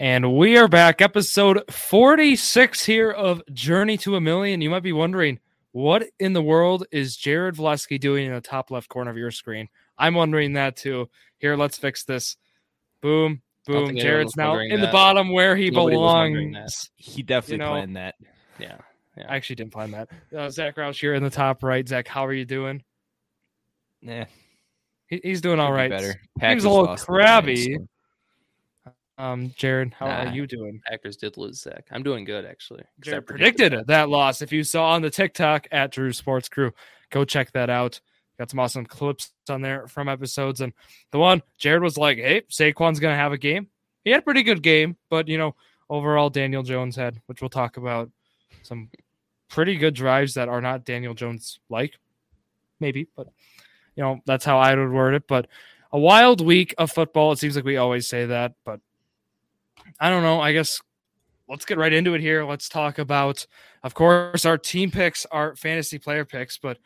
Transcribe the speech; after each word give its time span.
And 0.00 0.36
we 0.36 0.56
are 0.56 0.68
back, 0.68 1.02
episode 1.02 1.64
46 1.72 2.84
here 2.84 3.10
of 3.10 3.42
Journey 3.52 3.96
to 3.98 4.14
a 4.14 4.20
Million. 4.20 4.60
You 4.60 4.70
might 4.70 4.84
be 4.84 4.92
wondering, 4.92 5.40
what 5.72 6.04
in 6.20 6.34
the 6.34 6.42
world 6.42 6.86
is 6.92 7.16
Jared 7.16 7.56
Vleski 7.56 7.98
doing 7.98 8.26
in 8.26 8.32
the 8.32 8.40
top 8.40 8.70
left 8.70 8.88
corner 8.88 9.10
of 9.10 9.16
your 9.16 9.32
screen? 9.32 9.68
I'm 9.98 10.14
wondering 10.14 10.52
that 10.52 10.76
too. 10.76 11.10
Here, 11.38 11.56
let's 11.56 11.78
fix 11.78 12.04
this. 12.04 12.36
Boom, 13.00 13.42
boom. 13.66 13.96
Jared's 13.96 14.36
now 14.36 14.56
in 14.60 14.68
that. 14.80 14.86
the 14.86 14.92
bottom 14.92 15.32
where 15.32 15.56
he 15.56 15.68
Nobody 15.68 15.96
belongs. 15.96 16.90
He 16.94 17.24
definitely 17.24 17.54
you 17.54 17.58
know, 17.58 17.70
planned 17.70 17.96
that. 17.96 18.14
Yeah. 18.60 18.76
yeah. 19.16 19.26
I 19.28 19.34
actually 19.34 19.56
didn't 19.56 19.72
plan 19.72 19.90
that. 19.90 20.08
Uh, 20.32 20.48
Zach 20.48 20.76
Roush 20.76 21.00
here 21.00 21.14
in 21.14 21.24
the 21.24 21.30
top 21.30 21.64
right. 21.64 21.86
Zach, 21.88 22.06
how 22.06 22.24
are 22.24 22.32
you 22.32 22.44
doing? 22.44 22.84
Nah. 24.00 24.26
He, 25.08 25.20
he's 25.24 25.40
doing 25.40 25.58
all 25.58 25.72
right. 25.72 25.90
Better. 25.90 26.20
He's 26.40 26.62
a 26.62 26.70
little 26.70 26.96
crabby. 26.96 27.78
Um, 29.18 29.52
Jared, 29.56 29.92
how 29.94 30.06
nah, 30.06 30.30
are 30.30 30.32
you 30.32 30.46
doing? 30.46 30.80
Packers 30.86 31.16
did 31.16 31.36
lose 31.36 31.60
Zach. 31.60 31.88
I'm 31.90 32.04
doing 32.04 32.24
good 32.24 32.44
actually. 32.44 32.84
Jared 33.00 33.26
predicted, 33.26 33.72
predicted 33.72 33.88
that 33.88 34.08
loss. 34.08 34.42
If 34.42 34.52
you 34.52 34.62
saw 34.62 34.90
on 34.92 35.02
the 35.02 35.10
TikTok 35.10 35.66
at 35.72 35.90
Drew 35.90 36.12
Sports 36.12 36.48
Crew, 36.48 36.72
go 37.10 37.24
check 37.24 37.50
that 37.52 37.68
out. 37.68 38.00
Got 38.38 38.50
some 38.50 38.60
awesome 38.60 38.86
clips 38.86 39.32
on 39.50 39.60
there 39.60 39.88
from 39.88 40.08
episodes. 40.08 40.60
And 40.60 40.72
the 41.10 41.18
one 41.18 41.42
Jared 41.58 41.82
was 41.82 41.98
like, 41.98 42.18
Hey, 42.18 42.42
Saquon's 42.48 43.00
gonna 43.00 43.16
have 43.16 43.32
a 43.32 43.38
game. 43.38 43.66
He 44.04 44.12
had 44.12 44.20
a 44.20 44.22
pretty 44.22 44.44
good 44.44 44.62
game, 44.62 44.96
but 45.10 45.26
you 45.26 45.36
know, 45.36 45.56
overall 45.90 46.30
Daniel 46.30 46.62
Jones 46.62 46.94
had, 46.94 47.20
which 47.26 47.40
we'll 47.40 47.50
talk 47.50 47.76
about, 47.76 48.10
some 48.62 48.88
pretty 49.50 49.76
good 49.76 49.94
drives 49.94 50.34
that 50.34 50.48
are 50.48 50.60
not 50.60 50.84
Daniel 50.84 51.14
Jones 51.14 51.58
like. 51.68 51.98
Maybe, 52.78 53.08
but 53.16 53.26
you 53.96 54.04
know, 54.04 54.20
that's 54.26 54.44
how 54.44 54.58
I 54.60 54.76
would 54.76 54.92
word 54.92 55.14
it. 55.14 55.26
But 55.26 55.48
a 55.90 55.98
wild 55.98 56.40
week 56.40 56.72
of 56.78 56.92
football. 56.92 57.32
It 57.32 57.40
seems 57.40 57.56
like 57.56 57.64
we 57.64 57.78
always 57.78 58.06
say 58.06 58.26
that, 58.26 58.52
but 58.64 58.80
I 60.00 60.10
don't 60.10 60.22
know. 60.22 60.40
I 60.40 60.52
guess 60.52 60.80
let's 61.48 61.64
get 61.64 61.78
right 61.78 61.92
into 61.92 62.14
it 62.14 62.20
here. 62.20 62.44
Let's 62.44 62.68
talk 62.68 62.98
about, 62.98 63.46
of 63.82 63.94
course, 63.94 64.44
our 64.44 64.58
team 64.58 64.90
picks, 64.90 65.26
our 65.26 65.56
fantasy 65.56 65.98
player 65.98 66.24
picks. 66.24 66.58
But 66.58 66.78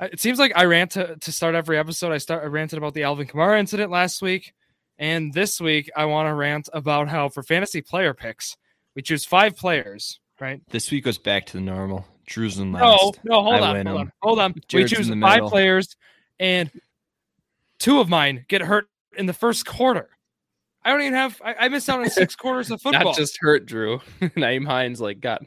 uh, 0.00 0.08
it 0.12 0.20
seems 0.20 0.38
like 0.38 0.52
I 0.54 0.64
ran 0.64 0.88
to, 0.90 1.16
to 1.16 1.32
start 1.32 1.54
every 1.54 1.78
episode. 1.78 2.12
I 2.12 2.18
start 2.18 2.44
I 2.44 2.46
ranted 2.46 2.78
about 2.78 2.94
the 2.94 3.02
Alvin 3.02 3.26
Kamara 3.26 3.58
incident 3.58 3.90
last 3.90 4.22
week, 4.22 4.54
and 4.98 5.32
this 5.32 5.60
week 5.60 5.90
I 5.96 6.04
want 6.06 6.28
to 6.28 6.34
rant 6.34 6.68
about 6.72 7.08
how 7.08 7.28
for 7.28 7.42
fantasy 7.42 7.82
player 7.82 8.14
picks 8.14 8.56
we 8.94 9.02
choose 9.02 9.24
five 9.24 9.56
players. 9.56 10.20
Right. 10.40 10.60
This 10.70 10.90
week 10.92 11.04
goes 11.04 11.18
back 11.18 11.46
to 11.46 11.54
the 11.54 11.60
normal. 11.60 12.06
Drew's 12.26 12.58
in 12.58 12.72
last. 12.72 13.18
No, 13.24 13.36
no, 13.36 13.42
hold 13.42 13.60
on, 13.60 13.86
hold 13.86 14.00
on, 14.00 14.12
hold 14.22 14.38
on. 14.38 14.54
Jared's 14.68 14.92
we 14.92 14.96
choose 14.96 15.20
five 15.20 15.44
players, 15.44 15.96
and 16.38 16.70
two 17.78 18.00
of 18.00 18.08
mine 18.08 18.44
get 18.48 18.60
hurt 18.60 18.88
in 19.16 19.26
the 19.26 19.32
first 19.32 19.66
quarter. 19.66 20.10
I 20.84 20.90
don't 20.90 21.02
even 21.02 21.14
have. 21.14 21.40
I, 21.44 21.54
I 21.60 21.68
missed 21.68 21.88
out 21.88 22.00
on 22.00 22.10
six 22.10 22.36
quarters 22.36 22.70
of 22.70 22.80
football. 22.80 23.04
Not 23.04 23.16
just 23.16 23.38
hurt, 23.40 23.66
Drew. 23.66 23.98
Nyheim 24.20 24.66
Hines 24.66 25.00
like 25.00 25.20
got. 25.20 25.44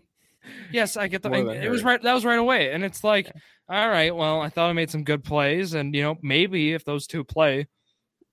yes, 0.72 0.96
I 0.96 1.08
get 1.08 1.22
the. 1.22 1.32
It 1.32 1.70
was 1.70 1.82
right. 1.82 2.00
That 2.02 2.14
was 2.14 2.24
right 2.24 2.38
away, 2.38 2.72
and 2.72 2.84
it's 2.84 3.02
like, 3.02 3.30
all 3.68 3.88
right. 3.88 4.14
Well, 4.14 4.40
I 4.40 4.48
thought 4.48 4.70
I 4.70 4.72
made 4.72 4.90
some 4.90 5.04
good 5.04 5.24
plays, 5.24 5.74
and 5.74 5.94
you 5.94 6.02
know, 6.02 6.16
maybe 6.22 6.74
if 6.74 6.84
those 6.84 7.06
two 7.06 7.24
play. 7.24 7.66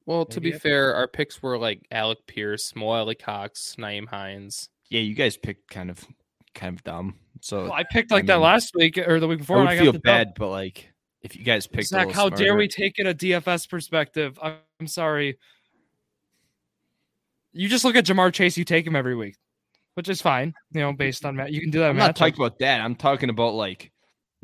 Well, 0.05 0.25
to 0.25 0.39
be 0.39 0.53
I 0.53 0.59
fair, 0.59 0.93
our 0.93 1.07
picks 1.07 1.41
were 1.41 1.57
like 1.57 1.87
Alec 1.89 2.19
Pierce, 2.27 2.75
Mo 2.75 2.89
Alie-Cox, 2.89 3.75
Nyheim 3.79 4.07
Hines. 4.07 4.69
Yeah, 4.89 5.01
you 5.01 5.15
guys 5.15 5.35
picked 5.35 5.67
kind 5.71 5.89
of, 5.89 6.05
kind 6.53 6.75
of 6.77 6.83
dumb. 6.83 7.15
So 7.41 7.63
well, 7.63 7.73
I 7.73 7.83
picked 7.83 8.11
like 8.11 8.19
I 8.19 8.21
mean, 8.21 8.27
that 8.27 8.39
last 8.39 8.75
week 8.75 8.99
or 8.99 9.19
the 9.19 9.27
week 9.27 9.39
before. 9.39 9.57
I 9.57 9.61
would 9.61 9.69
I 9.69 9.77
feel 9.79 9.93
bad, 9.93 10.33
but 10.37 10.49
like 10.49 10.91
if 11.23 11.35
you 11.35 11.43
guys 11.43 11.65
picked 11.65 11.87
Zach, 11.87 12.11
how 12.11 12.27
smarter. 12.27 12.35
dare 12.35 12.55
we 12.55 12.67
take 12.67 12.99
it 12.99 13.07
a 13.07 13.15
DFS 13.15 13.67
perspective? 13.67 14.37
I'm 14.39 14.85
sorry 14.85 15.39
you 17.55 17.69
just 17.69 17.85
look 17.85 17.95
at 17.95 18.05
Ja'Marr 18.05 18.33
Chase, 18.33 18.57
you 18.57 18.65
take 18.65 18.85
him 18.85 18.95
every 18.95 19.15
week, 19.15 19.35
which 19.95 20.09
is 20.09 20.21
fine, 20.21 20.53
you 20.71 20.81
know, 20.81 20.93
based 20.93 21.25
on 21.25 21.37
that. 21.37 21.51
You 21.51 21.61
can 21.61 21.71
do 21.71 21.79
that. 21.79 21.89
I'm 21.89 21.97
not 21.97 22.15
talking 22.15 22.35
about 22.35 22.59
that. 22.59 22.81
I'm 22.81 22.95
talking 22.95 23.29
about 23.29 23.53
like 23.53 23.91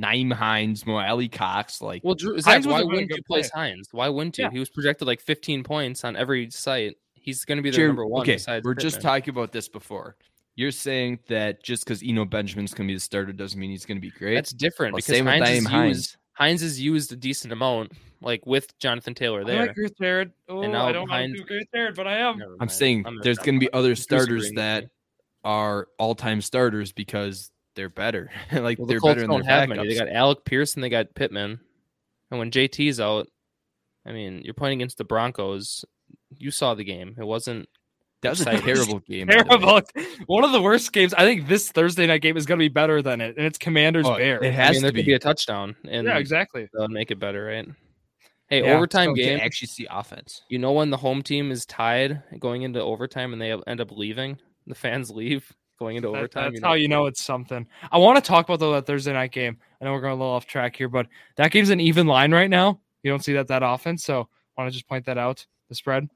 Nyheim 0.01 0.33
Hines, 0.33 0.85
Mo 0.85 0.97
Alie-Cox. 0.97 1.81
Like, 1.81 2.03
well, 2.03 2.15
Drew, 2.15 2.39
Zach, 2.39 2.65
why 2.65 2.83
wouldn't 2.83 3.09
you 3.09 3.21
place 3.23 3.51
Hines? 3.51 3.89
Why 3.91 4.09
wouldn't 4.09 4.37
you? 4.37 4.45
Yeah. 4.45 4.51
He 4.51 4.59
was 4.59 4.69
projected 4.69 5.07
like 5.07 5.21
15 5.21 5.63
points 5.63 6.03
on 6.03 6.15
every 6.15 6.49
site. 6.49 6.95
He's 7.13 7.45
going 7.45 7.57
to 7.57 7.61
be 7.61 7.69
the 7.69 7.85
number 7.85 8.05
one. 8.07 8.21
Okay, 8.21 8.37
we're 8.47 8.73
Pittman. 8.73 8.77
just 8.79 9.01
talking 9.01 9.29
about 9.29 9.51
this 9.51 9.67
before. 9.69 10.15
You're 10.55 10.71
saying 10.71 11.19
that 11.27 11.63
just 11.63 11.85
because 11.85 12.03
Eno 12.03 12.25
Benjamin's 12.25 12.73
going 12.73 12.87
to 12.87 12.91
be 12.91 12.95
the 12.95 12.99
starter 12.99 13.31
doesn't 13.31 13.59
mean 13.59 13.69
he's 13.69 13.85
going 13.85 13.97
to 13.97 14.01
be 14.01 14.11
great. 14.11 14.35
That's 14.35 14.51
different 14.51 14.93
well, 14.93 15.01
because 15.05 15.19
Hines 15.21 15.49
is, 15.49 15.65
Hines. 15.65 15.97
Used, 15.97 16.17
Hines 16.33 16.63
is 16.63 16.79
used 16.79 17.11
a 17.11 17.15
decent 17.15 17.53
amount 17.53 17.91
like 18.21 18.45
with 18.45 18.77
Jonathan 18.79 19.13
Taylor 19.13 19.43
there. 19.43 19.63
I 19.63 19.65
like 19.65 19.75
Chris 19.75 19.91
Jared. 19.99 20.31
Oh, 20.47 20.61
and 20.61 20.73
now 20.73 20.87
I 20.87 20.91
don't 20.91 21.09
Hines, 21.09 21.37
like 21.37 21.47
Chris 21.47 21.65
Jared, 21.73 21.95
but 21.95 22.07
I 22.07 22.17
am. 22.17 22.41
I'm 22.59 22.69
saying 22.69 23.03
I'm 23.05 23.19
there's 23.21 23.37
going 23.37 23.55
to 23.55 23.59
be 23.59 23.71
other 23.73 23.95
starters 23.95 24.51
that 24.55 24.85
are 25.43 25.87
all-time 25.97 26.41
starters 26.41 26.91
because 26.91 27.51
they're 27.75 27.89
better. 27.89 28.31
like 28.51 28.77
well, 28.77 28.85
the 28.85 28.93
they're 28.93 28.99
Colts 28.99 29.15
better 29.15 29.27
don't 29.27 29.45
have 29.45 29.69
backups. 29.69 29.75
many. 29.75 29.89
They 29.89 29.95
got 29.95 30.09
Alec 30.09 30.45
Pierce 30.45 30.75
and 30.75 30.83
they 30.83 30.89
got 30.89 31.13
Pittman. 31.15 31.59
And 32.29 32.39
when 32.39 32.51
JT's 32.51 32.99
out, 32.99 33.27
I 34.05 34.11
mean, 34.11 34.41
you're 34.43 34.53
playing 34.53 34.79
against 34.79 34.97
the 34.97 35.03
Broncos. 35.03 35.83
You 36.37 36.51
saw 36.51 36.75
the 36.75 36.83
game. 36.83 37.15
It 37.19 37.25
wasn't 37.25 37.67
that 38.21 38.29
was 38.29 38.41
a 38.41 38.45
terrible 38.45 38.99
game. 38.99 39.27
Terrible. 39.27 39.81
One 40.27 40.43
of 40.43 40.51
the 40.51 40.61
worst 40.61 40.91
games. 40.93 41.13
I 41.13 41.21
think 41.21 41.47
this 41.47 41.71
Thursday 41.71 42.05
night 42.05 42.21
game 42.21 42.37
is 42.37 42.45
going 42.45 42.59
to 42.59 42.63
be 42.63 42.69
better 42.69 43.01
than 43.01 43.21
it, 43.21 43.35
and 43.37 43.45
it's 43.45 43.57
Commanders 43.57 44.05
oh, 44.07 44.15
Bears. 44.15 44.41
It 44.43 44.53
has 44.53 44.69
I 44.69 44.73
mean, 44.73 44.81
to 44.83 44.93
be. 44.93 45.03
be. 45.03 45.13
a 45.13 45.19
touchdown, 45.19 45.75
and 45.89 46.07
yeah, 46.07 46.17
exactly. 46.17 46.69
That'll 46.71 46.89
make 46.89 47.11
it 47.11 47.19
better, 47.19 47.45
right? 47.45 47.67
Hey, 48.47 48.63
yeah, 48.63 48.73
overtime 48.73 49.13
game. 49.13 49.39
actually 49.41 49.69
see 49.69 49.87
offense. 49.89 50.43
You 50.49 50.59
know 50.59 50.73
when 50.73 50.89
the 50.89 50.97
home 50.97 51.21
team 51.21 51.51
is 51.51 51.65
tied 51.65 52.21
going 52.37 52.63
into 52.63 52.81
overtime 52.81 53.31
and 53.31 53.41
they 53.41 53.53
end 53.65 53.79
up 53.79 53.91
leaving, 53.91 54.37
the 54.67 54.75
fans 54.75 55.09
leave 55.09 55.51
going 55.79 55.95
into 55.95 56.09
that, 56.09 56.17
overtime. 56.17 56.43
That's 56.43 56.55
you 56.55 56.61
know? 56.61 56.67
how 56.67 56.73
you 56.73 56.87
know 56.89 57.05
it's 57.05 57.23
something. 57.23 57.65
I 57.91 57.97
want 57.97 58.23
to 58.23 58.27
talk 58.27 58.45
about 58.45 58.59
though 58.59 58.73
that 58.73 58.85
Thursday 58.85 59.13
night 59.13 59.31
game. 59.31 59.57
I 59.79 59.85
know 59.85 59.93
we're 59.93 60.01
going 60.01 60.13
a 60.13 60.17
little 60.17 60.33
off 60.33 60.45
track 60.45 60.75
here, 60.75 60.89
but 60.89 61.07
that 61.37 61.51
game's 61.51 61.69
an 61.69 61.79
even 61.79 62.07
line 62.07 62.33
right 62.33 62.49
now. 62.49 62.81
You 63.03 63.09
don't 63.09 63.23
see 63.23 63.33
that 63.33 63.47
that 63.47 63.63
often, 63.63 63.97
so 63.97 64.27
I 64.57 64.61
want 64.61 64.71
to 64.71 64.73
just 64.73 64.87
point 64.87 65.05
that 65.05 65.17
out. 65.17 65.45
The 65.69 65.75
spread, 65.75 66.03
it's 66.03 66.11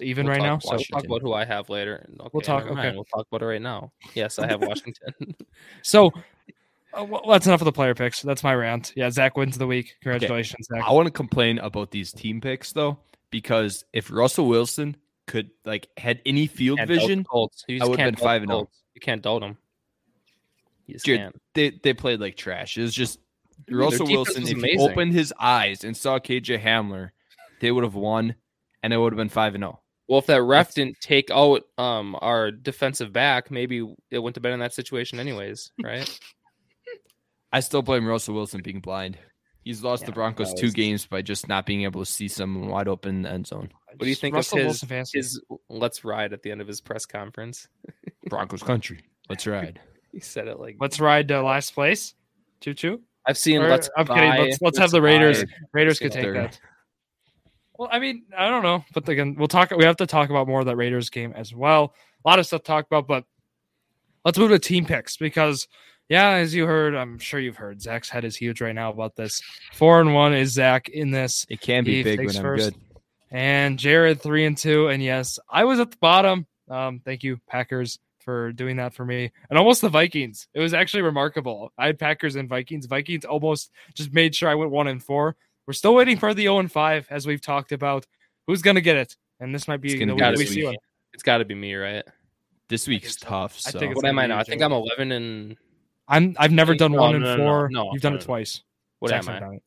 even 0.00 0.26
we'll 0.26 0.36
right 0.36 0.42
now. 0.42 0.58
So 0.58 0.72
we'll 0.72 0.84
talk 0.84 1.04
about 1.04 1.22
who 1.22 1.32
I 1.32 1.44
have 1.44 1.68
later. 1.68 2.06
Okay, 2.20 2.28
we'll 2.32 2.40
talk. 2.40 2.66
Okay, 2.66 2.92
we'll 2.92 3.04
talk 3.04 3.26
about 3.30 3.42
it 3.42 3.46
right 3.46 3.62
now. 3.62 3.92
Yes, 4.14 4.38
I 4.38 4.46
have 4.46 4.60
Washington. 4.66 5.34
so 5.82 6.10
uh, 6.92 7.04
well, 7.04 7.22
that's 7.28 7.46
enough 7.46 7.60
of 7.60 7.64
the 7.66 7.72
player 7.72 7.94
picks. 7.94 8.22
That's 8.22 8.42
my 8.42 8.54
rant. 8.54 8.92
Yeah, 8.96 9.10
Zach 9.10 9.36
wins 9.36 9.58
the 9.58 9.66
week. 9.66 9.96
Congratulations, 10.02 10.68
okay. 10.70 10.80
Zach. 10.80 10.88
I 10.88 10.92
want 10.92 11.06
to 11.06 11.12
complain 11.12 11.58
about 11.58 11.90
these 11.90 12.12
team 12.12 12.40
picks 12.40 12.72
though, 12.72 12.98
because 13.30 13.84
if 13.92 14.10
Russell 14.10 14.46
Wilson 14.46 14.96
could 15.26 15.50
like 15.64 15.88
had 15.96 16.20
any 16.26 16.46
field 16.46 16.80
vision, 16.86 17.24
I 17.32 17.86
would 17.86 17.98
have 17.98 18.14
been 18.14 18.16
five 18.16 18.42
and 18.42 18.50
zero. 18.50 18.60
Oh. 18.62 18.68
You 18.94 19.00
can't 19.00 19.22
doubt 19.22 19.42
him. 19.42 19.58
Dude, 21.02 21.32
they 21.54 21.70
they 21.82 21.94
played 21.94 22.20
like 22.20 22.36
trash. 22.36 22.76
It 22.76 22.82
was 22.82 22.94
just 22.94 23.18
Russell 23.68 24.06
Wilson. 24.06 24.46
If 24.46 24.58
he 24.58 24.78
opened 24.78 25.12
his 25.12 25.32
eyes 25.38 25.82
and 25.84 25.96
saw 25.96 26.18
KJ 26.18 26.62
Hamler, 26.62 27.10
they 27.60 27.72
would 27.72 27.84
have 27.84 27.94
won, 27.94 28.34
and 28.82 28.92
it 28.92 28.98
would 28.98 29.12
have 29.12 29.18
been 29.18 29.28
five 29.28 29.54
and 29.54 29.62
zero. 29.62 29.80
Well, 30.08 30.18
if 30.18 30.26
that 30.26 30.42
ref 30.42 30.74
didn't 30.74 31.00
take 31.00 31.30
out 31.30 31.62
um 31.78 32.16
our 32.20 32.50
defensive 32.50 33.12
back, 33.12 33.50
maybe 33.50 33.78
it 34.10 34.18
wouldn't 34.18 34.36
have 34.36 34.42
been 34.42 34.52
in 34.52 34.60
that 34.60 34.74
situation 34.74 35.18
anyways, 35.18 35.72
right? 35.82 36.20
I 37.52 37.60
still 37.60 37.82
blame 37.82 38.06
Russell 38.06 38.34
Wilson 38.34 38.62
being 38.62 38.80
blind. 38.80 39.16
He's 39.62 39.82
lost 39.82 40.02
yeah, 40.02 40.06
the 40.06 40.12
Broncos 40.12 40.52
two 40.54 40.70
games 40.70 41.06
by 41.06 41.22
just 41.22 41.48
not 41.48 41.64
being 41.64 41.84
able 41.84 42.04
to 42.04 42.10
see 42.10 42.28
someone 42.28 42.68
wide 42.68 42.88
open 42.88 43.16
in 43.16 43.22
the 43.22 43.30
end 43.30 43.46
zone. 43.46 43.70
What 43.96 44.00
do 44.00 44.08
you 44.08 44.14
think 44.14 44.34
Russell 44.34 44.58
of 44.58 44.80
his, 44.80 45.12
his 45.12 45.40
let's 45.70 46.04
ride 46.04 46.32
at 46.32 46.42
the 46.42 46.50
end 46.50 46.60
of 46.60 46.66
his 46.66 46.80
press 46.80 47.06
conference? 47.06 47.68
Broncos 48.28 48.62
country. 48.62 49.00
Let's 49.30 49.46
ride. 49.46 49.80
he 50.12 50.20
said 50.20 50.48
it 50.48 50.60
like 50.60 50.76
let's 50.80 51.00
ride 51.00 51.28
to 51.28 51.42
last 51.42 51.74
place. 51.74 52.14
Choo 52.60 52.74
choo. 52.74 53.00
I've 53.26 53.38
seen 53.38 53.62
or, 53.62 53.70
let's 53.70 53.88
I'm 53.96 54.06
kidding. 54.06 54.30
Let's, 54.30 54.40
let's, 54.40 54.58
let's 54.62 54.78
have 54.78 54.90
the 54.90 55.00
Raiders. 55.00 55.44
Raiders 55.72 55.98
could 55.98 56.12
take 56.12 56.34
that. 56.34 56.60
Well, 57.76 57.88
I 57.90 57.98
mean, 57.98 58.24
I 58.36 58.48
don't 58.48 58.62
know, 58.62 58.84
but 58.92 59.08
again, 59.08 59.34
we'll 59.36 59.48
talk. 59.48 59.70
We 59.70 59.84
have 59.84 59.96
to 59.96 60.06
talk 60.06 60.30
about 60.30 60.46
more 60.46 60.60
of 60.60 60.66
that 60.66 60.76
Raiders 60.76 61.10
game 61.10 61.32
as 61.34 61.54
well. 61.54 61.94
A 62.24 62.28
lot 62.28 62.38
of 62.38 62.46
stuff 62.46 62.62
to 62.62 62.66
talk 62.66 62.86
about, 62.86 63.06
but 63.08 63.24
let's 64.24 64.38
move 64.38 64.50
to 64.50 64.58
team 64.58 64.86
picks 64.86 65.16
because 65.16 65.66
yeah, 66.08 66.30
as 66.32 66.54
you 66.54 66.66
heard, 66.66 66.94
I'm 66.94 67.18
sure 67.18 67.40
you've 67.40 67.56
heard. 67.56 67.80
Zach's 67.80 68.10
head 68.10 68.24
is 68.24 68.36
huge 68.36 68.60
right 68.60 68.74
now 68.74 68.90
about 68.90 69.16
this. 69.16 69.42
Four 69.72 70.00
and 70.00 70.14
one 70.14 70.34
is 70.34 70.52
Zach 70.52 70.88
in 70.88 71.10
this. 71.10 71.46
It 71.48 71.60
can 71.60 71.84
be 71.84 72.02
big 72.02 72.18
when 72.18 72.36
I'm 72.36 72.42
first. 72.42 72.64
good. 72.64 72.80
And 73.30 73.78
Jared 73.78 74.20
three 74.20 74.44
and 74.44 74.56
two. 74.56 74.88
And 74.88 75.02
yes, 75.02 75.38
I 75.50 75.64
was 75.64 75.80
at 75.80 75.90
the 75.90 75.96
bottom. 75.96 76.46
Um, 76.68 77.00
thank 77.04 77.24
you, 77.24 77.40
Packers, 77.48 77.98
for 78.20 78.52
doing 78.52 78.76
that 78.76 78.94
for 78.94 79.04
me. 79.04 79.32
And 79.48 79.58
almost 79.58 79.80
the 79.80 79.88
Vikings. 79.88 80.46
It 80.52 80.60
was 80.60 80.74
actually 80.74 81.02
remarkable. 81.02 81.72
I 81.78 81.86
had 81.86 81.98
Packers 81.98 82.36
and 82.36 82.48
Vikings. 82.48 82.86
Vikings 82.86 83.24
almost 83.24 83.70
just 83.94 84.12
made 84.12 84.34
sure 84.34 84.48
I 84.48 84.54
went 84.54 84.70
one 84.70 84.88
and 84.88 85.02
four. 85.02 85.36
We're 85.66 85.74
still 85.74 85.94
waiting 85.94 86.18
for 86.18 86.34
the 86.34 86.42
0 86.42 86.58
and 86.58 86.70
5, 86.70 87.06
as 87.10 87.26
we've 87.26 87.40
talked 87.40 87.72
about. 87.72 88.06
Who's 88.46 88.62
gonna 88.62 88.80
get 88.80 88.96
it? 88.96 89.16
And 89.40 89.54
this 89.54 89.66
might 89.66 89.80
be 89.80 89.96
the 89.96 90.14
week 90.14 90.36
we 90.36 90.46
see 90.46 90.64
one. 90.64 90.76
It's 91.12 91.22
got 91.22 91.38
to 91.38 91.44
be 91.44 91.54
me, 91.54 91.74
right? 91.74 92.04
This 92.68 92.88
week's 92.88 93.16
tough. 93.16 93.58
So. 93.58 93.78
what 93.92 94.04
am 94.04 94.18
I 94.18 94.26
now? 94.26 94.38
I 94.38 94.42
think 94.42 94.62
I'm 94.62 94.72
11 94.72 95.12
and 95.12 95.56
I'm 96.08 96.36
I've 96.38 96.52
never 96.52 96.74
done 96.74 96.92
one 96.92 97.22
and 97.22 97.38
four. 97.38 97.68
No, 97.70 97.90
You've 97.92 98.02
done 98.02 98.14
it 98.14 98.22
twice. 98.22 98.62
What 98.98 99.12
am 99.12 99.28
I? 99.28 99.58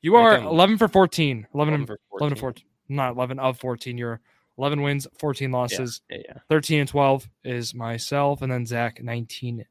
You 0.00 0.16
are 0.16 0.36
11 0.36 0.78
for 0.78 0.88
14. 0.88 1.46
11, 1.54 1.74
11 1.74 1.86
for 1.86 1.98
14. 2.10 2.26
11 2.26 2.38
14. 2.38 2.64
Not 2.88 3.14
11 3.14 3.38
of 3.38 3.58
14. 3.58 3.98
You're 3.98 4.20
11 4.58 4.82
wins, 4.82 5.06
14 5.18 5.50
losses. 5.50 6.02
Yeah, 6.10 6.16
yeah, 6.16 6.22
yeah. 6.28 6.38
13 6.48 6.80
and 6.80 6.88
12 6.88 7.28
is 7.44 7.74
myself, 7.74 8.42
and 8.42 8.50
then 8.50 8.66
Zach 8.66 9.02
19 9.02 9.64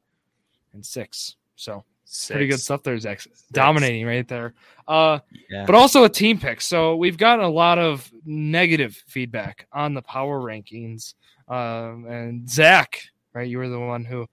and 0.72 0.86
six. 0.86 1.36
So 1.56 1.84
Six. 2.10 2.34
pretty 2.34 2.46
good 2.46 2.60
stuff 2.60 2.82
there, 2.82 2.98
Zach. 2.98 3.20
Six. 3.20 3.42
Dominating 3.52 4.06
right 4.06 4.26
there. 4.26 4.54
Uh, 4.86 5.18
yeah. 5.50 5.66
But 5.66 5.74
also 5.74 6.04
a 6.04 6.08
team 6.08 6.38
pick. 6.38 6.62
So 6.62 6.96
we've 6.96 7.18
gotten 7.18 7.44
a 7.44 7.50
lot 7.50 7.78
of 7.78 8.10
negative 8.24 8.96
feedback 9.06 9.66
on 9.72 9.92
the 9.92 10.00
power 10.00 10.40
rankings. 10.40 11.12
Um, 11.48 12.06
and 12.06 12.48
Zach, 12.48 13.02
right, 13.34 13.46
you 13.46 13.58
were 13.58 13.68
the 13.68 13.78
one 13.78 14.06
who 14.06 14.26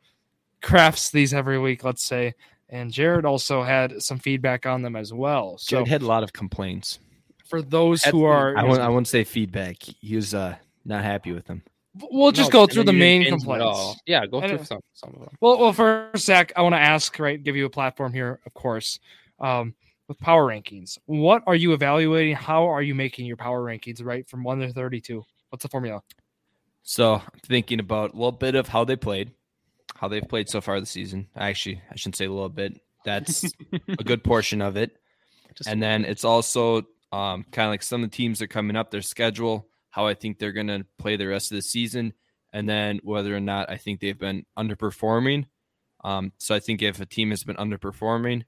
crafts 0.62 1.12
these 1.12 1.34
every 1.34 1.60
week, 1.60 1.84
let's 1.84 2.04
say. 2.04 2.34
And 2.70 2.92
Jared 2.92 3.26
also 3.26 3.62
had 3.62 4.02
some 4.02 4.20
feedback 4.20 4.66
on 4.66 4.82
them 4.82 4.96
as 4.96 5.12
well. 5.12 5.58
So 5.58 5.76
Jared 5.76 5.90
had 5.90 6.02
a 6.02 6.08
lot 6.08 6.24
of 6.24 6.32
complaints. 6.32 7.00
For 7.46 7.62
those 7.62 8.04
who 8.06 8.24
are, 8.24 8.58
I 8.58 8.64
won't, 8.64 8.80
I 8.80 8.88
won't 8.88 9.08
say 9.08 9.26
feedback. 9.26 9.84
He 9.84 10.16
was 10.16 10.34
uh, 10.34 10.56
not 10.86 11.04
happy 11.04 11.34
with 11.34 11.46
them. 11.46 11.62
We'll 12.12 12.32
just 12.32 12.52
no, 12.52 12.60
go 12.62 12.68
through 12.68 12.84
the 12.84 12.94
main 12.94 13.26
complaints. 13.26 14.02
Yeah, 14.06 14.26
go 14.26 14.42
through 14.42 14.64
some, 14.66 14.82
some 14.94 15.14
of 15.14 15.20
them. 15.22 15.30
Well, 15.40 15.60
well, 15.60 15.74
first, 15.74 16.26
Zach, 16.26 16.52
I 16.56 16.62
want 16.62 16.74
to 16.74 16.80
ask, 16.80 17.18
right, 17.20 17.42
give 17.42 17.56
you 17.56 17.66
a 17.66 17.70
platform 17.70 18.12
here, 18.12 18.40
of 18.46 18.54
course, 18.54 19.00
um, 19.40 19.74
with 20.08 20.20
power 20.20 20.46
rankings. 20.46 20.98
What 21.06 21.44
are 21.48 21.56
you 21.56 21.74
evaluating? 21.74 22.36
How 22.36 22.66
are 22.66 22.82
you 22.82 22.96
making 22.96 23.26
your 23.26 23.38
power 23.38 23.64
rankings, 23.64 24.04
right, 24.04 24.28
from 24.28 24.44
one 24.44 24.60
to 24.60 24.74
thirty-two? 24.74 25.24
What's 25.50 25.64
the 25.64 25.70
formula? 25.70 26.02
So, 26.84 27.16
I'm 27.16 27.40
thinking 27.46 27.80
about 27.80 28.14
a 28.14 28.16
little 28.16 28.32
bit 28.32 28.56
of 28.56 28.68
how 28.68 28.84
they 28.84 28.98
played, 28.98 29.32
how 29.96 30.08
they've 30.10 30.28
played 30.28 30.50
so 30.50 30.60
far 30.60 30.80
this 30.80 30.92
season. 30.92 31.28
Actually, 31.36 31.82
I 31.90 31.96
shouldn't 31.96 32.18
say 32.18 32.26
a 32.26 32.32
little 32.32 32.50
bit. 32.50 32.80
That's 33.06 33.46
a 33.88 34.04
good 34.04 34.24
portion 34.24 34.62
of 34.62 34.76
it. 34.76 34.98
Just 35.56 35.70
and 35.70 35.82
then 35.82 36.04
it's 36.04 36.26
also 36.26 36.80
um, 37.14 37.46
kind 37.52 37.68
of 37.68 37.72
like 37.72 37.84
some 37.84 38.04
of 38.04 38.12
the 38.12 38.16
teams 38.16 38.42
are 38.42 38.48
coming 38.48 38.76
up, 38.76 38.92
their 38.92 39.02
schedule 39.02 39.70
how 39.96 40.08
I 40.08 40.14
think 40.14 40.40
they're 40.40 40.52
going 40.52 40.68
to 40.68 40.86
play 40.98 41.16
the 41.16 41.26
rest 41.26 41.54
of 41.54 41.56
the 41.56 41.62
season, 41.62 42.12
and 42.52 42.68
then 42.68 43.00
whether 43.02 43.34
or 43.34 43.40
not 43.40 43.70
I 43.70 43.78
think 43.78 44.02
they've 44.02 44.20
been 44.20 44.46
underperforming. 44.60 45.46
Um, 46.04 46.34
so 46.38 46.54
I 46.54 46.60
think 46.60 46.82
if 46.82 47.00
a 47.00 47.06
team 47.06 47.30
has 47.30 47.46
been 47.46 47.56
underperforming, 47.56 48.44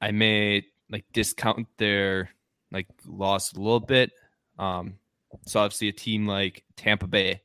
I 0.00 0.12
may 0.12 0.64
like 0.88 1.04
discount 1.12 1.66
their 1.78 2.30
like 2.70 2.86
loss 3.04 3.52
a 3.52 3.58
little 3.58 3.80
bit. 3.80 4.12
Um, 4.56 4.98
so 5.46 5.58
obviously 5.58 5.88
a 5.88 5.92
team 5.92 6.28
like 6.28 6.62
Tampa 6.76 7.08
Bay, 7.08 7.42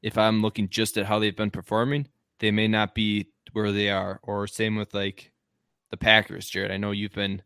if 0.00 0.16
I'm 0.16 0.40
looking 0.40 0.68
just 0.68 0.96
at 0.96 1.06
how 1.06 1.18
they've 1.18 1.36
been 1.36 1.50
performing, 1.50 2.06
they 2.38 2.52
may 2.52 2.68
not 2.68 2.94
be 2.94 3.26
where 3.52 3.72
they 3.72 3.90
are. 3.90 4.20
Or 4.22 4.46
same 4.46 4.76
with 4.76 4.94
like 4.94 5.32
the 5.90 5.96
Packers, 5.96 6.48
Jared. 6.48 6.70
I 6.70 6.76
know 6.76 6.92
you've 6.92 7.12
been 7.12 7.42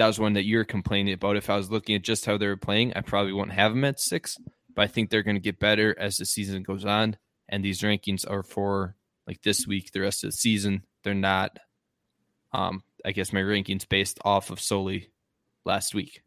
that 0.00 0.06
was 0.06 0.18
one 0.18 0.32
that 0.32 0.46
you're 0.46 0.64
complaining 0.64 1.12
about. 1.12 1.36
If 1.36 1.50
I 1.50 1.56
was 1.56 1.70
looking 1.70 1.94
at 1.94 2.02
just 2.02 2.24
how 2.24 2.38
they 2.38 2.46
were 2.46 2.56
playing, 2.56 2.94
I 2.96 3.02
probably 3.02 3.34
wouldn't 3.34 3.52
have 3.52 3.72
them 3.72 3.84
at 3.84 4.00
six. 4.00 4.38
But 4.74 4.82
I 4.82 4.86
think 4.86 5.10
they're 5.10 5.22
going 5.22 5.36
to 5.36 5.42
get 5.42 5.60
better 5.60 5.94
as 5.98 6.16
the 6.16 6.24
season 6.24 6.62
goes 6.62 6.86
on. 6.86 7.18
And 7.50 7.62
these 7.62 7.82
rankings 7.82 8.24
are 8.28 8.42
for 8.42 8.96
like 9.26 9.42
this 9.42 9.66
week, 9.66 9.92
the 9.92 10.00
rest 10.00 10.24
of 10.24 10.30
the 10.30 10.36
season. 10.36 10.84
They're 11.04 11.12
not, 11.12 11.58
um, 12.54 12.82
I 13.04 13.12
guess 13.12 13.30
my 13.30 13.40
rankings 13.40 13.86
based 13.86 14.18
off 14.24 14.48
of 14.50 14.58
solely 14.58 15.10
last 15.66 15.94
week. 15.94 16.22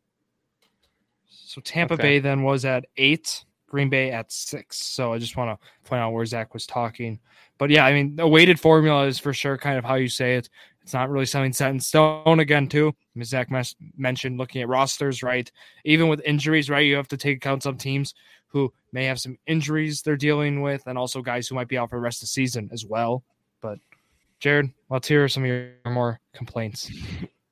So 1.28 1.60
Tampa 1.60 1.96
okay. 1.96 2.04
Bay 2.04 2.20
then 2.20 2.44
was 2.44 2.66
at 2.66 2.86
eight, 2.96 3.44
Green 3.74 3.90
Bay 3.90 4.12
at 4.12 4.32
six. 4.32 4.78
So 4.78 5.14
I 5.14 5.18
just 5.18 5.36
want 5.36 5.60
to 5.60 5.68
point 5.90 6.00
out 6.00 6.12
where 6.12 6.24
Zach 6.28 6.54
was 6.54 6.68
talking. 6.68 7.20
But 7.58 7.72
yeah, 7.72 7.88
I 7.88 7.92
mean, 7.92 8.20
a 8.20 8.28
weighted 8.28 8.60
formula 8.60 9.08
is 9.08 9.18
for 9.18 9.34
sure 9.34 9.58
kind 9.58 9.80
of 9.80 9.84
how 9.84 9.96
you 9.96 10.08
say 10.08 10.36
it. 10.36 10.48
It's 10.84 10.94
not 10.94 11.10
really 11.10 11.26
something 11.26 11.52
set 11.52 11.72
in 11.72 11.80
stone 11.80 12.40
again, 12.40 12.68
too. 12.68 12.94
As 13.20 13.30
Zach 13.30 13.50
mes- 13.50 13.76
mentioned, 13.98 14.38
looking 14.38 14.62
at 14.62 14.68
rosters, 14.68 15.24
right? 15.24 15.52
Even 15.86 16.08
with 16.08 16.22
injuries, 16.24 16.70
right? 16.70 16.86
You 16.86 16.96
have 16.98 17.08
to 17.08 17.18
take 17.18 17.38
account 17.38 17.64
some 17.64 17.78
teams 17.78 18.14
who 18.46 18.72
may 18.92 19.06
have 19.06 19.20
some 19.20 19.40
injuries 19.48 20.04
they're 20.04 20.18
dealing 20.18 20.62
with, 20.62 20.86
and 20.86 20.96
also 20.96 21.24
guys 21.24 21.48
who 21.48 21.56
might 21.56 21.68
be 21.68 21.80
out 21.80 21.90
for 21.90 21.96
the 21.96 22.02
rest 22.04 22.20
of 22.20 22.28
the 22.28 22.28
season 22.28 22.70
as 22.72 22.86
well. 22.86 23.24
But 23.60 23.80
Jared, 24.40 24.70
let's 24.92 25.08
hear 25.08 25.28
some 25.28 25.42
of 25.44 25.48
your 25.48 25.72
more 25.88 26.20
complaints. 26.36 26.92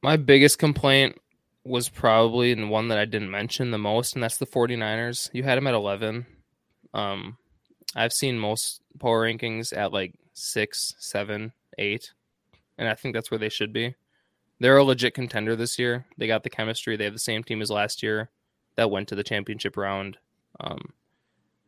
My 0.03 0.17
biggest 0.17 0.59
complaint 0.59 1.17
was 1.63 1.89
probably 1.89 2.53
the 2.53 2.67
one 2.67 2.87
that 2.87 2.97
I 2.97 3.05
didn't 3.05 3.31
mention 3.31 3.71
the 3.71 3.77
most, 3.77 4.13
and 4.13 4.23
that's 4.23 4.37
the 4.37 4.47
49ers. 4.47 5.29
You 5.33 5.43
had 5.43 5.57
them 5.57 5.67
at 5.67 5.73
11. 5.73 6.25
Um, 6.93 7.37
I've 7.95 8.13
seen 8.13 8.39
most 8.39 8.81
power 8.99 9.25
rankings 9.27 9.75
at 9.75 9.93
like 9.93 10.15
six, 10.33 10.95
seven, 10.97 11.53
eight 11.77 12.11
and 12.81 12.89
I 12.89 12.95
think 12.95 13.13
that's 13.13 13.29
where 13.29 13.37
they 13.37 13.49
should 13.49 13.71
be. 13.71 13.93
They're 14.59 14.77
a 14.77 14.83
legit 14.83 15.13
contender 15.13 15.55
this 15.55 15.77
year. 15.77 16.05
They 16.17 16.25
got 16.25 16.43
the 16.43 16.49
chemistry. 16.49 16.97
They 16.97 17.03
have 17.05 17.13
the 17.13 17.19
same 17.19 17.43
team 17.43 17.61
as 17.61 17.69
last 17.69 18.01
year 18.01 18.31
that 18.75 18.89
went 18.89 19.07
to 19.09 19.15
the 19.15 19.23
championship 19.23 19.77
round. 19.77 20.17
Um, 20.59 20.79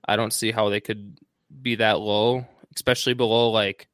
I 0.06 0.16
don't 0.16 0.34
see 0.34 0.52
how 0.52 0.70
they 0.70 0.80
could 0.80 1.20
be 1.62 1.76
that 1.76 2.00
low, 2.00 2.48
especially 2.76 3.14
below 3.14 3.52
like 3.52 3.88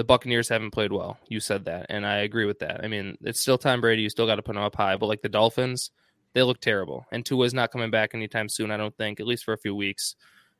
the 0.00 0.04
Buccaneers 0.04 0.48
haven't 0.48 0.70
played 0.70 0.92
well. 0.92 1.18
You 1.28 1.40
said 1.40 1.66
that, 1.66 1.84
and 1.90 2.06
I 2.06 2.20
agree 2.20 2.46
with 2.46 2.60
that. 2.60 2.82
I 2.82 2.88
mean, 2.88 3.18
it's 3.20 3.38
still 3.38 3.58
Tom 3.58 3.82
Brady. 3.82 4.00
You 4.00 4.08
still 4.08 4.24
got 4.24 4.36
to 4.36 4.42
put 4.42 4.54
them 4.54 4.64
up 4.64 4.74
high, 4.74 4.96
but 4.96 5.08
like 5.08 5.20
the 5.20 5.28
Dolphins, 5.28 5.90
they 6.32 6.42
look 6.42 6.58
terrible. 6.62 7.04
And 7.12 7.22
Tua's 7.22 7.52
not 7.52 7.70
coming 7.70 7.90
back 7.90 8.14
anytime 8.14 8.48
soon. 8.48 8.70
I 8.70 8.78
don't 8.78 8.96
think, 8.96 9.20
at 9.20 9.26
least 9.26 9.44
for 9.44 9.52
a 9.52 9.58
few 9.58 9.74
weeks. 9.74 10.16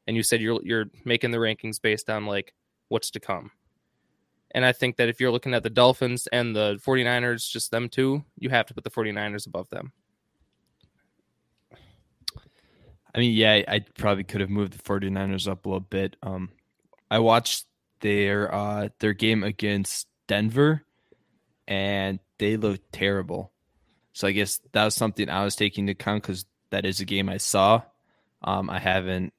And 0.06 0.14
you 0.14 0.22
said 0.22 0.42
you're 0.42 0.60
you're 0.62 0.90
making 1.06 1.30
the 1.30 1.38
rankings 1.38 1.80
based 1.80 2.10
on 2.10 2.26
like 2.26 2.52
what's 2.88 3.10
to 3.12 3.20
come. 3.20 3.50
And 4.50 4.62
I 4.62 4.72
think 4.72 4.96
that 4.96 5.08
if 5.08 5.20
you're 5.20 5.30
looking 5.30 5.54
at 5.54 5.62
the 5.62 5.70
Dolphins 5.70 6.26
and 6.26 6.54
the 6.54 6.78
49ers, 6.84 7.50
just 7.50 7.70
them 7.70 7.88
two, 7.88 8.22
you 8.36 8.50
have 8.50 8.66
to 8.66 8.74
put 8.74 8.84
the 8.84 8.90
49ers 8.90 9.46
above 9.46 9.70
them. 9.70 9.92
I 13.14 13.18
mean, 13.18 13.32
yeah, 13.32 13.62
I 13.66 13.86
probably 13.96 14.24
could 14.24 14.42
have 14.42 14.50
moved 14.50 14.74
the 14.74 14.82
49ers 14.82 15.48
up 15.50 15.64
a 15.64 15.68
little 15.70 15.80
bit. 15.80 16.16
Um, 16.22 16.50
I 17.10 17.20
watched 17.20 17.64
their 18.00 18.52
uh, 18.54 18.88
their 18.98 19.12
game 19.12 19.44
against 19.44 20.06
Denver, 20.26 20.84
and 21.66 22.18
they 22.38 22.56
looked 22.56 22.92
terrible. 22.92 23.52
So 24.12 24.26
I 24.26 24.32
guess 24.32 24.60
that 24.72 24.84
was 24.84 24.94
something 24.94 25.28
I 25.28 25.44
was 25.44 25.56
taking 25.56 25.84
into 25.84 25.92
account 25.92 26.22
because 26.22 26.44
that 26.70 26.84
is 26.84 27.00
a 27.00 27.04
game 27.04 27.28
I 27.28 27.36
saw. 27.36 27.82
Um, 28.42 28.70
I 28.70 28.78
haven't 28.78 29.32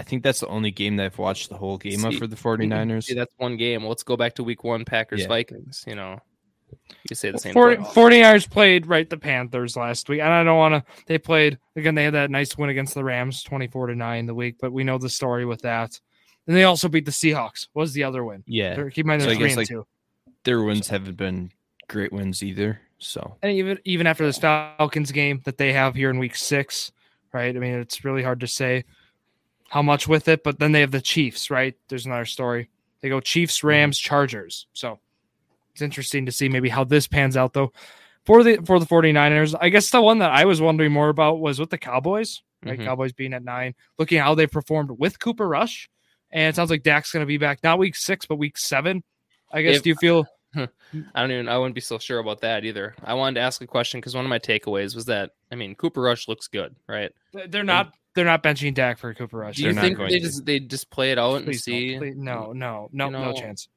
I 0.00 0.02
think 0.02 0.22
that's 0.22 0.40
the 0.40 0.46
only 0.46 0.70
game 0.70 0.96
that 0.96 1.04
I've 1.04 1.18
watched 1.18 1.50
the 1.50 1.58
whole 1.58 1.76
game 1.76 1.98
see, 1.98 2.08
of 2.08 2.14
for 2.14 2.26
the 2.26 2.34
49ers. 2.34 3.04
See, 3.04 3.14
that's 3.14 3.34
one 3.36 3.58
game. 3.58 3.84
Let's 3.84 4.02
go 4.02 4.16
back 4.16 4.34
to 4.36 4.42
week 4.42 4.64
one 4.64 4.86
Packers 4.86 5.20
yeah. 5.20 5.28
Vikings. 5.28 5.84
You 5.86 5.94
know, 5.94 6.20
you 7.08 7.14
say 7.14 7.30
the 7.30 7.38
same 7.38 7.52
40, 7.52 7.82
49ers 7.82 8.48
played 8.48 8.86
right 8.86 9.08
the 9.10 9.18
Panthers 9.18 9.76
last 9.76 10.08
week. 10.08 10.20
And 10.20 10.32
I 10.32 10.42
don't 10.42 10.56
want 10.56 10.74
to, 10.74 10.92
they 11.06 11.18
played, 11.18 11.58
again, 11.76 11.96
they 11.96 12.04
had 12.04 12.14
that 12.14 12.30
nice 12.30 12.56
win 12.56 12.70
against 12.70 12.94
the 12.94 13.04
Rams 13.04 13.42
24 13.42 13.88
to 13.88 13.94
9 13.94 14.26
the 14.26 14.34
week, 14.34 14.56
but 14.58 14.72
we 14.72 14.84
know 14.84 14.96
the 14.96 15.10
story 15.10 15.44
with 15.44 15.60
that. 15.62 16.00
And 16.50 16.56
they 16.56 16.64
also 16.64 16.88
beat 16.88 17.04
the 17.04 17.12
Seahawks. 17.12 17.68
What 17.74 17.82
was 17.82 17.92
the 17.92 18.02
other 18.02 18.24
win? 18.24 18.42
Yeah. 18.44 18.74
They're, 18.74 18.90
keep 18.90 19.04
in 19.04 19.06
mind, 19.06 19.22
they're 19.22 19.34
so 19.34 19.38
three 19.38 19.50
and 19.50 19.56
like, 19.56 19.68
two. 19.68 19.86
Their 20.42 20.64
wins 20.64 20.88
so. 20.88 20.94
haven't 20.94 21.16
been 21.16 21.52
great 21.86 22.12
wins 22.12 22.42
either. 22.42 22.80
So, 22.98 23.36
and 23.40 23.52
even 23.52 23.78
even 23.84 24.08
after 24.08 24.26
this 24.26 24.36
Falcons 24.36 25.12
game 25.12 25.42
that 25.44 25.58
they 25.58 25.72
have 25.72 25.94
here 25.94 26.10
in 26.10 26.18
week 26.18 26.34
six, 26.34 26.90
right? 27.32 27.54
I 27.54 27.58
mean, 27.60 27.74
it's 27.74 28.04
really 28.04 28.24
hard 28.24 28.40
to 28.40 28.48
say 28.48 28.82
how 29.68 29.80
much 29.80 30.08
with 30.08 30.26
it, 30.26 30.42
but 30.42 30.58
then 30.58 30.72
they 30.72 30.80
have 30.80 30.90
the 30.90 31.00
Chiefs, 31.00 31.52
right? 31.52 31.76
There's 31.86 32.04
another 32.04 32.24
story. 32.24 32.68
They 33.00 33.08
go 33.08 33.20
Chiefs. 33.20 33.62
Rams, 33.62 33.96
Chargers. 33.96 34.66
So 34.72 34.98
it's 35.70 35.82
interesting 35.82 36.26
to 36.26 36.32
see 36.32 36.48
maybe 36.48 36.68
how 36.68 36.82
this 36.82 37.06
pans 37.06 37.36
out 37.36 37.52
though. 37.52 37.72
For 38.24 38.42
the 38.42 38.56
for 38.66 38.80
the 38.80 38.86
49ers, 38.86 39.54
I 39.60 39.68
guess 39.68 39.90
the 39.90 40.02
one 40.02 40.18
that 40.18 40.32
I 40.32 40.46
was 40.46 40.60
wondering 40.60 40.90
more 40.90 41.10
about 41.10 41.38
was 41.38 41.60
with 41.60 41.70
the 41.70 41.78
Cowboys, 41.78 42.42
right? 42.64 42.76
Mm-hmm. 42.76 42.88
Cowboys 42.88 43.12
being 43.12 43.34
at 43.34 43.44
nine, 43.44 43.76
looking 44.00 44.18
at 44.18 44.24
how 44.24 44.34
they 44.34 44.48
performed 44.48 44.90
with 44.98 45.20
Cooper 45.20 45.46
Rush. 45.46 45.88
And 46.32 46.48
it 46.48 46.56
sounds 46.56 46.70
like 46.70 46.82
Dak's 46.82 47.12
gonna 47.12 47.26
be 47.26 47.38
back 47.38 47.62
not 47.62 47.78
week 47.78 47.96
six, 47.96 48.26
but 48.26 48.36
week 48.36 48.58
seven. 48.58 49.02
I 49.52 49.62
guess 49.62 49.78
if, 49.78 49.82
do 49.82 49.90
you 49.90 49.96
feel 49.96 50.26
I 50.56 50.68
don't 51.20 51.30
even 51.30 51.48
I 51.48 51.58
wouldn't 51.58 51.74
be 51.74 51.80
so 51.80 51.98
sure 51.98 52.18
about 52.18 52.40
that 52.40 52.64
either. 52.64 52.94
I 53.04 53.14
wanted 53.14 53.34
to 53.34 53.40
ask 53.40 53.60
a 53.62 53.66
question 53.66 54.00
because 54.00 54.14
one 54.14 54.24
of 54.24 54.28
my 54.28 54.38
takeaways 54.38 54.94
was 54.94 55.06
that 55.06 55.30
I 55.50 55.54
mean 55.54 55.74
Cooper 55.74 56.00
Rush 56.00 56.28
looks 56.28 56.48
good, 56.48 56.74
right? 56.88 57.12
They're 57.48 57.64
not 57.64 57.92
they're 58.14 58.24
not 58.24 58.42
benching 58.42 58.74
Dak 58.74 58.98
for 58.98 59.14
Cooper 59.14 59.38
Rush. 59.38 59.56
Do 59.56 59.64
you 59.64 59.72
they're 59.72 59.82
think 59.82 59.98
they 59.98 60.08
to. 60.08 60.20
just 60.20 60.44
they 60.44 60.60
just 60.60 60.90
play 60.90 61.12
it 61.12 61.18
out 61.18 61.44
Please 61.44 61.46
and 61.46 61.60
see? 61.60 61.98
No, 61.98 62.52
no, 62.52 62.88
no, 62.92 63.06
you 63.06 63.10
know, 63.12 63.24
no 63.26 63.32
chance. 63.32 63.68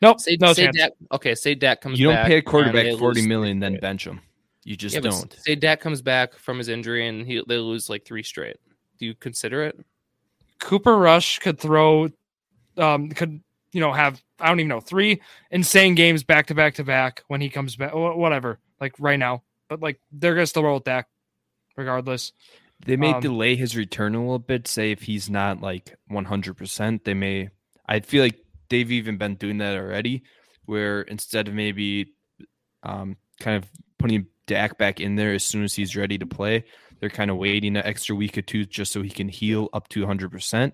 Nope, 0.00 0.20
say, 0.20 0.36
no 0.40 0.52
say 0.52 0.64
chance. 0.64 0.76
Dak, 0.76 0.92
okay, 1.12 1.34
say 1.34 1.54
Dak 1.54 1.80
comes. 1.80 1.98
You 1.98 2.06
don't 2.06 2.16
back 2.16 2.26
pay 2.26 2.38
a 2.38 2.42
quarterback 2.42 2.98
forty 2.98 3.26
million, 3.26 3.58
then 3.60 3.78
bench 3.80 4.06
him. 4.06 4.20
You 4.64 4.76
just 4.76 4.94
yeah, 4.94 5.00
don't. 5.00 5.36
Say 5.40 5.56
Dak 5.56 5.80
comes 5.80 6.02
back 6.02 6.34
from 6.34 6.58
his 6.58 6.68
injury 6.68 7.08
and 7.08 7.26
he 7.26 7.42
they 7.46 7.56
lose 7.58 7.90
like 7.90 8.04
three 8.04 8.22
straight. 8.22 8.56
Do 8.98 9.06
you 9.06 9.14
consider 9.14 9.64
it? 9.64 9.78
Cooper 10.62 10.96
Rush 10.96 11.38
could 11.40 11.58
throw, 11.58 12.08
um, 12.76 13.10
could 13.10 13.40
you 13.72 13.80
know 13.80 13.92
have 13.92 14.22
I 14.40 14.48
don't 14.48 14.60
even 14.60 14.68
know 14.68 14.80
three 14.80 15.20
insane 15.50 15.94
games 15.94 16.24
back 16.24 16.46
to 16.46 16.54
back 16.54 16.74
to 16.74 16.84
back 16.84 17.22
when 17.28 17.40
he 17.40 17.50
comes 17.50 17.76
back. 17.76 17.92
Whatever, 17.94 18.58
like 18.80 18.94
right 18.98 19.18
now, 19.18 19.42
but 19.68 19.80
like 19.80 20.00
they're 20.10 20.34
gonna 20.34 20.46
still 20.46 20.64
roll 20.64 20.74
with 20.74 20.84
Dak 20.84 21.08
regardless. 21.76 22.32
They 22.84 22.96
may 22.96 23.12
um, 23.12 23.20
delay 23.20 23.54
his 23.54 23.76
return 23.76 24.14
a 24.14 24.20
little 24.20 24.38
bit. 24.38 24.66
Say 24.66 24.90
if 24.90 25.02
he's 25.02 25.30
not 25.30 25.60
like 25.60 25.96
100%, 26.10 27.04
they 27.04 27.14
may. 27.14 27.50
I 27.86 28.00
feel 28.00 28.24
like 28.24 28.40
they've 28.68 28.90
even 28.90 29.18
been 29.18 29.36
doing 29.36 29.58
that 29.58 29.76
already, 29.76 30.24
where 30.64 31.02
instead 31.02 31.46
of 31.46 31.54
maybe 31.54 32.12
um, 32.82 33.16
kind 33.40 33.56
of 33.56 33.70
putting 33.98 34.26
Dak 34.46 34.78
back 34.78 35.00
in 35.00 35.14
there 35.14 35.32
as 35.32 35.44
soon 35.44 35.62
as 35.62 35.74
he's 35.74 35.94
ready 35.94 36.18
to 36.18 36.26
play, 36.26 36.64
they're 37.02 37.10
kind 37.10 37.32
of 37.32 37.36
waiting 37.36 37.76
an 37.76 37.84
extra 37.84 38.14
week 38.14 38.38
or 38.38 38.42
two 38.42 38.64
just 38.64 38.92
so 38.92 39.02
he 39.02 39.10
can 39.10 39.28
heal 39.28 39.68
up 39.72 39.88
to 39.88 40.06
100%. 40.06 40.72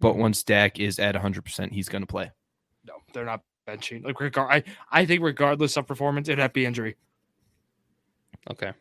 But 0.00 0.12
mm-hmm. 0.12 0.18
once 0.18 0.42
Dak 0.42 0.80
is 0.80 0.98
at 0.98 1.14
100%, 1.14 1.72
he's 1.72 1.90
going 1.90 2.00
to 2.00 2.06
play. 2.06 2.30
No, 2.88 2.94
they're 3.12 3.26
not 3.26 3.42
benching. 3.68 4.02
Like 4.02 4.18
regard, 4.18 4.50
I, 4.50 4.64
I 4.90 5.04
think 5.04 5.22
regardless 5.22 5.76
of 5.76 5.86
performance, 5.86 6.30
it'd 6.30 6.38
have 6.38 6.52
to 6.52 6.54
be 6.54 6.64
injury. 6.64 6.96
Okay. 8.50 8.72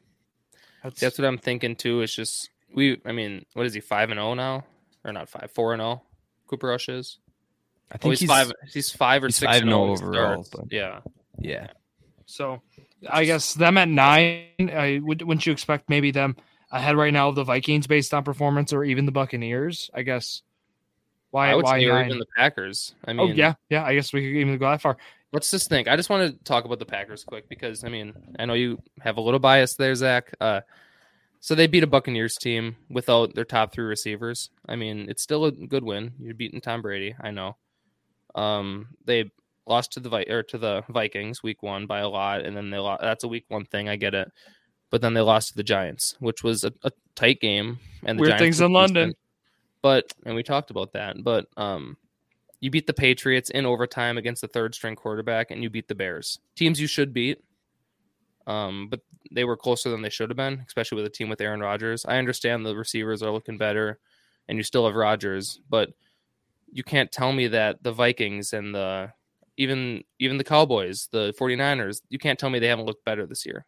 That's, 0.81 1.01
That's 1.01 1.19
what 1.19 1.27
I'm 1.27 1.37
thinking 1.37 1.75
too. 1.75 2.01
It's 2.01 2.15
just 2.15 2.49
we. 2.73 3.01
I 3.05 3.11
mean, 3.11 3.45
what 3.53 3.65
is 3.65 3.73
he? 3.73 3.81
Five 3.81 4.09
and 4.09 4.17
zero 4.17 4.33
now, 4.33 4.63
or 5.03 5.11
not 5.11 5.29
five? 5.29 5.51
Four 5.53 5.73
and 5.73 5.81
zero. 5.81 6.01
Cooper 6.47 6.67
Rush 6.67 6.89
is. 6.89 7.19
I 7.91 7.95
Oh, 7.95 7.97
think 7.99 8.17
he's, 8.17 8.27
five. 8.29 8.51
He's 8.73 8.91
five 8.91 9.23
or 9.23 9.27
he's 9.27 9.35
six 9.35 9.51
five 9.51 9.61
and 9.61 9.69
and 9.69 9.73
oh, 9.79 9.91
oh 9.91 9.95
zero 9.97 10.09
overall, 10.09 10.43
starts. 10.43 10.49
but- 10.69 10.73
Yeah. 10.75 11.01
Yeah. 11.37 11.67
so. 12.25 12.61
I 13.09 13.25
guess 13.25 13.55
them 13.55 13.77
at 13.77 13.89
nine. 13.89 14.45
I 14.59 14.99
would, 15.03 15.21
wouldn't 15.23 15.45
you 15.45 15.51
expect 15.51 15.89
maybe 15.89 16.11
them 16.11 16.35
ahead 16.71 16.95
right 16.95 17.13
now 17.13 17.29
of 17.29 17.35
the 17.35 17.43
Vikings 17.43 17.87
based 17.87 18.13
on 18.13 18.23
performance, 18.23 18.73
or 18.73 18.83
even 18.83 19.05
the 19.05 19.11
Buccaneers? 19.11 19.89
I 19.93 20.03
guess. 20.03 20.41
Why? 21.31 21.51
I 21.51 21.55
would 21.55 21.65
why 21.65 21.79
even 21.79 22.19
the 22.19 22.25
Packers. 22.35 22.93
I 23.05 23.11
oh 23.11 23.27
mean, 23.27 23.35
yeah, 23.35 23.53
yeah. 23.69 23.85
I 23.85 23.95
guess 23.95 24.11
we 24.13 24.21
could 24.21 24.39
even 24.39 24.57
go 24.57 24.69
that 24.69 24.81
far. 24.81 24.97
Let's 25.31 25.49
just 25.49 25.69
think. 25.69 25.87
I 25.87 25.95
just 25.95 26.09
want 26.09 26.29
to 26.29 26.43
talk 26.43 26.65
about 26.65 26.79
the 26.79 26.85
Packers 26.85 27.23
quick 27.23 27.47
because 27.47 27.83
I 27.83 27.89
mean 27.89 28.13
I 28.37 28.45
know 28.45 28.53
you 28.53 28.79
have 28.99 29.17
a 29.17 29.21
little 29.21 29.39
bias 29.39 29.75
there, 29.75 29.95
Zach. 29.95 30.33
Uh, 30.41 30.61
so 31.39 31.55
they 31.55 31.67
beat 31.67 31.83
a 31.83 31.87
Buccaneers 31.87 32.35
team 32.35 32.75
without 32.89 33.33
their 33.33 33.45
top 33.45 33.71
three 33.71 33.85
receivers. 33.85 34.49
I 34.67 34.75
mean 34.75 35.09
it's 35.09 35.23
still 35.23 35.45
a 35.45 35.51
good 35.51 35.83
win. 35.83 36.13
You're 36.19 36.33
beating 36.33 36.59
Tom 36.59 36.81
Brady. 36.81 37.15
I 37.19 37.31
know. 37.31 37.55
Um, 38.35 38.89
they 39.05 39.31
lost 39.65 39.93
to 39.93 39.99
the 40.01 40.09
Vi- 40.09 40.29
or 40.29 40.43
to 40.43 40.57
the 40.57 40.83
Vikings 40.89 41.41
week 41.41 41.63
one 41.63 41.85
by 41.85 41.99
a 41.99 42.09
lot, 42.09 42.41
and 42.41 42.55
then 42.55 42.69
they 42.69 42.77
lost. 42.77 43.01
That's 43.01 43.23
a 43.23 43.29
week 43.29 43.45
one 43.47 43.65
thing. 43.65 43.87
I 43.87 43.95
get 43.95 44.13
it. 44.13 44.31
But 44.91 45.01
then 45.01 45.13
they 45.13 45.21
lost 45.21 45.49
to 45.49 45.55
the 45.55 45.63
Giants, 45.63 46.15
which 46.19 46.43
was 46.43 46.63
a, 46.63 46.73
a 46.83 46.91
tight 47.15 47.39
game. 47.39 47.79
And 48.05 48.19
the 48.19 48.21
Weird 48.21 48.31
Giants 48.31 48.43
things 48.43 48.61
in 48.61 48.73
London. 48.73 49.15
But 49.81 50.13
and 50.25 50.35
we 50.35 50.43
talked 50.43 50.69
about 50.69 50.93
that. 50.93 51.15
But 51.23 51.47
um, 51.57 51.97
you 52.59 52.69
beat 52.69 52.85
the 52.85 52.93
Patriots 52.93 53.49
in 53.49 53.65
overtime 53.65 54.17
against 54.17 54.41
the 54.41 54.47
third 54.47 54.75
string 54.75 54.95
quarterback, 54.95 55.49
and 55.49 55.63
you 55.63 55.69
beat 55.69 55.87
the 55.87 55.95
Bears. 55.95 56.39
Teams 56.55 56.79
you 56.79 56.87
should 56.87 57.13
beat. 57.13 57.41
Um, 58.47 58.87
but 58.89 59.01
they 59.31 59.43
were 59.43 59.57
closer 59.57 59.89
than 59.89 60.01
they 60.01 60.09
should 60.09 60.29
have 60.29 60.37
been, 60.37 60.63
especially 60.67 60.97
with 60.97 61.05
a 61.05 61.09
team 61.09 61.29
with 61.29 61.41
Aaron 61.41 61.61
Rodgers. 61.61 62.05
I 62.05 62.17
understand 62.17 62.65
the 62.65 62.75
receivers 62.75 63.23
are 63.23 63.31
looking 63.31 63.57
better, 63.57 63.99
and 64.47 64.57
you 64.57 64.63
still 64.63 64.85
have 64.85 64.95
Rodgers, 64.95 65.59
but 65.69 65.91
you 66.71 66.83
can't 66.83 67.11
tell 67.11 67.31
me 67.31 67.47
that 67.47 67.83
the 67.83 67.91
Vikings 67.91 68.53
and 68.53 68.73
the 68.73 69.11
even 69.57 70.03
even 70.19 70.37
the 70.37 70.43
Cowboys, 70.43 71.07
the 71.11 71.33
49ers, 71.39 72.01
you 72.09 72.17
can't 72.17 72.39
tell 72.39 72.49
me 72.49 72.59
they 72.59 72.67
haven't 72.67 72.85
looked 72.85 73.05
better 73.05 73.25
this 73.25 73.45
year. 73.45 73.65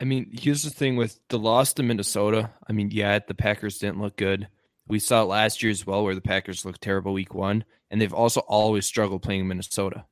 I 0.00 0.04
mean, 0.04 0.30
here's 0.32 0.62
the 0.64 0.70
thing 0.70 0.96
with 0.96 1.20
the 1.28 1.38
loss 1.38 1.72
to 1.74 1.82
Minnesota. 1.82 2.50
I 2.68 2.72
mean, 2.72 2.90
yeah, 2.90 3.20
the 3.20 3.34
Packers 3.34 3.78
didn't 3.78 4.00
look 4.00 4.16
good. 4.16 4.48
We 4.88 4.98
saw 4.98 5.22
it 5.22 5.26
last 5.26 5.62
year 5.62 5.70
as 5.70 5.86
well, 5.86 6.04
where 6.04 6.14
the 6.14 6.20
Packers 6.20 6.64
looked 6.64 6.82
terrible 6.82 7.12
week 7.12 7.32
one, 7.32 7.64
and 7.90 8.00
they've 8.00 8.12
also 8.12 8.40
always 8.40 8.86
struggled 8.86 9.22
playing 9.22 9.46
Minnesota. 9.48 10.04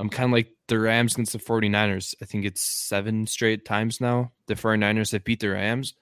I'm 0.00 0.10
kind 0.10 0.26
of 0.26 0.32
like 0.32 0.54
the 0.66 0.78
Rams 0.78 1.14
against 1.14 1.32
the 1.32 1.38
49ers. 1.38 2.14
I 2.20 2.24
think 2.24 2.44
it's 2.44 2.60
seven 2.60 3.26
straight 3.26 3.64
times 3.64 4.00
now. 4.00 4.32
The 4.46 4.54
49ers 4.54 5.12
have 5.12 5.24
beat 5.24 5.40
the 5.40 5.50
Rams. 5.50 5.94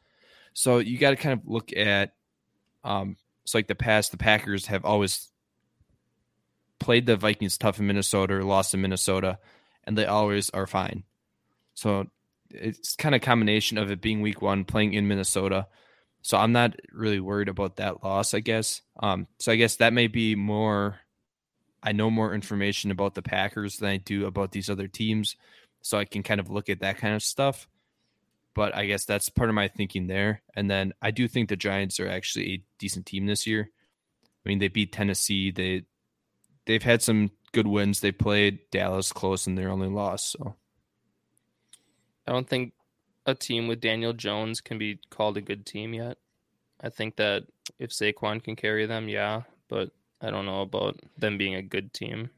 So 0.52 0.78
you 0.78 0.98
got 0.98 1.10
to 1.10 1.16
kind 1.16 1.38
of 1.38 1.46
look 1.46 1.72
at, 1.74 2.14
um, 2.82 3.16
it's 3.44 3.54
like 3.54 3.68
the 3.68 3.74
past, 3.74 4.10
the 4.10 4.18
Packers 4.18 4.66
have 4.66 4.84
always 4.84 5.28
played 6.78 7.06
the 7.06 7.16
Vikings 7.16 7.56
tough 7.56 7.78
in 7.78 7.86
Minnesota 7.86 8.34
or 8.34 8.44
lost 8.44 8.74
in 8.74 8.80
Minnesota, 8.80 9.38
and 9.84 9.96
they 9.96 10.06
always 10.06 10.50
are 10.50 10.66
fine. 10.66 11.04
So 11.74 12.08
it's 12.50 12.96
kind 12.96 13.14
of 13.14 13.20
combination 13.20 13.78
of 13.78 13.90
it 13.90 14.00
being 14.00 14.20
week 14.20 14.42
one, 14.42 14.64
playing 14.64 14.94
in 14.94 15.08
Minnesota. 15.08 15.66
So 16.22 16.36
I'm 16.36 16.52
not 16.52 16.74
really 16.92 17.20
worried 17.20 17.48
about 17.48 17.76
that 17.76 18.02
loss, 18.02 18.34
I 18.34 18.40
guess. 18.40 18.82
Um, 19.00 19.26
so 19.38 19.52
I 19.52 19.56
guess 19.56 19.76
that 19.76 19.92
may 19.92 20.08
be 20.08 20.34
more. 20.34 20.98
I 21.82 21.92
know 21.92 22.10
more 22.10 22.34
information 22.34 22.90
about 22.90 23.14
the 23.14 23.22
Packers 23.22 23.76
than 23.76 23.88
I 23.88 23.96
do 23.98 24.26
about 24.26 24.50
these 24.50 24.68
other 24.68 24.88
teams, 24.88 25.36
so 25.82 25.98
I 25.98 26.04
can 26.04 26.24
kind 26.24 26.40
of 26.40 26.50
look 26.50 26.68
at 26.68 26.80
that 26.80 26.98
kind 26.98 27.14
of 27.14 27.22
stuff. 27.22 27.68
But 28.54 28.74
I 28.74 28.86
guess 28.86 29.04
that's 29.04 29.28
part 29.28 29.50
of 29.50 29.54
my 29.54 29.68
thinking 29.68 30.06
there. 30.06 30.42
And 30.56 30.70
then 30.70 30.94
I 31.00 31.10
do 31.10 31.28
think 31.28 31.48
the 31.48 31.56
Giants 31.56 32.00
are 32.00 32.08
actually 32.08 32.52
a 32.52 32.62
decent 32.78 33.06
team 33.06 33.26
this 33.26 33.46
year. 33.46 33.70
I 34.44 34.48
mean, 34.48 34.58
they 34.58 34.68
beat 34.68 34.92
Tennessee. 34.92 35.50
They 35.50 35.82
they've 36.64 36.82
had 36.82 37.02
some 37.02 37.30
good 37.52 37.66
wins. 37.66 38.00
They 38.00 38.12
played 38.12 38.60
Dallas 38.70 39.12
close 39.12 39.46
in 39.46 39.54
their 39.54 39.70
only 39.70 39.88
loss. 39.88 40.32
So 40.32 40.56
I 42.26 42.32
don't 42.32 42.48
think 42.48 42.72
a 43.26 43.34
team 43.34 43.68
with 43.68 43.80
Daniel 43.80 44.12
Jones 44.12 44.60
can 44.60 44.78
be 44.78 44.98
called 45.10 45.36
a 45.36 45.40
good 45.40 45.66
team 45.66 45.94
yet. 45.94 46.18
I 46.80 46.88
think 46.90 47.16
that 47.16 47.44
if 47.78 47.90
Saquon 47.90 48.42
can 48.42 48.56
carry 48.56 48.86
them, 48.86 49.08
yeah, 49.08 49.42
but 49.68 49.90
I 50.20 50.30
don't 50.30 50.46
know 50.46 50.62
about 50.62 50.98
them 51.18 51.38
being 51.38 51.54
a 51.54 51.62
good 51.62 51.92
team. 51.92 52.30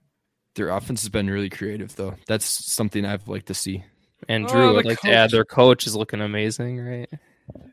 their 0.55 0.71
offense 0.71 1.03
has 1.03 1.09
been 1.09 1.29
really 1.31 1.51
creative, 1.51 1.95
though. 1.97 2.15
That's 2.27 2.73
something 2.75 3.05
I've 3.05 3.29
liked 3.29 3.47
to 3.47 3.55
see. 3.55 3.85
And 4.29 4.45
Oh, 4.47 4.49
Drew, 4.49 4.73
the 4.73 4.79
I'd 4.81 4.85
like 4.87 5.01
to 5.03 5.13
add 5.13 5.31
their 5.31 5.45
coach 5.45 5.87
is 5.87 5.95
looking 5.95 6.21
amazing, 6.21 6.81
right? 6.81 7.09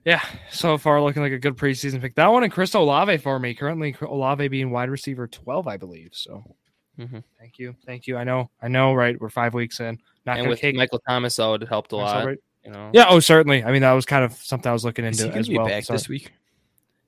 Yeah, 0.05 0.22
so 0.51 0.77
far 0.77 1.01
looking 1.01 1.24
like 1.24 1.31
a 1.31 1.39
good 1.39 1.57
preseason 1.57 2.00
pick. 2.00 2.15
That 2.15 2.27
one 2.31 2.43
and 2.43 2.51
Chris 2.53 2.74
Olave 2.75 3.17
for 3.17 3.39
me. 3.39 3.53
Currently, 3.55 3.95
Olave 4.01 4.48
being 4.50 4.69
wide 4.72 4.89
receiver 4.89 5.27
twelve, 5.27 5.67
I 5.67 5.77
believe. 5.77 6.12
So, 6.13 6.55
Mhm. 6.99 7.23
thank 7.39 7.59
you, 7.59 7.75
thank 7.85 8.07
you. 8.07 8.17
I 8.17 8.23
know, 8.23 8.49
I 8.61 8.67
know. 8.67 8.93
Right, 8.93 9.19
we're 9.19 9.29
five 9.29 9.53
weeks 9.53 9.79
in. 9.79 9.99
Not 10.25 10.39
and 10.39 10.47
with 10.49 10.59
take 10.59 10.75
Michael 10.75 10.99
Thomas 11.07 11.39
out, 11.39 11.61
it 11.61 11.67
helped 11.69 11.91
a 11.91 11.97
lot. 11.97 12.11
celebrate. 12.11 12.39
You 12.63 12.71
know, 12.71 12.89
Yeah, 12.93 13.05
oh, 13.09 13.19
certainly. 13.19 13.63
I 13.63 13.71
mean, 13.71 13.81
that 13.81 13.91
was 13.93 14.05
kind 14.05 14.23
of 14.23 14.33
something 14.33 14.69
I 14.69 14.73
was 14.73 14.83
looking 14.85 15.05
Is 15.05 15.19
he 15.19 15.25
into 15.25 15.31
going 15.33 15.39
as 15.39 15.45
to 15.47 15.51
be 15.51 15.57
well. 15.57 15.67
back 15.67 15.83
So 15.83 15.93
this 15.93 16.09
week? 16.09 16.31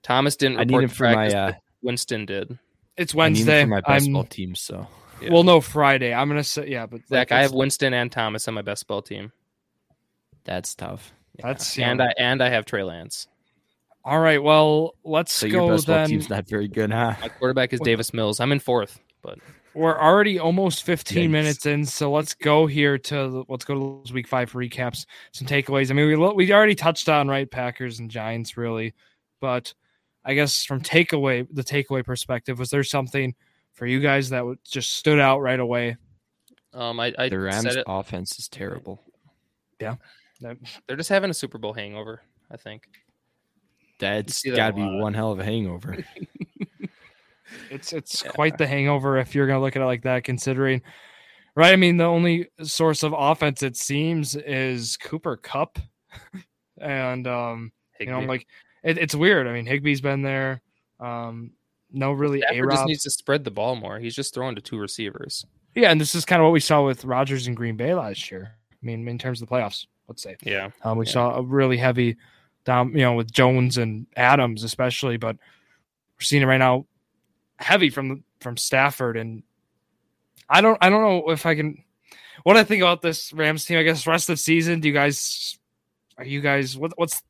Thomas 0.03 0.35
didn't 0.35 0.59
I 0.59 0.63
need 0.65 0.69
report 0.75 0.83
him 0.83 0.89
to 0.89 0.95
for 0.95 1.03
my. 1.05 1.13
practice, 1.13 1.33
Uh, 1.35 1.53
Winston 1.81 2.25
did. 2.25 2.59
it's 2.95 3.13
I 3.13 3.15
need 3.15 3.17
Wednesday. 3.19 3.61
for 3.63 3.67
my 3.69 3.81
best 3.81 4.05
I'm 4.07 4.13
ball 4.13 4.23
team. 4.25 4.53
So 4.55 4.87
Yeah. 5.21 5.31
well, 5.33 5.43
no 5.43 5.61
Friday. 5.61 6.13
I'm 6.13 6.27
gonna 6.27 6.43
say 6.43 6.67
yeah, 6.69 6.85
but 6.85 6.99
Zach, 7.07 7.31
like, 7.31 7.31
I 7.31 7.41
have 7.41 7.53
Winston 7.53 7.93
and 7.93 8.11
Thomas 8.11 8.47
on 8.47 8.53
my 8.53 8.61
best 8.61 8.85
ball 8.87 9.01
team. 9.01 9.31
that's 10.43 10.75
tough. 10.75 11.11
Yeah. 11.39 11.47
that's 11.47 11.77
and 11.79 11.99
yeah. 11.99 12.05
I 12.07 12.13
and 12.21 12.41
I 12.43 12.49
have 12.49 12.65
Trey 12.65 12.83
Lance. 12.83 13.27
all 14.05 14.19
right. 14.19 14.41
Well, 14.41 14.95
let's 15.03 15.33
So 15.33 15.45
your 15.47 15.61
go 15.61 15.69
best 15.75 15.87
ball 15.87 16.05
team's 16.07 16.29
not 16.29 16.47
very 16.47 16.67
good, 16.67 16.91
huh? 16.91 17.15
My 17.19 17.29
quarterback 17.29 17.73
is 17.73 17.79
Davis 17.81 18.13
Mills. 18.13 18.39
I'm 18.39 18.51
in 18.51 18.59
fourth, 18.59 18.99
but 19.21 19.39
We're 19.77 19.99
already 19.99 20.39
almost 20.39 20.83
15 20.83 21.29
Yikes. 21.29 21.31
minutes 21.31 21.65
in, 21.67 21.85
so 21.85 22.11
let's 22.11 22.33
go 22.33 22.65
here 22.65 22.97
to 22.97 23.45
let's 23.47 23.63
go 23.63 23.75
to 23.75 23.79
those 23.79 24.11
week 24.11 24.27
five 24.27 24.51
recaps. 24.53 25.05
Some 25.33 25.47
takeaways. 25.47 25.91
I 25.91 25.93
mean, 25.93 26.07
we 26.07 26.33
we 26.33 26.51
already 26.51 26.73
touched 26.73 27.09
on 27.09 27.27
right 27.27 27.49
Packers 27.49 27.99
and 27.99 28.09
Giants 28.09 28.57
really, 28.57 28.95
but 29.39 29.71
I 30.25 30.33
guess 30.33 30.63
from 30.63 30.81
takeaway 30.81 31.47
the 31.51 31.63
takeaway 31.63 32.03
perspective, 32.03 32.57
was 32.57 32.71
there 32.71 32.83
something 32.83 33.35
for 33.73 33.85
you 33.85 33.99
guys 33.99 34.29
that 34.31 34.43
just 34.67 34.93
stood 34.93 35.19
out 35.19 35.41
right 35.41 35.59
away? 35.59 35.95
um, 36.73 36.99
I, 36.99 37.13
I 37.17 37.29
The 37.29 37.39
Rams 37.39 37.61
said 37.63 37.77
it. 37.77 37.85
offense 37.87 38.39
is 38.39 38.47
terrible. 38.47 39.03
Yeah, 39.79 39.95
They're 40.41 40.97
just 40.97 41.09
having 41.09 41.29
a 41.29 41.35
Super 41.35 41.59
Bowl 41.59 41.73
hangover. 41.73 42.23
I 42.49 42.57
think. 42.57 42.87
That's 43.99 44.37
see 44.37 44.49
that 44.49 44.55
got 44.55 44.67
to 44.69 44.73
be 44.73 44.99
one 44.99 45.13
hell 45.13 45.31
of 45.31 45.39
a 45.39 45.43
hangover. 45.43 45.97
It's 47.69 47.93
it's 47.93 48.23
Yeah. 48.23 48.31
quite 48.31 48.57
the 48.57 48.67
hangover 48.67 49.17
if 49.17 49.33
you're 49.35 49.47
gonna 49.47 49.61
look 49.61 49.75
at 49.75 49.81
it 49.81 49.85
like 49.85 50.03
that, 50.03 50.23
considering. 50.23 50.81
Right, 51.55 51.73
I 51.73 51.75
mean 51.75 51.97
the 51.97 52.03
only 52.05 52.47
source 52.61 53.01
of 53.01 53.15
offense 53.17 53.63
it 53.63 53.75
seems 53.75 54.35
is 54.35 54.95
Cooper 54.97 55.37
Kupp, 55.37 55.79
and 56.79 57.27
um, 57.27 57.71
you 57.99 58.07
know, 58.07 58.19
like 58.21 58.45
it, 58.83 58.97
it's 58.97 59.15
weird. 59.15 59.47
I 59.47 59.53
mean, 59.53 59.65
Higbee's 59.65 60.01
been 60.01 60.21
there. 60.21 60.61
Um, 60.99 61.51
no, 61.91 62.11
really, 62.11 62.41
Stafford 62.41 62.71
just 62.71 62.85
needs 62.85 63.03
to 63.03 63.09
spread 63.09 63.43
the 63.43 63.51
ball 63.51 63.75
more. 63.75 63.97
He's 63.99 64.15
just 64.15 64.33
throwing 64.33 64.55
to 64.55 64.61
two 64.61 64.77
receivers. 64.77 65.45
Yeah, 65.73 65.89
and 65.91 65.99
this 66.01 66.15
is 66.15 66.25
kind 66.25 66.41
of 66.41 66.45
what 66.45 66.53
we 66.53 66.59
saw 66.59 66.85
with 66.85 67.05
Rodgers 67.05 67.47
and 67.47 67.55
Green 67.55 67.75
Bay 67.77 67.93
last 67.93 68.29
year. 68.31 68.51
I 68.71 68.85
mean, 68.85 69.07
in 69.07 69.17
terms 69.17 69.41
of 69.41 69.47
the 69.47 69.55
playoffs, 69.55 69.85
let's 70.07 70.21
say 70.21 70.35
Yeah, 70.41 70.69
um, 70.83 70.97
we 70.97 71.05
Yeah. 71.05 71.11
saw 71.13 71.35
a 71.37 71.41
really 71.41 71.77
heavy 71.77 72.17
down, 72.65 72.91
you 72.91 72.99
know, 73.01 73.13
with 73.13 73.31
Jones 73.31 73.77
and 73.77 74.05
Adams 74.15 74.63
especially, 74.63 75.17
but 75.17 75.35
we're 75.37 76.21
seeing 76.21 76.43
it 76.43 76.47
right 76.47 76.57
now, 76.57 76.85
heavy 77.57 77.89
from 77.89 78.23
from 78.39 78.57
Stafford, 78.57 79.17
and 79.17 79.43
I 80.49 80.61
don't, 80.61 80.77
I 80.81 80.89
don't 80.89 81.01
know 81.01 81.31
if 81.31 81.45
I 81.45 81.55
can. 81.55 81.83
What 82.43 82.57
I 82.57 82.63
think 82.63 82.81
about 82.81 83.01
this 83.01 83.33
Rams 83.33 83.65
team, 83.65 83.77
I 83.77 83.83
guess, 83.83 84.07
rest 84.07 84.29
of 84.29 84.33
the 84.33 84.41
season. 84.41 84.79
Do 84.79 84.87
you 84.87 84.93
guys, 84.93 85.57
are 86.17 86.23
you 86.23 86.39
guys, 86.39 86.77
what, 86.77 86.93
what's, 86.95 87.21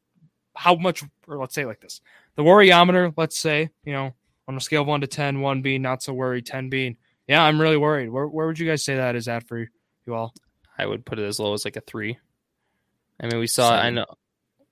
how 0.55 0.75
much, 0.75 1.03
or 1.27 1.37
let's 1.37 1.55
say 1.55 1.65
like 1.65 1.79
this, 1.79 2.01
the 2.35 2.43
worryometer, 2.43 3.13
let's 3.17 3.37
say, 3.37 3.69
you 3.83 3.93
know, 3.93 4.13
on 4.47 4.55
a 4.57 4.61
scale 4.61 4.81
of 4.81 4.87
one 4.87 5.01
to 5.01 5.07
10, 5.07 5.39
one 5.39 5.61
being 5.61 5.81
not 5.81 6.03
so 6.03 6.13
worried, 6.13 6.45
10 6.45 6.69
being, 6.69 6.97
yeah, 7.27 7.41
I'm 7.41 7.59
really 7.59 7.77
worried. 7.77 8.09
Where, 8.09 8.27
where 8.27 8.47
would 8.47 8.59
you 8.59 8.67
guys 8.67 8.83
say 8.83 8.97
that 8.97 9.15
is 9.15 9.27
at 9.27 9.47
for 9.47 9.59
you 10.05 10.13
all? 10.13 10.33
I 10.77 10.85
would 10.85 11.05
put 11.05 11.19
it 11.19 11.25
as 11.25 11.39
low 11.39 11.53
as 11.53 11.65
like 11.65 11.77
a 11.77 11.81
three. 11.81 12.19
I 13.19 13.25
mean, 13.25 13.39
we 13.39 13.47
saw. 13.47 13.71
I 13.71 13.89
know. 13.89 14.05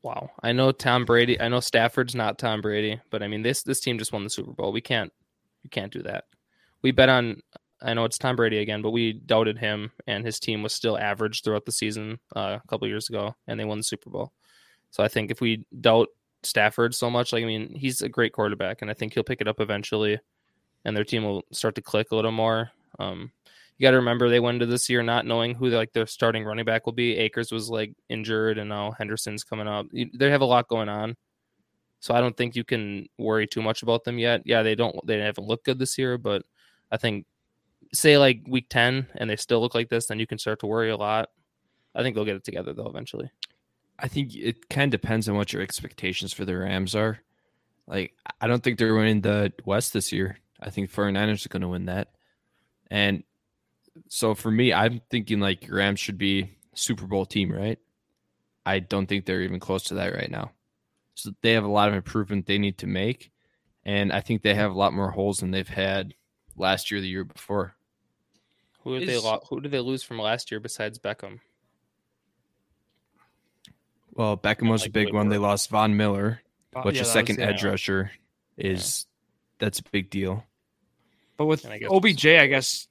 Wow, 0.03 0.29
I 0.43 0.51
know 0.51 0.71
Tom 0.71 1.03
Brady. 1.03 1.41
I 1.41 1.47
know 1.47 1.59
Stafford's 1.61 2.13
not 2.13 2.37
Tom 2.37 2.61
Brady, 2.61 3.01
but 3.09 3.23
I 3.23 3.27
mean 3.27 3.41
this 3.41 3.63
this 3.63 3.79
team 3.79 3.97
just 3.97 4.13
won 4.13 4.23
the 4.23 4.29
Super 4.29 4.51
Bowl. 4.51 4.71
We 4.71 4.81
can't 4.81 5.11
we 5.65 5.69
can't 5.69 5.91
do 5.91 6.03
that. 6.03 6.25
We 6.83 6.91
bet 6.91 7.09
on. 7.09 7.41
I 7.81 7.93
know 7.93 8.05
it's 8.05 8.19
Tom 8.19 8.35
Brady 8.35 8.59
again, 8.59 8.81
but 8.83 8.91
we 8.91 9.13
doubted 9.13 9.57
him, 9.57 9.91
and 10.05 10.23
his 10.23 10.39
team 10.39 10.61
was 10.61 10.73
still 10.73 10.97
average 10.97 11.41
throughout 11.41 11.65
the 11.65 11.71
season 11.71 12.19
uh, 12.35 12.59
a 12.63 12.67
couple 12.67 12.87
years 12.87 13.09
ago, 13.09 13.35
and 13.47 13.59
they 13.59 13.65
won 13.65 13.79
the 13.79 13.83
Super 13.83 14.11
Bowl. 14.11 14.31
So 14.91 15.03
I 15.03 15.07
think 15.07 15.31
if 15.31 15.41
we 15.41 15.65
doubt 15.81 16.09
Stafford 16.43 16.93
so 16.93 17.09
much, 17.09 17.33
like 17.33 17.43
I 17.43 17.47
mean, 17.47 17.73
he's 17.73 18.03
a 18.03 18.09
great 18.09 18.31
quarterback, 18.31 18.81
and 18.81 18.91
I 18.91 18.93
think 18.93 19.13
he'll 19.13 19.23
pick 19.23 19.41
it 19.41 19.47
up 19.47 19.59
eventually, 19.59 20.19
and 20.85 20.95
their 20.95 21.03
team 21.03 21.23
will 21.23 21.43
start 21.51 21.73
to 21.75 21.81
click 21.81 22.11
a 22.11 22.15
little 22.15 22.31
more. 22.31 22.71
Um, 22.99 23.31
you 23.77 23.83
got 23.83 23.91
to 23.91 23.97
remember 23.97 24.29
they 24.29 24.39
went 24.39 24.55
into 24.55 24.67
this 24.67 24.87
year 24.87 25.01
not 25.01 25.25
knowing 25.25 25.55
who 25.55 25.69
like 25.69 25.91
their 25.91 26.05
starting 26.05 26.45
running 26.45 26.63
back 26.63 26.85
will 26.85 26.93
be. 26.93 27.17
Akers 27.17 27.51
was 27.51 27.69
like 27.69 27.93
injured, 28.07 28.59
and 28.59 28.69
now 28.69 28.91
Henderson's 28.91 29.43
coming 29.43 29.67
up. 29.67 29.87
They 29.91 30.29
have 30.29 30.41
a 30.41 30.45
lot 30.45 30.67
going 30.67 30.89
on, 30.89 31.17
so 32.05 32.13
I 32.13 32.21
don't 32.21 32.37
think 32.37 32.55
you 32.55 32.63
can 32.63 33.09
worry 33.17 33.47
too 33.47 33.63
much 33.63 33.81
about 33.81 34.03
them 34.03 34.19
yet. 34.19 34.43
Yeah, 34.45 34.61
they 34.61 34.75
don't 34.75 34.95
they 35.07 35.17
haven't 35.17 35.47
looked 35.47 35.65
good 35.65 35.79
this 35.79 35.97
year, 35.97 36.19
but 36.19 36.43
I 36.91 36.97
think 36.97 37.25
say 37.93 38.19
like 38.19 38.41
week 38.47 38.67
ten 38.69 39.07
and 39.15 39.27
they 39.27 39.35
still 39.35 39.59
look 39.59 39.73
like 39.73 39.89
this, 39.89 40.05
then 40.05 40.19
you 40.19 40.27
can 40.27 40.37
start 40.37 40.59
to 40.59 40.67
worry 40.67 40.91
a 40.91 40.97
lot. 40.97 41.29
I 41.95 42.03
think 42.03 42.13
they'll 42.13 42.23
get 42.23 42.35
it 42.35 42.43
together 42.43 42.73
though 42.73 42.85
eventually. 42.85 43.31
I 43.97 44.07
think 44.07 44.35
it 44.35 44.69
kind 44.69 44.93
of 44.93 45.01
depends 45.01 45.27
on 45.27 45.35
what 45.35 45.51
your 45.51 45.63
expectations 45.63 46.31
for 46.31 46.45
the 46.45 46.55
Rams 46.55 46.93
are. 46.93 47.21
Like, 47.87 48.13
I 48.39 48.45
don't 48.45 48.63
think 48.63 48.77
they're 48.77 48.93
winning 48.93 49.21
the 49.21 49.51
West 49.65 49.91
this 49.91 50.11
year. 50.11 50.37
I 50.59 50.69
think 50.69 50.91
49ers 50.91 51.43
are 51.43 51.49
going 51.49 51.63
to 51.63 51.67
win 51.69 51.85
that. 51.85 52.09
And 52.91 53.23
so 54.09 54.35
for 54.35 54.51
me, 54.51 54.71
I'm 54.73 55.01
thinking 55.09 55.39
like 55.39 55.65
Rams 55.71 55.99
should 55.99 56.19
be 56.19 56.51
Super 56.75 57.07
Bowl 57.07 57.25
team, 57.25 57.51
right? 57.51 57.79
I 58.63 58.77
don't 58.77 59.07
think 59.07 59.25
they're 59.25 59.41
even 59.41 59.59
close 59.59 59.85
to 59.85 59.95
that 59.95 60.13
right 60.13 60.29
now. 60.29 60.51
So 61.15 61.31
they 61.41 61.53
have 61.53 61.63
a 61.63 61.69
lot 61.69 61.87
of 61.89 61.95
improvement 61.95 62.45
they 62.45 62.57
need 62.57 62.77
to 62.79 62.87
make. 62.87 63.31
And 63.85 64.11
I 64.11 64.19
think 64.21 64.41
they 64.41 64.53
have 64.55 64.71
a 64.71 64.77
lot 64.77 64.93
more 64.93 65.11
holes 65.11 65.39
than 65.39 65.51
they've 65.51 65.67
had 65.67 66.13
last 66.57 66.91
year, 66.91 67.01
the 67.01 67.07
year 67.07 67.23
before. 67.23 67.75
Who 68.83 68.99
did 68.99 69.07
they 69.09 69.17
lo- 69.17 69.41
who 69.49 69.61
did 69.61 69.71
they 69.71 69.79
lose 69.79 70.03
from 70.03 70.19
last 70.19 70.51
year 70.51 70.59
besides 70.59 70.99
Beckham? 70.99 71.39
Well, 74.13 74.37
Beckham 74.37 74.69
was 74.69 74.83
a 74.83 74.85
like 74.85 74.93
big 74.93 75.13
one. 75.13 75.29
They 75.29 75.37
lost 75.37 75.69
Von 75.69 75.97
Miller, 75.97 76.41
Uh, 76.75 76.83
which 76.83 76.95
yeah, 76.95 77.01
a 77.01 77.03
that 77.03 77.07
was- 77.07 77.13
second 77.13 77.39
yeah. 77.39 77.47
edge 77.47 77.63
rusher 77.63 78.11
is 78.57 79.05
that's 79.59 79.79
a 79.79 79.83
big 79.91 80.09
deal. 80.09 80.45
But 81.37 81.45
with 81.45 81.65
I 81.65 81.81
OBJ, 81.89 82.25
I 82.27 82.47
guess 82.47 82.87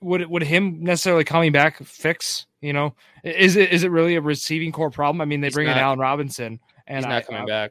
would 0.00 0.26
would 0.26 0.42
him 0.42 0.82
necessarily 0.82 1.24
coming 1.24 1.52
back 1.52 1.78
fix? 1.82 2.46
You 2.60 2.72
know, 2.74 2.94
is 3.24 3.56
it 3.56 3.72
is 3.72 3.84
it 3.84 3.90
really 3.90 4.16
a 4.16 4.20
receiving 4.20 4.70
core 4.72 4.90
problem? 4.90 5.20
I 5.20 5.24
mean, 5.24 5.40
they 5.40 5.46
He's 5.46 5.54
bring 5.54 5.68
in 5.68 5.78
Allen 5.78 5.98
Robinson, 5.98 6.60
and 6.90 6.98
he's 6.98 7.06
not 7.06 7.14
I, 7.14 7.20
coming 7.22 7.42
I, 7.42 7.46
back. 7.46 7.70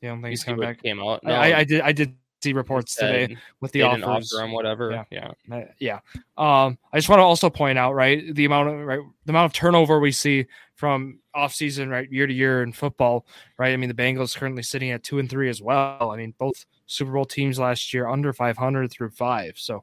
You 0.00 0.08
don't 0.10 0.22
think 0.22 0.30
he's 0.30 0.44
coming 0.44 0.60
back? 0.60 0.82
came 0.82 1.00
out. 1.00 1.20
I, 1.26 1.52
I, 1.52 1.58
I 1.58 1.64
did 1.64 1.80
I 1.80 1.92
did 1.92 2.16
see 2.42 2.52
reports 2.52 2.94
today 2.94 3.36
with 3.60 3.72
the 3.72 3.82
offers. 3.82 4.32
offer 4.32 4.44
him 4.44 4.52
whatever. 4.52 5.04
Yeah. 5.10 5.32
Yeah. 5.48 5.64
Yeah. 5.78 5.98
Um, 6.36 6.78
I 6.92 6.98
just 6.98 7.08
want 7.08 7.18
to 7.18 7.24
also 7.24 7.50
point 7.50 7.78
out, 7.78 7.94
right, 7.94 8.34
the 8.34 8.44
amount 8.44 8.68
of 8.68 8.86
right 8.86 9.00
the 9.24 9.32
amount 9.32 9.46
of 9.46 9.52
turnover 9.52 9.98
we 9.98 10.12
see 10.12 10.46
from 10.74 11.18
off 11.34 11.52
season, 11.52 11.88
right, 11.88 12.10
year 12.10 12.26
to 12.26 12.32
year 12.32 12.62
in 12.62 12.72
football, 12.72 13.26
right? 13.58 13.72
I 13.72 13.76
mean, 13.76 13.88
the 13.88 13.94
Bengals 13.94 14.36
currently 14.36 14.62
sitting 14.62 14.90
at 14.90 15.02
two 15.02 15.18
and 15.18 15.28
three 15.28 15.48
as 15.48 15.60
well. 15.60 16.10
I 16.12 16.16
mean, 16.16 16.34
both 16.38 16.64
Super 16.86 17.12
Bowl 17.12 17.24
teams 17.24 17.58
last 17.58 17.92
year 17.92 18.08
under 18.08 18.32
five 18.32 18.56
hundred 18.56 18.90
through 18.92 19.10
five. 19.10 19.54
So 19.56 19.82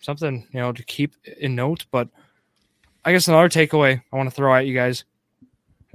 something 0.00 0.46
you 0.52 0.60
know 0.60 0.72
to 0.72 0.84
keep 0.84 1.14
in 1.38 1.54
note. 1.54 1.86
But 1.90 2.08
I 3.04 3.12
guess 3.12 3.28
another 3.28 3.48
takeaway 3.48 4.02
I 4.12 4.16
want 4.16 4.28
to 4.28 4.34
throw 4.34 4.54
at 4.54 4.66
you 4.66 4.74
guys. 4.74 5.04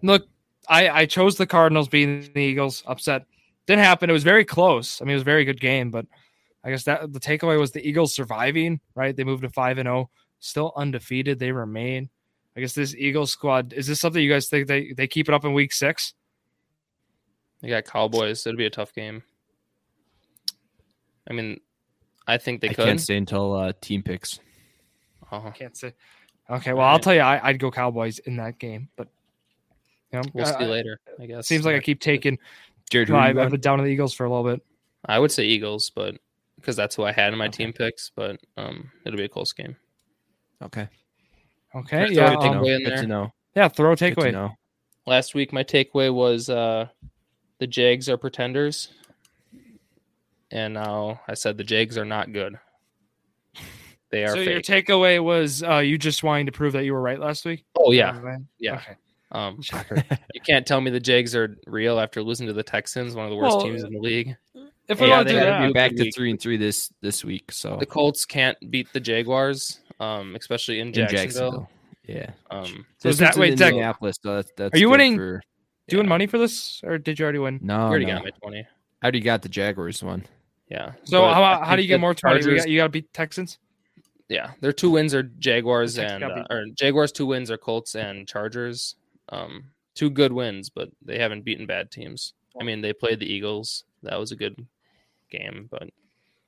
Look, 0.01 0.27
I 0.67 0.89
I 0.89 1.05
chose 1.05 1.35
the 1.37 1.47
Cardinals 1.47 1.87
beating 1.87 2.29
the 2.33 2.41
Eagles. 2.41 2.83
Upset 2.85 3.25
didn't 3.65 3.83
happen. 3.83 4.09
It 4.09 4.13
was 4.13 4.23
very 4.23 4.45
close. 4.45 5.01
I 5.01 5.05
mean, 5.05 5.11
it 5.11 5.15
was 5.15 5.21
a 5.21 5.25
very 5.25 5.45
good 5.45 5.59
game, 5.59 5.91
but 5.91 6.05
I 6.63 6.69
guess 6.69 6.83
that 6.83 7.13
the 7.13 7.19
takeaway 7.19 7.59
was 7.59 7.71
the 7.71 7.87
Eagles 7.87 8.13
surviving, 8.13 8.79
right? 8.95 9.15
They 9.15 9.23
moved 9.23 9.43
to 9.43 9.49
5 9.49 9.77
and 9.77 9.87
0, 9.87 10.09
still 10.39 10.73
undefeated. 10.75 11.39
They 11.39 11.51
remain. 11.51 12.09
I 12.55 12.59
guess 12.59 12.73
this 12.73 12.95
Eagles 12.95 13.31
squad 13.31 13.73
is 13.73 13.87
this 13.87 13.99
something 13.99 14.21
you 14.21 14.31
guys 14.31 14.47
think 14.47 14.67
they 14.67 14.93
they 14.93 15.07
keep 15.07 15.29
it 15.29 15.35
up 15.35 15.45
in 15.45 15.53
week 15.53 15.73
6? 15.73 16.13
They 17.61 17.69
got 17.69 17.85
Cowboys. 17.85 18.45
It'll 18.45 18.57
be 18.57 18.65
a 18.65 18.69
tough 18.69 18.93
game. 18.93 19.23
I 21.29 21.33
mean, 21.33 21.59
I 22.25 22.37
think 22.37 22.61
they 22.61 22.69
I 22.69 22.73
could. 22.73 22.85
can't 22.85 23.01
stay 23.01 23.17
until 23.17 23.53
uh, 23.53 23.73
team 23.81 24.03
picks. 24.03 24.39
Uh-huh. 25.31 25.51
Can't 25.51 25.75
say. 25.75 25.93
Okay, 26.49 26.73
well, 26.73 26.87
I'll 26.87 26.99
tell 26.99 27.13
you 27.13 27.19
I, 27.19 27.49
I'd 27.49 27.59
go 27.59 27.69
Cowboys 27.69 28.19
in 28.19 28.37
that 28.37 28.59
game, 28.59 28.89
but 28.95 29.09
you 30.11 30.19
know, 30.19 30.23
We'll 30.33 30.45
I- 30.45 30.59
see 30.59 30.65
later. 30.65 30.99
I 31.19 31.25
guess. 31.25 31.47
Seems 31.47 31.65
like 31.65 31.75
I 31.75 31.79
keep 31.79 31.99
taking 31.99 32.37
Jared, 32.89 33.09
no, 33.09 33.17
I've. 33.17 33.37
I've 33.37 33.51
been 33.51 33.59
down 33.59 33.79
to 33.79 33.83
the 33.83 33.89
Eagles 33.89 34.13
for 34.13 34.25
a 34.25 34.29
little 34.29 34.45
bit. 34.49 34.61
I 35.05 35.19
would 35.19 35.31
say 35.31 35.43
Eagles, 35.45 35.89
but 35.89 36.15
because 36.55 36.75
that's 36.75 36.95
who 36.95 37.03
I 37.03 37.11
had 37.11 37.33
in 37.33 37.39
my 37.39 37.47
Okay. 37.47 37.65
team 37.65 37.73
picks. 37.73 38.11
But 38.15 38.39
um, 38.55 38.89
it'll 39.05 39.17
be 39.17 39.25
a 39.25 39.29
close 39.29 39.51
game. 39.53 39.75
okay. 40.63 40.87
Okay, 41.75 42.07
yeah, 42.11 42.33
um. 42.33 42.63
Good 42.63 42.85
to 42.97 43.07
know. 43.07 43.33
yeah, 43.55 43.67
throw 43.67 43.91
a 43.91 43.95
takeaway. 43.95 44.31
No. 44.31 44.51
Last 45.05 45.35
week, 45.35 45.51
my 45.53 45.63
takeaway 45.63 46.11
was 46.13 46.49
uh, 46.49 46.87
the 47.59 47.67
Jags 47.67 48.07
are 48.09 48.17
pretenders, 48.17 48.89
and 50.49 50.73
now 50.73 51.19
I 51.27 51.33
said 51.33 51.57
the 51.57 51.63
Jags 51.65 51.97
are 51.97 52.05
not 52.05 52.31
good. 52.31 52.57
They 54.09 54.23
are 54.23 54.29
So 54.29 54.35
your 54.39 54.61
takeaway 54.61 55.21
was 55.21 55.61
uh, 55.61 55.79
you 55.79 55.97
just 55.97 56.23
wanting 56.23 56.45
to 56.45 56.51
prove 56.53 56.73
that 56.73 56.85
you 56.85 56.93
were 56.93 57.01
right 57.01 57.19
last 57.19 57.43
week? 57.45 57.65
oh 57.77 57.91
yeah, 57.91 58.37
yeah. 58.59 58.75
Okay. 58.75 58.95
Um, 59.31 59.61
Shocker. 59.61 60.03
you 60.33 60.41
can't 60.41 60.65
tell 60.65 60.79
me 60.81 60.91
the 60.91 60.99
Jags 60.99 61.35
are 61.35 61.57
real 61.67 61.99
after 61.99 62.21
losing 62.23 62.47
to 62.47 62.53
the 62.53 62.63
Texans, 62.63 63.15
one 63.15 63.25
of 63.25 63.31
the 63.31 63.35
worst 63.37 63.57
Well, 63.57 63.65
teams 63.65 63.83
in 63.83 63.93
the 63.93 63.99
league. 63.99 64.35
If 64.87 65.01
we 65.01 65.07
Yeah, 65.07 65.23
they 65.23 65.33
do 65.33 65.39
gotta 65.39 65.67
be 65.67 65.73
back 65.73 65.95
to 65.95 66.11
three 66.13 66.31
and 66.31 66.39
three 66.39 66.55
this 66.55 66.91
this 67.01 67.25
week. 67.25 67.51
So 67.51 67.75
The 67.77 67.85
Colts 67.85 68.23
can't 68.25 68.57
beat 68.71 68.87
the 68.93 69.01
Jaguars, 69.01 69.81
um, 69.99 70.35
especially 70.35 70.79
in 70.79 70.87
in 70.87 70.93
Jacksonville. 70.93 71.67
Jacksonville. 71.67 71.69
Yeah. 72.07 72.31
Um, 72.49 72.85
So 72.99 73.09
is 73.09 73.17
that- 73.17 73.35
one's 73.35 73.37
wait, 73.37 73.53
in 73.53 73.59
Minneapolis, 73.59 74.17
so 74.23 74.35
that's, 74.35 74.51
that's 74.55 74.73
are 74.73 74.77
you 74.77 74.89
winning- 74.89 75.17
For, 75.17 75.41
doing 75.89 76.05
yeah. 76.05 76.09
money 76.09 76.27
for 76.27 76.37
this, 76.37 76.79
or 76.85 76.97
did 76.97 77.19
you 77.19 77.23
already 77.23 77.39
win? 77.39 77.59
no, 77.61 77.75
I 77.75 77.81
already 77.81 78.05
no. 78.05 78.13
got 78.15 78.23
my 78.23 78.29
twenty. 78.41 78.59
I 79.01 79.05
already 79.05 79.19
got 79.19 79.41
the 79.41 79.49
Jaguars 79.49 80.01
one. 80.01 80.25
Yeah. 80.69 80.93
So 81.03 81.21
But 81.21 81.33
how, 81.33 81.63
how 81.65 81.75
do 81.75 81.81
you 81.81 81.87
get 81.89 81.99
more 81.99 82.13
twenty? 82.13 82.37
You 82.37 82.43
Chargers- 82.43 82.61
got, 82.63 82.69
you 82.71 82.77
got 82.77 82.83
to 82.85 82.89
beat 82.89 83.11
Texans. 83.13 83.57
yeah, 84.29 84.51
their 84.61 84.71
two 84.73 84.89
wins 84.91 85.13
are 85.13 85.23
Jaguars 85.23 85.97
and 85.97 86.23
uh, 86.23 86.45
or 86.49 86.65
Jaguars 86.75 87.11
two 87.11 87.25
wins 87.25 87.51
are 87.51 87.57
Colts 87.57 87.95
and 87.95 88.25
Chargers. 88.25 88.95
Um, 89.29 89.65
two 89.95 90.09
good 90.09 90.31
wins, 90.31 90.69
but 90.69 90.89
they 91.03 91.19
haven't 91.19 91.43
beaten 91.43 91.65
bad 91.65 91.91
teams. 91.91 92.33
I 92.59 92.63
mean, 92.63 92.81
they 92.81 92.93
played 92.93 93.19
the 93.19 93.31
Eagles. 93.31 93.83
That 94.03 94.19
was 94.19 94.31
a 94.31 94.35
good 94.35 94.65
game, 95.29 95.67
but 95.69 95.89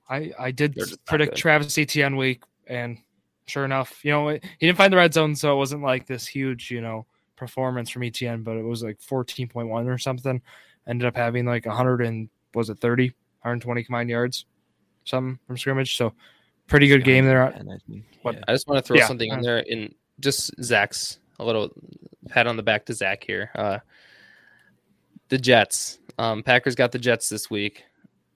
I 0.09 0.31
I 0.39 0.51
did 0.51 0.73
They're 0.75 0.85
just 0.85 0.99
not 0.99 1.05
predict. 1.05 1.37
Travis 1.37 1.77
Etienne 1.77 2.15
week, 2.15 2.43
and 2.67 2.97
sure 3.47 3.65
enough, 3.65 4.03
you 4.03 4.11
know 4.11 4.29
he 4.29 4.39
didn't 4.59 4.77
find 4.77 4.93
the 4.93 4.97
red 4.97 5.13
zone, 5.13 5.35
so 5.35 5.53
it 5.53 5.57
wasn't 5.57 5.83
like 5.83 6.05
this 6.07 6.27
huge 6.27 6.71
you 6.71 6.81
know 6.81 7.05
performance 7.35 7.89
from 7.89 8.03
Etienne, 8.03 8.43
but 8.43 8.57
it 8.57 8.63
was 8.63 8.83
like 8.83 9.01
fourteen 9.01 9.47
point 9.47 9.67
one 9.67 9.87
or 9.87 9.97
something. 9.97 10.41
Ended 10.87 11.07
up 11.07 11.15
having 11.15 11.45
like 11.45 11.65
hundred 11.65 12.01
and 12.01 12.29
was 12.55 12.69
it 12.71 12.79
30, 12.79 13.09
120 13.41 13.83
combined 13.83 14.09
yards, 14.09 14.45
something 15.03 15.37
from 15.45 15.57
scrimmage. 15.57 15.95
So 15.95 16.13
pretty 16.65 16.87
good 16.87 17.03
game 17.03 17.25
there. 17.25 17.43
And 17.43 17.71
I 17.71 17.77
think- 17.87 18.03
What- 18.23 18.35
yeah. 18.35 18.43
I 18.47 18.53
just 18.53 18.67
want 18.67 18.83
to 18.83 18.87
throw 18.87 18.97
Yeah. 18.97 19.05
something 19.07 19.31
in 19.31 19.41
there 19.41 19.59
in 19.59 19.93
just 20.19 20.51
Zach's 20.63 21.19
a 21.39 21.45
little 21.45 21.69
pat 22.29 22.47
on 22.47 22.57
the 22.57 22.63
back 22.63 22.85
to 22.85 22.93
Zach 22.93 23.23
here. 23.23 23.49
Uh, 23.55 23.79
the 25.29 25.37
Jets, 25.37 25.99
um, 26.17 26.43
Packers 26.43 26.75
got 26.75 26.91
the 26.91 26.99
Jets 26.99 27.29
this 27.29 27.49
week. 27.49 27.83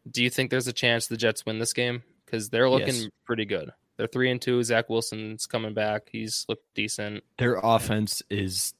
Do 0.10 0.24
you 0.24 0.30
think 0.30 0.50
there's 0.52 0.68
a 0.68 0.74
chance 0.74 1.08
the 1.08 1.18
Jets 1.18 1.46
win 1.46 1.60
this 1.60 1.74
game? 1.74 2.04
Because 2.26 2.50
they're 2.50 2.70
looking 2.70 2.96
Yes. 2.96 3.10
pretty 3.26 3.46
good. 3.46 3.72
They're 3.98 4.08
three 4.08 4.32
and 4.32 4.42
two. 4.42 4.62
Zach 4.63 4.89
Wilson's 4.89 5.46
coming 5.46 5.74
back. 5.74 6.10
He's 6.12 6.46
looked 6.50 6.66
decent. 6.74 7.24
Their 7.38 7.60
offense 7.62 8.22
is 8.30 8.74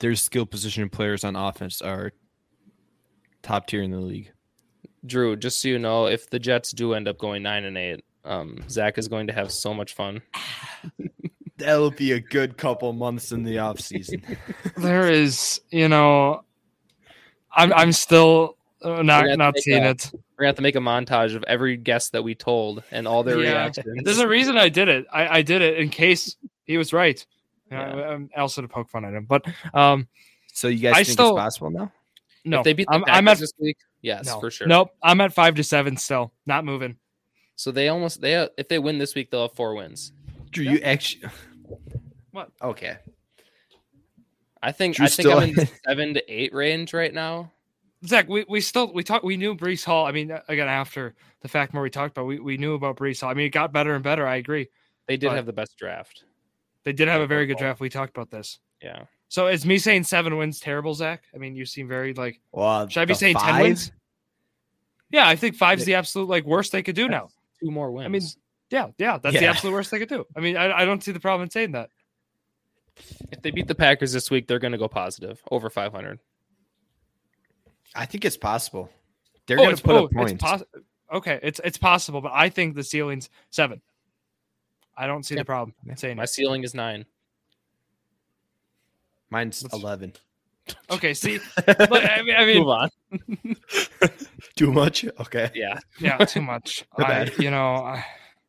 their 0.00 0.14
skill 0.14 0.46
position 0.46 0.88
players 0.88 1.24
on 1.24 1.36
offense 1.36 1.80
are 1.80 2.12
top 3.42 3.66
tier 3.68 3.82
in 3.82 3.90
the 3.92 4.00
league. 4.00 4.32
Drew, 5.06 5.36
just 5.36 5.60
so 5.60 5.68
you 5.68 5.78
know, 5.78 6.06
if 6.06 6.28
the 6.28 6.38
Jets 6.40 6.72
do 6.72 6.92
end 6.94 7.06
up 7.08 7.18
going 7.18 7.42
nine 7.44 7.64
and 7.64 7.78
eight, 7.78 8.04
um, 8.24 8.64
Zach 8.68 8.98
is 8.98 9.06
going 9.08 9.28
to 9.28 9.32
have 9.32 9.52
so 9.52 9.72
much 9.72 9.94
fun. 9.94 10.22
That'll 11.58 11.90
be 11.90 12.12
a 12.12 12.20
good 12.20 12.56
couple 12.56 12.92
months 12.92 13.32
in 13.32 13.42
the 13.42 13.58
off 13.58 13.80
season. 13.80 14.22
There 14.76 15.10
is, 15.10 15.60
you 15.70 15.88
know, 15.88 16.44
I'm 17.52 17.72
I'm 17.72 17.92
still 17.92 18.56
uh, 18.82 19.02
not 19.02 19.26
not 19.36 19.58
seeing 19.58 19.84
a- 19.84 19.90
it. 19.90 20.10
We're 20.12 20.42
gonna 20.44 20.48
have 20.50 20.56
to 20.56 20.62
make 20.62 20.76
a 20.76 20.80
montage 20.80 21.34
of 21.34 21.42
every 21.48 21.76
guest 21.76 22.12
that 22.12 22.22
we 22.22 22.36
told 22.36 22.84
and 22.92 23.08
all 23.08 23.24
their 23.24 23.40
Yeah. 23.40 23.50
reactions. 23.52 24.04
There's 24.04 24.20
a 24.20 24.28
reason 24.28 24.56
I 24.56 24.68
did 24.68 24.88
it. 24.88 25.06
I, 25.12 25.38
I 25.38 25.42
did 25.42 25.62
it 25.62 25.78
in 25.78 25.88
case 25.88 26.36
he 26.64 26.78
was 26.78 26.92
right. 26.92 27.24
You 27.70 27.76
know, 27.76 27.98
Yeah. 27.98 28.08
I'm 28.10 28.30
also 28.36 28.62
to 28.62 28.68
poke 28.68 28.88
fun 28.88 29.04
at 29.04 29.12
him, 29.14 29.24
but 29.24 29.44
um, 29.74 30.06
so 30.52 30.68
you 30.68 30.78
guys 30.78 30.92
I 30.92 30.96
think 31.02 31.08
still- 31.08 31.36
it's 31.36 31.42
possible 31.42 31.70
now? 31.70 31.92
no, 32.44 32.58
if 32.58 32.64
they 32.64 32.72
beat 32.72 32.86
the 32.86 32.94
I'm, 32.94 33.04
I'm 33.08 33.26
at 33.26 33.38
this 33.38 33.52
week, 33.58 33.78
yes, 34.00 34.26
no, 34.26 34.38
for 34.38 34.50
sure. 34.52 34.68
Nope, 34.68 34.90
I'm 35.02 35.20
at 35.20 35.32
five 35.32 35.56
to 35.56 35.64
seven 35.64 35.96
still, 35.96 36.32
not 36.46 36.64
moving. 36.64 36.96
So 37.56 37.72
they 37.72 37.88
almost 37.88 38.20
they 38.20 38.48
if 38.56 38.68
they 38.68 38.78
win 38.78 38.98
this 38.98 39.16
week, 39.16 39.32
they'll 39.32 39.48
have 39.48 39.54
four 39.56 39.74
wins. 39.74 40.12
Drew, 40.50 40.64
you 40.64 40.78
actually 40.78 41.30
What? 42.30 42.50
Okay. 42.62 42.96
I 44.62 44.72
think 44.72 44.96
Drew 44.96 45.06
I 45.06 45.08
think 45.08 45.28
I'm 45.28 45.42
in 45.42 45.54
the 45.54 45.70
seven 45.86 46.14
to 46.14 46.32
eight 46.32 46.52
range 46.54 46.92
right 46.92 47.12
now. 47.12 47.52
Zach, 48.06 48.28
we, 48.28 48.44
we 48.48 48.60
still 48.60 48.92
we 48.92 49.02
talked 49.02 49.24
we 49.24 49.36
knew 49.36 49.56
Breece 49.56 49.84
Hall. 49.84 50.06
I 50.06 50.12
mean, 50.12 50.36
again 50.48 50.68
after 50.68 51.14
the 51.42 51.48
fact 51.48 51.74
more 51.74 51.82
we 51.82 51.90
talked 51.90 52.16
about, 52.16 52.26
we, 52.26 52.38
we 52.38 52.56
knew 52.56 52.74
about 52.74 52.96
Breece 52.96 53.20
Hall. 53.20 53.30
I 53.30 53.34
mean, 53.34 53.46
it 53.46 53.50
got 53.50 53.72
better 53.72 53.94
and 53.94 54.04
better. 54.04 54.26
I 54.26 54.36
agree. 54.36 54.68
They 55.06 55.16
did 55.16 55.32
have 55.32 55.46
the 55.46 55.52
best 55.52 55.76
draft. 55.78 56.24
They 56.84 56.92
did 56.92 57.08
have 57.08 57.20
a 57.20 57.26
very 57.26 57.46
good 57.46 57.58
draft. 57.58 57.80
We 57.80 57.88
talked 57.88 58.16
about 58.16 58.30
this. 58.30 58.58
Yeah. 58.82 59.04
So 59.28 59.46
is 59.48 59.66
me 59.66 59.78
saying 59.78 60.04
seven 60.04 60.36
wins 60.36 60.60
terrible, 60.60 60.94
Zach? 60.94 61.22
I 61.34 61.38
mean, 61.38 61.54
you 61.54 61.66
seem 61.66 61.88
very 61.88 62.14
like. 62.14 62.40
Well, 62.52 62.88
Should 62.88 63.00
I 63.00 63.04
be 63.04 63.12
the 63.12 63.18
saying 63.18 63.36
ten 63.36 63.60
wins? 63.60 63.92
Yeah, 65.10 65.26
I 65.26 65.36
think 65.36 65.56
five's 65.56 65.84
the 65.84 65.94
absolute 65.94 66.28
like 66.28 66.44
worst 66.44 66.72
they 66.72 66.82
could 66.82 66.94
do 66.96 67.08
now. 67.08 67.28
Two 67.62 67.70
more 67.70 67.90
wins. 67.90 68.06
I 68.06 68.08
mean, 68.08 68.22
yeah, 68.70 68.88
yeah, 68.98 69.18
that's 69.18 69.38
the 69.38 69.46
absolute 69.46 69.72
worst 69.72 69.90
they 69.90 69.98
could 69.98 70.08
do. 70.08 70.26
I 70.36 70.40
mean, 70.40 70.56
I, 70.56 70.80
I 70.80 70.84
don't 70.84 71.02
see 71.02 71.12
the 71.12 71.20
problem 71.20 71.44
in 71.44 71.50
saying 71.50 71.72
that. 71.72 71.90
if 73.30 73.42
they 73.42 73.50
beat 73.50 73.68
the 73.68 73.74
Packers 73.74 74.12
this 74.12 74.30
week, 74.30 74.46
they're 74.46 74.58
going 74.58 74.72
to 74.72 74.78
go 74.78 74.88
positive 74.88 75.40
over 75.50 75.70
500. 75.70 76.18
I 77.94 78.06
think 78.06 78.24
it's 78.24 78.36
possible. 78.36 78.90
They're 79.46 79.58
Oh, 79.58 79.64
going 79.64 79.76
to 79.76 79.82
put 79.82 79.94
oh, 79.96 80.04
up 80.06 80.12
points. 80.12 80.32
it's 80.32 80.42
poss- 80.42 80.62
okay, 81.12 81.40
it's 81.42 81.60
it's 81.64 81.78
possible, 81.78 82.20
but 82.20 82.32
I 82.34 82.50
think 82.50 82.74
the 82.74 82.84
ceiling's 82.84 83.30
seven. 83.50 83.80
I 84.96 85.06
don't 85.06 85.24
see 85.24 85.34
Yeah. 85.36 85.40
the 85.42 85.44
problem 85.46 85.74
in 85.88 85.96
saying 85.96 86.16
My 86.18 86.24
it. 86.24 86.28
ceiling 86.30 86.64
is 86.64 86.74
nine. 86.74 87.06
Mine's 89.30 89.62
Let's- 89.62 89.74
eleven. 89.74 90.12
Okay, 90.90 91.14
see, 91.14 91.38
but, 91.66 91.80
I 92.10 92.20
mean, 92.22 92.36
I 92.36 92.44
mean, 92.44 92.58
Move 92.58 92.68
on. 92.68 92.90
Too 94.56 94.70
much. 94.70 95.02
Okay. 95.18 95.50
Yeah. 95.54 95.78
yeah, 95.98 96.18
too 96.18 96.42
much. 96.42 96.84
My 96.98 97.22
I, 97.22 97.30
you 97.38 97.50
know, 97.50 97.76
I, 97.76 98.04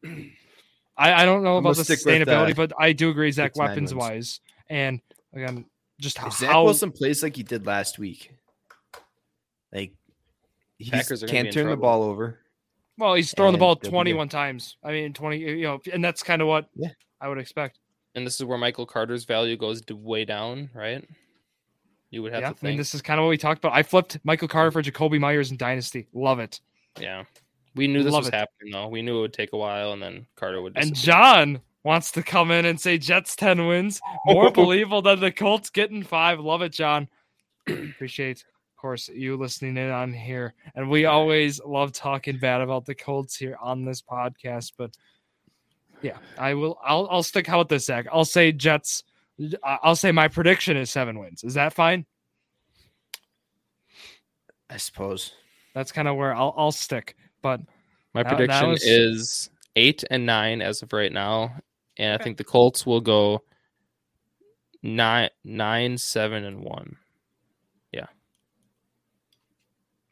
I 0.06 1.14
I 1.24 1.26
don't 1.26 1.44
know 1.44 1.58
about 1.58 1.76
the 1.76 1.84
stick 1.86 2.00
with, 2.06 2.28
sustainability, 2.28 2.52
uh, 2.52 2.56
but 2.56 2.74
I 2.80 2.94
do 2.94 3.10
agree, 3.10 3.32
Zach, 3.32 3.56
weapons 3.56 3.94
wise, 3.94 4.40
and 4.70 5.00
again, 5.34 5.66
just 6.00 6.18
how, 6.18 6.28
If 6.28 6.34
Zach 6.34 6.50
how 6.52 6.64
Wilson 6.66 6.92
plays 6.92 7.24
like 7.24 7.36
he 7.36 7.44
did 7.44 7.66
last 7.66 8.00
week, 8.00 8.32
like 9.74 9.94
he 10.78 10.90
Packers 10.92 11.24
are 11.24 11.28
gonna 11.28 11.40
be 11.40 11.44
can't 11.44 11.54
turn 11.54 11.70
the 11.70 11.78
ball 11.78 12.04
over. 12.04 12.40
well 12.98 13.14
he's 13.14 13.34
throwing 13.34 13.54
the 13.54 13.58
ball 13.58 13.76
they'll 13.76 13.82
be 13.82 13.88
good. 13.88 13.92
21 13.92 14.30
times. 14.30 14.78
I 14.84 14.92
mean, 14.92 15.14
20, 15.14 15.38
you 15.38 15.64
know, 15.64 15.80
and 15.92 16.04
that's 16.04 16.24
kind 16.24 16.42
of 16.42 16.48
what 16.48 16.70
Yeah. 16.76 16.90
I 17.22 17.28
would 17.28 17.38
expect. 17.38 17.80
And 18.16 18.26
this 18.26 18.36
is 18.40 18.46
where 18.46 18.58
Michael 18.58 18.86
Carter's 18.86 19.24
value 19.26 19.56
goes 19.56 19.82
way 19.90 20.26
down, 20.26 20.70
right? 20.74 21.08
You 22.12 22.24
would 22.24 22.34
have 22.34 22.42
Yeah, 22.42 22.50
to 22.50 22.56
I 22.56 22.66
mean, 22.66 22.72
think. 22.72 22.80
this 22.80 22.96
is 22.96 23.02
kind 23.02 23.20
of 23.20 23.26
what 23.26 23.30
we 23.30 23.38
talked 23.38 23.60
about. 23.64 23.78
I 23.78 23.84
flipped 23.84 24.18
Michael 24.24 24.48
Carter 24.48 24.72
for 24.72 24.82
Jakobi 24.82 25.20
Meyers 25.20 25.52
in 25.52 25.58
Dynasty. 25.58 26.08
Love 26.14 26.40
it. 26.40 26.60
yeah. 27.00 27.24
We 27.80 27.88
knew 27.88 28.04
this 28.04 28.12
Love 28.12 28.24
was 28.24 28.28
it. 28.28 28.34
happening, 28.34 28.74
though. 28.74 28.90
We 28.90 29.02
knew 29.02 29.20
it 29.20 29.22
would 29.22 29.34
take 29.34 29.54
a 29.54 29.58
while, 29.58 29.94
and 29.94 30.04
then 30.04 30.26
Carter 30.36 30.62
would. 30.62 30.74
And. 30.76 30.94
John 30.94 31.62
wants 31.86 32.12
to 32.12 32.22
come 32.22 32.52
in 32.52 32.66
and 32.66 32.78
say 32.78 32.98
Jets 32.98 33.38
10 33.38 33.68
wins. 33.68 34.02
More 34.26 34.52
believable 34.52 35.02
than 35.02 35.22
the 35.22 35.32
Colts 35.32 35.70
getting 35.70 36.04
five. 36.04 36.42
Love 36.42 36.62
it, 36.62 36.74
John. 36.74 37.08
Appreciate, 37.70 38.40
of 38.42 38.82
course, 38.82 39.08
you 39.08 39.38
listening 39.38 39.78
in 39.78 39.90
on 39.90 40.12
here. 40.12 40.54
And 40.76 40.90
we 40.90 41.06
always 41.06 41.62
love 41.64 41.94
talking 41.94 42.38
bad 42.38 42.60
about 42.60 42.86
the 42.86 42.96
Colts 42.96 43.38
here 43.38 43.58
on 43.62 43.86
this 43.86 44.02
podcast. 44.02 44.74
But 44.78 44.92
yeah, 46.02 46.18
I 46.38 46.56
will. 46.56 46.78
I'll, 46.84 47.08
I'll 47.10 47.24
stick 47.24 47.48
out 47.48 47.60
with 47.60 47.70
this, 47.70 47.86
Zach. 47.86 48.08
I'll 48.12 48.26
say 48.26 48.52
Jets. 48.52 49.06
I- 49.64 49.80
I'll 49.84 49.96
say 49.96 50.12
my 50.12 50.28
prediction 50.28 50.76
is 50.76 50.92
seven 50.92 51.18
wins. 51.18 51.46
Is 51.46 51.54
that 51.54 51.72
fine? 51.72 52.06
I 54.70 54.76
suppose. 54.78 55.32
That's 55.74 55.92
kind 55.94 56.08
of 56.08 56.16
where 56.18 56.36
I'll, 56.36 56.54
I'll 56.58 56.72
stick. 56.72 57.16
But 57.42 57.62
My 58.14 58.24
That- 58.24 58.30
that 58.32 58.38
prediction 58.38 58.70
was- 58.70 58.84
is 58.84 59.50
eight 59.76 60.04
and 60.10 60.26
nine 60.26 60.62
as 60.62 60.82
of 60.82 60.92
right 60.94 61.12
now, 61.12 61.60
and 61.98 62.20
I 62.20 62.24
think 62.24 62.38
the 62.38 62.44
Colts 62.44 62.86
will 62.86 63.02
go 63.02 63.44
nine, 64.82 65.30
nine, 65.44 65.98
seven, 66.00 66.44
and 66.44 66.62
one. 66.64 66.98
Yeah. 67.92 68.08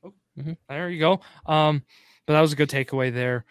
Oh, 0.03 0.13
there 0.69 0.89
you 0.89 0.99
go. 0.99 1.21
Um, 1.45 1.83
but 2.25 2.33
that 2.33 2.41
was 2.41 2.53
a 2.53 2.55
good 2.55 2.69
takeaway 2.69 3.13
there. 3.13 3.45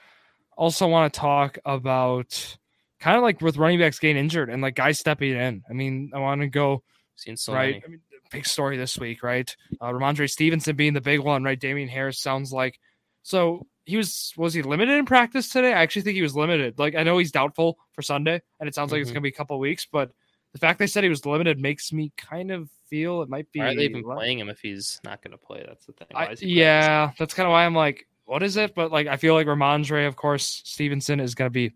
Also, 0.56 0.86
want 0.86 1.12
to 1.12 1.20
talk 1.20 1.58
about 1.64 2.56
kind 3.00 3.16
of 3.16 3.22
like 3.22 3.40
with 3.40 3.56
running 3.56 3.78
backs 3.78 3.98
getting 3.98 4.16
injured 4.16 4.48
and 4.48 4.62
like 4.62 4.74
guys 4.74 4.98
stepping 4.98 5.32
in. 5.32 5.62
I 5.68 5.72
mean, 5.72 6.10
I 6.14 6.18
want 6.20 6.40
to 6.42 6.46
go 6.46 6.82
Seen 7.16 7.36
so 7.36 7.52
right. 7.54 7.74
many. 7.74 7.84
I 7.84 7.88
mean, 7.88 8.00
big 8.30 8.46
story 8.46 8.76
this 8.76 8.98
week, 8.98 9.22
right? 9.22 9.54
Uh, 9.80 9.90
Rhamondre 9.90 10.30
Stevenson 10.30 10.76
being 10.76 10.92
the 10.94 11.00
big 11.00 11.20
one, 11.20 11.42
right? 11.42 11.58
Damien 11.58 11.88
Harris 11.88 12.20
sounds 12.20 12.52
like 12.52 12.78
so 13.26 13.66
he 13.84 13.96
was 13.96 14.32
was 14.36 14.54
he 14.54 14.62
limited 14.62 14.96
in 14.96 15.04
practice 15.04 15.48
today? 15.48 15.72
I 15.72 15.82
actually 15.82 16.02
think 16.02 16.14
he 16.14 16.22
was 16.22 16.36
limited. 16.36 16.78
Like 16.78 16.94
I 16.94 17.02
know 17.02 17.18
he's 17.18 17.32
doubtful 17.32 17.76
for 17.92 18.00
Sunday, 18.02 18.40
and 18.60 18.68
it 18.68 18.74
sounds 18.74 18.92
like 18.92 19.00
it's 19.00 19.10
Mhm. 19.10 19.14
gonna 19.14 19.22
be 19.22 19.30
a 19.30 19.32
couple 19.32 19.58
weeks, 19.58 19.84
but 19.90 20.12
the 20.52 20.60
fact 20.60 20.78
they 20.78 20.86
said 20.86 21.02
he 21.02 21.10
was 21.10 21.26
limited 21.26 21.58
makes 21.58 21.92
me 21.92 22.12
kind 22.16 22.52
of 22.52 22.70
feel 22.88 23.22
it 23.22 23.28
might 23.28 23.50
be. 23.50 23.58
Why 23.58 23.66
are 23.66 23.74
they 23.74 23.82
even 23.82 24.04
playing 24.04 24.38
him 24.38 24.48
if 24.48 24.60
he's 24.60 25.00
not 25.02 25.22
going 25.22 25.32
to 25.32 25.38
play? 25.38 25.64
That's 25.66 25.84
the 25.86 25.92
thing. 25.92 26.06
Why 26.12 26.26
I, 26.26 26.30
is 26.30 26.40
he 26.40 26.46
playing? 26.46 26.58
yeah, 26.58 27.10
that's 27.18 27.34
kind 27.34 27.48
of 27.48 27.50
why 27.50 27.66
I'm 27.66 27.74
like, 27.74 28.06
what 28.26 28.44
is 28.44 28.56
it? 28.56 28.74
But 28.76 28.92
like, 28.92 29.08
I 29.08 29.16
feel 29.16 29.34
like 29.34 29.48
Rhamondre, 29.48 30.06
of 30.06 30.14
course, 30.14 30.62
Stevenson 30.64 31.18
is 31.20 31.34
going 31.34 31.46
to 31.46 31.52
be 31.52 31.72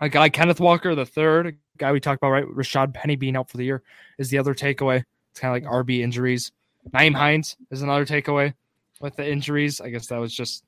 a 0.00 0.08
guy. 0.08 0.30
Kenneth 0.30 0.58
Walker, 0.58 0.94
the 0.94 1.06
third 1.06 1.58
guy 1.76 1.92
we 1.92 2.00
talked 2.00 2.18
about, 2.20 2.30
right? 2.30 2.44
Rashad 2.46 2.94
Penny 2.94 3.14
being 3.14 3.36
out 3.36 3.50
for 3.50 3.58
the 3.58 3.64
year 3.64 3.82
is 4.18 4.30
the 4.30 4.38
other 4.38 4.54
takeaway. 4.54 5.04
It's 5.30 5.40
kind 5.40 5.54
of 5.54 5.62
like 5.62 5.70
RB 5.70 6.00
injuries. 6.00 6.50
Nyheim 6.92 7.14
Hines 7.14 7.56
is 7.70 7.82
another 7.82 8.06
takeaway 8.06 8.54
with 9.00 9.16
the 9.16 9.28
injuries. 9.28 9.80
I 9.80 9.90
guess 9.90 10.06
that 10.08 10.18
was 10.18 10.34
just 10.34 10.64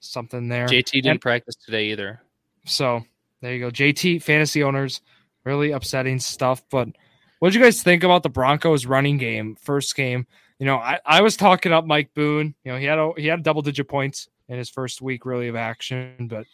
something 0.00 0.48
there. 0.48 0.66
JT 0.66 0.90
didn't 0.92 1.10
And- 1.12 1.20
practice 1.20 1.56
today 1.56 1.86
either. 1.90 2.20
So 2.66 3.02
there 3.40 3.54
you 3.54 3.60
go. 3.60 3.70
JT 3.70 4.22
fantasy 4.22 4.62
owners, 4.62 5.00
really 5.44 5.70
upsetting 5.72 6.18
stuff. 6.18 6.62
But 6.70 6.88
what 7.38 7.52
did 7.52 7.58
you 7.58 7.64
guys 7.64 7.82
think 7.82 8.02
about 8.04 8.22
the 8.22 8.28
Broncos 8.28 8.86
running 8.86 9.16
game 9.16 9.56
first 9.56 9.96
game? 9.96 10.26
You 10.58 10.66
know, 10.66 10.76
I, 10.76 11.00
I 11.06 11.22
was 11.22 11.36
talking 11.36 11.72
up 11.72 11.86
Mike 11.86 12.12
Boone. 12.14 12.54
You 12.64 12.72
know, 12.72 12.78
he 12.78 12.84
had 12.84 12.98
a 12.98 13.12
he 13.16 13.26
had 13.26 13.42
double 13.42 13.62
digit 13.62 13.88
points 13.88 14.28
in 14.48 14.58
his 14.58 14.68
first 14.68 15.00
week 15.00 15.24
really 15.24 15.48
of 15.48 15.56
action. 15.56 16.26
But 16.28 16.44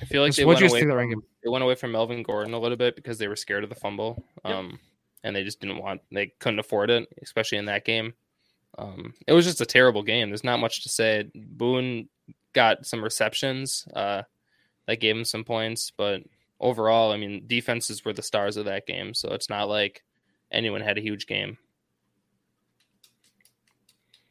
I 0.00 0.04
feel 0.04 0.22
like 0.22 0.28
Just 0.30 0.38
they 0.38 0.44
went, 0.44 0.60
away 0.60 0.84
the 0.84 0.86
from, 0.92 1.08
game? 1.10 1.22
they 1.42 1.50
went 1.50 1.64
away 1.64 1.74
from 1.74 1.90
Melvin 1.92 2.22
Gordon 2.22 2.54
a 2.54 2.60
little 2.60 2.76
bit 2.76 2.94
because 2.94 3.18
they 3.18 3.26
were 3.26 3.34
scared 3.34 3.64
of 3.64 3.70
the 3.70 3.74
fumble. 3.74 4.22
Yep. 4.44 4.54
Um, 4.54 4.78
and 5.24 5.34
they 5.34 5.42
just 5.42 5.58
didn't 5.60 5.78
want 5.78 6.00
they 6.12 6.28
couldn't 6.38 6.60
afford 6.60 6.90
it, 6.90 7.08
especially 7.22 7.58
in 7.58 7.64
that 7.64 7.84
game. 7.84 8.14
Um, 8.78 9.14
it 9.26 9.32
was 9.32 9.44
just 9.46 9.60
a 9.60 9.66
terrible 9.66 10.02
game. 10.02 10.28
There's 10.30 10.44
not 10.44 10.60
much 10.60 10.82
to 10.82 10.88
say. 10.88 11.30
Boone 11.34 12.08
got 12.52 12.86
some 12.86 13.02
receptions 13.02 13.86
uh, 13.94 14.22
that 14.86 15.00
gave 15.00 15.16
him 15.16 15.24
some 15.24 15.44
points, 15.44 15.92
but 15.96 16.22
overall, 16.60 17.12
I 17.12 17.16
mean, 17.16 17.44
defenses 17.46 18.04
were 18.04 18.12
the 18.12 18.22
stars 18.22 18.56
of 18.56 18.66
that 18.66 18.86
game, 18.86 19.14
so 19.14 19.30
it's 19.30 19.48
not 19.50 19.68
like 19.68 20.02
anyone 20.50 20.80
had 20.80 20.98
a 20.98 21.02
huge 21.02 21.26
game. 21.26 21.58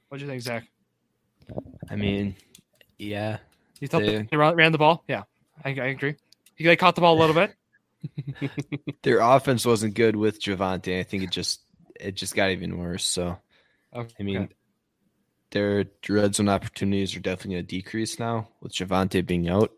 what 0.09 0.17
do 0.19 0.25
you 0.25 0.29
think, 0.29 0.41
Zach? 0.41 0.67
I 1.89 1.95
mean, 1.95 2.35
yeah. 2.97 3.37
You 3.79 3.87
thought 3.87 4.01
They- 4.03 4.23
they 4.29 4.37
ran, 4.37 4.55
ran 4.55 4.71
the 4.71 4.77
ball? 4.77 5.03
Yeah, 5.07 5.23
I, 5.63 5.69
I 5.69 5.87
agree. 5.87 6.15
You 6.57 6.67
they 6.67 6.75
caught 6.75 6.95
the 6.95 7.01
ball 7.01 7.17
a 7.17 7.21
little 7.21 7.35
bit. 7.35 7.53
Their 9.03 9.19
offense 9.19 9.65
wasn't 9.65 9.95
good 9.95 10.15
with 10.15 10.41
Javonte. 10.41 10.99
I 10.99 11.03
think 11.03 11.23
it 11.23 11.31
just 11.31 11.61
it 11.99 12.15
just 12.15 12.35
got 12.35 12.51
even 12.51 12.77
worse. 12.77 13.03
So 13.05 13.37
Okay. 13.95 14.13
I 14.19 14.23
mean, 14.23 14.49
their 15.51 15.85
red 16.09 16.35
zone 16.35 16.49
opportunities 16.49 17.15
are 17.15 17.19
definitely 17.21 17.55
going 17.55 17.65
to 17.65 17.75
decrease 17.75 18.19
now 18.19 18.49
with 18.61 18.73
Javonte 18.73 19.25
being 19.25 19.47
out. 19.49 19.71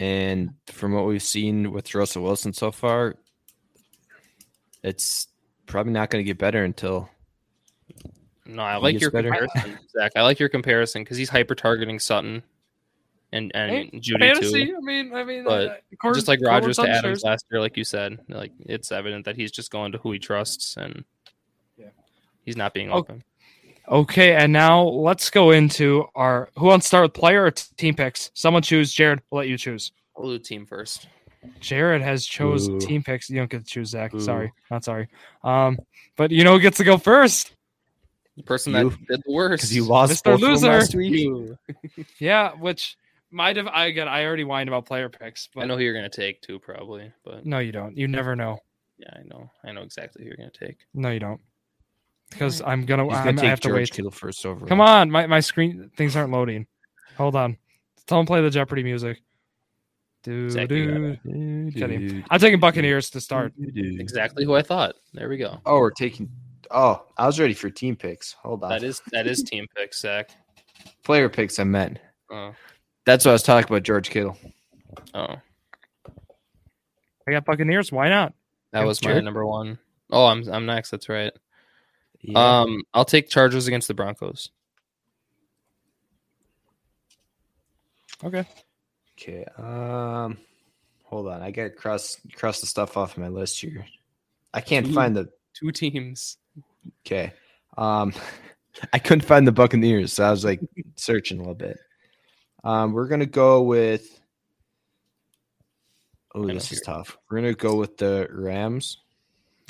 And 0.00 0.54
from 0.66 0.92
what 0.92 1.06
we've 1.06 1.22
seen 1.22 1.72
with 1.72 1.94
Russell 1.94 2.22
Wilson 2.22 2.52
so 2.52 2.70
far, 2.70 3.16
it's 4.82 5.28
probably 5.66 5.92
not 5.92 6.10
going 6.10 6.24
to 6.24 6.26
get 6.26 6.38
better 6.38 6.64
until 6.64 7.08
No, 8.46 8.62
I 8.62 8.76
like 8.76 9.00
your 9.00 9.10
better. 9.10 9.28
comparison, 9.30 9.78
Zach. 9.98 10.12
I 10.16 10.22
like 10.22 10.38
your 10.38 10.48
comparison 10.48 11.02
because 11.02 11.16
he's 11.16 11.28
hyper 11.28 11.54
targeting 11.54 11.98
Sutton 11.98 12.42
and 13.32 13.50
and 13.54 13.70
Hey, 13.70 13.90
Jeudy 13.98 14.20
fantasy. 14.20 14.66
too. 14.66 14.76
I 14.76 14.80
mean, 14.80 15.12
I 15.14 15.24
mean, 15.24 15.44
But 15.44 15.68
uh, 15.68 15.74
Cord- 16.00 16.14
Just 16.14 16.28
like 16.28 16.38
Cordwell 16.40 16.46
Rogers 16.62 16.76
to 16.76 16.82
Adams 16.88 17.02
shares- 17.02 17.24
last 17.24 17.44
year, 17.50 17.60
like 17.60 17.76
you 17.76 17.84
said, 17.84 18.18
like 18.28 18.52
it's 18.60 18.92
evident 18.92 19.24
that 19.26 19.36
he's 19.36 19.50
just 19.50 19.70
going 19.70 19.92
to 19.92 19.98
who 19.98 20.12
he 20.12 20.18
trusts 20.18 20.76
and 20.76 20.94
Yeah. 20.94 21.02
He's 22.48 22.56
not 22.56 22.72
being 22.72 22.90
open. 22.90 23.22
Okay, 23.86 24.34
and 24.34 24.52
now 24.52 24.82
let's 24.82 25.28
go 25.30 25.50
into 25.50 26.06
our 26.14 26.48
who 26.58 26.66
wants 26.66 26.86
to 26.86 26.88
start 26.88 27.02
with 27.04 27.12
player 27.14 27.44
or 27.44 27.50
t- 27.50 27.64
team 27.76 27.94
picks. 27.94 28.30
Someone 28.34 28.62
choose. 28.62 28.92
Jared, 28.92 29.20
we'll 29.30 29.40
let 29.40 29.48
you 29.48 29.58
choose. 29.58 29.92
We'll 30.16 30.32
do 30.36 30.38
team 30.42 30.66
first. 30.66 31.08
Jared 31.60 32.02
has 32.02 32.26
chose 32.26 32.68
Ooh. 32.68 32.78
team 32.80 33.02
picks. 33.02 33.30
You 33.30 33.36
don't 33.36 33.50
get 33.50 33.58
to 33.64 33.64
choose 33.70 33.90
Zach. 33.90 34.12
Ooh. 34.14 34.20
Sorry, 34.20 34.52
not 34.70 34.82
sorry. 34.84 35.08
Um, 35.44 35.78
but 36.16 36.30
you 36.30 36.42
know 36.44 36.52
who 36.54 36.60
gets 36.60 36.78
to 36.78 36.84
go 36.84 36.96
first? 36.98 37.52
The 38.36 38.42
person 38.44 38.72
You. 38.74 38.90
that 38.90 39.06
did 39.06 39.22
the 39.26 39.32
worst. 39.32 39.62
because 39.62 39.74
you 39.74 39.84
lost 39.84 40.12
Mr. 40.12 40.24
both 40.24 40.34
of 40.34 40.40
them 40.42 40.50
Loser. 40.52 40.68
last 40.68 40.94
week. 40.94 41.12
You. 41.12 41.58
Yeah, 42.18 42.52
which 42.52 42.96
might 43.30 43.56
have. 43.56 43.68
I 43.68 43.86
again, 43.86 44.08
I 44.08 44.24
already 44.26 44.44
whined 44.44 44.68
about 44.68 44.84
player 44.86 45.08
picks, 45.08 45.48
but 45.54 45.62
I 45.62 45.66
know 45.66 45.76
who 45.76 45.82
you're 45.84 45.94
gonna 45.94 46.08
take 46.10 46.40
too, 46.42 46.58
probably. 46.58 47.10
But 47.24 47.46
no, 47.46 47.58
you 47.58 47.72
don't. 47.72 47.96
You 47.96 48.06
never 48.08 48.36
know. 48.36 48.58
yeah, 48.98 49.14
I 49.14 49.22
know. 49.24 49.50
I 49.64 49.72
know 49.72 49.82
exactly 49.82 50.22
who 50.24 50.28
you're 50.28 50.36
gonna 50.36 50.50
take. 50.50 50.78
No, 50.92 51.10
you 51.10 51.20
don't. 51.20 51.40
Because 52.30 52.60
I'm 52.62 52.84
gonna. 52.84 53.04
He's 53.04 53.14
I'm, 53.16 53.24
going 53.24 53.36
to 53.36 53.40
I 53.40 53.44
take 53.44 53.50
have 53.50 53.60
to 53.60 53.68
George 53.68 53.76
wait. 53.78 53.90
Kittle 53.92 54.10
first 54.10 54.44
over. 54.44 54.66
Come 54.66 54.80
on, 54.80 55.10
my 55.10 55.26
my 55.26 55.40
screen 55.40 55.90
things 55.96 56.14
aren't 56.16 56.30
loading. 56.32 56.66
Hold 57.16 57.36
on. 57.36 57.56
Tell 58.06 58.20
him 58.20 58.26
play 58.26 58.40
the 58.40 58.50
Jeopardy 58.50 58.82
music. 58.82 59.22
Do, 60.24 60.50
Zach, 60.50 60.68
do. 60.68 61.16
Dude, 61.24 61.74
Kidding. 61.74 62.24
I'm 62.28 62.40
taking 62.40 62.58
Buccaneers 62.60 63.08
to 63.10 63.20
start. 63.20 63.52
Exactly 63.58 64.44
who 64.44 64.54
I 64.54 64.62
thought. 64.62 64.96
There 65.14 65.28
we 65.28 65.36
go. 65.36 65.58
Oh, 65.64 65.78
we're 65.78 65.90
taking. 65.90 66.28
Oh, 66.70 67.02
I 67.16 67.26
was 67.26 67.38
ready 67.40 67.54
for 67.54 67.70
team 67.70 67.96
picks. 67.96 68.32
Hold 68.42 68.62
on. 68.64 68.70
That 68.70 68.82
is 68.82 69.00
that 69.12 69.26
is 69.26 69.42
team 69.42 69.66
picks, 69.76 70.00
Zach. 70.00 70.30
player 71.04 71.28
picks. 71.28 71.58
I 71.58 71.64
meant. 71.64 71.98
Oh, 72.30 72.52
That's 73.06 73.24
what 73.24 73.30
I 73.30 73.34
was 73.34 73.42
talking 73.42 73.70
about. 73.72 73.84
George 73.84 74.10
Kittle. 74.10 74.36
oh, 75.14 75.36
I 77.26 77.30
got 77.30 77.44
Buccaneers. 77.44 77.90
Why 77.92 78.08
not? 78.08 78.34
that 78.72 78.84
was 78.86 79.02
my 79.02 79.10
Jared? 79.10 79.24
number 79.24 79.46
one. 79.46 79.78
Oh, 80.10 80.26
I'm 80.26 80.46
I'm 80.50 80.66
next. 80.66 80.90
That's 80.90 81.08
right. 81.08 81.32
Yeah. 82.22 82.60
Um, 82.60 82.82
I'll 82.92 83.04
take 83.04 83.28
Chargers 83.28 83.66
against 83.68 83.88
the 83.88 83.94
Broncos. 83.94 84.50
Okay. 88.24 88.44
okay. 89.16 89.44
Um, 89.56 90.38
hold 91.04 91.28
on. 91.28 91.40
I 91.42 91.50
got 91.50 91.64
to 91.64 91.70
cross 91.70 92.20
cross 92.34 92.60
the 92.60 92.66
stuff 92.66 92.96
off 92.96 93.16
my 93.16 93.28
list 93.28 93.60
here. 93.60 93.86
I 94.52 94.60
can't 94.60 94.88
Ooh. 94.88 94.92
find 94.94 95.16
the. 95.16 95.28
Two 95.54 95.72
teams. 95.72 96.36
Okay. 97.04 97.32
Um, 97.76 98.12
I 98.92 98.98
couldn't 98.98 99.24
find 99.24 99.46
the 99.46 99.52
Buccaneers, 99.52 100.12
so 100.12 100.24
I 100.24 100.30
was 100.30 100.44
like 100.44 100.60
searching 100.94 101.38
a 101.38 101.40
little 101.40 101.54
bit. 101.54 101.78
Um, 102.64 102.92
we're 102.92 103.08
gonna 103.08 103.26
go 103.26 103.62
with. 103.62 104.20
Oh, 106.34 106.46
this 106.46 106.70
is 106.70 106.80
tough. 106.80 107.16
We're 107.28 107.38
gonna 107.38 107.54
go 107.54 107.76
with 107.76 107.96
the 107.96 108.28
Rams. 108.30 108.98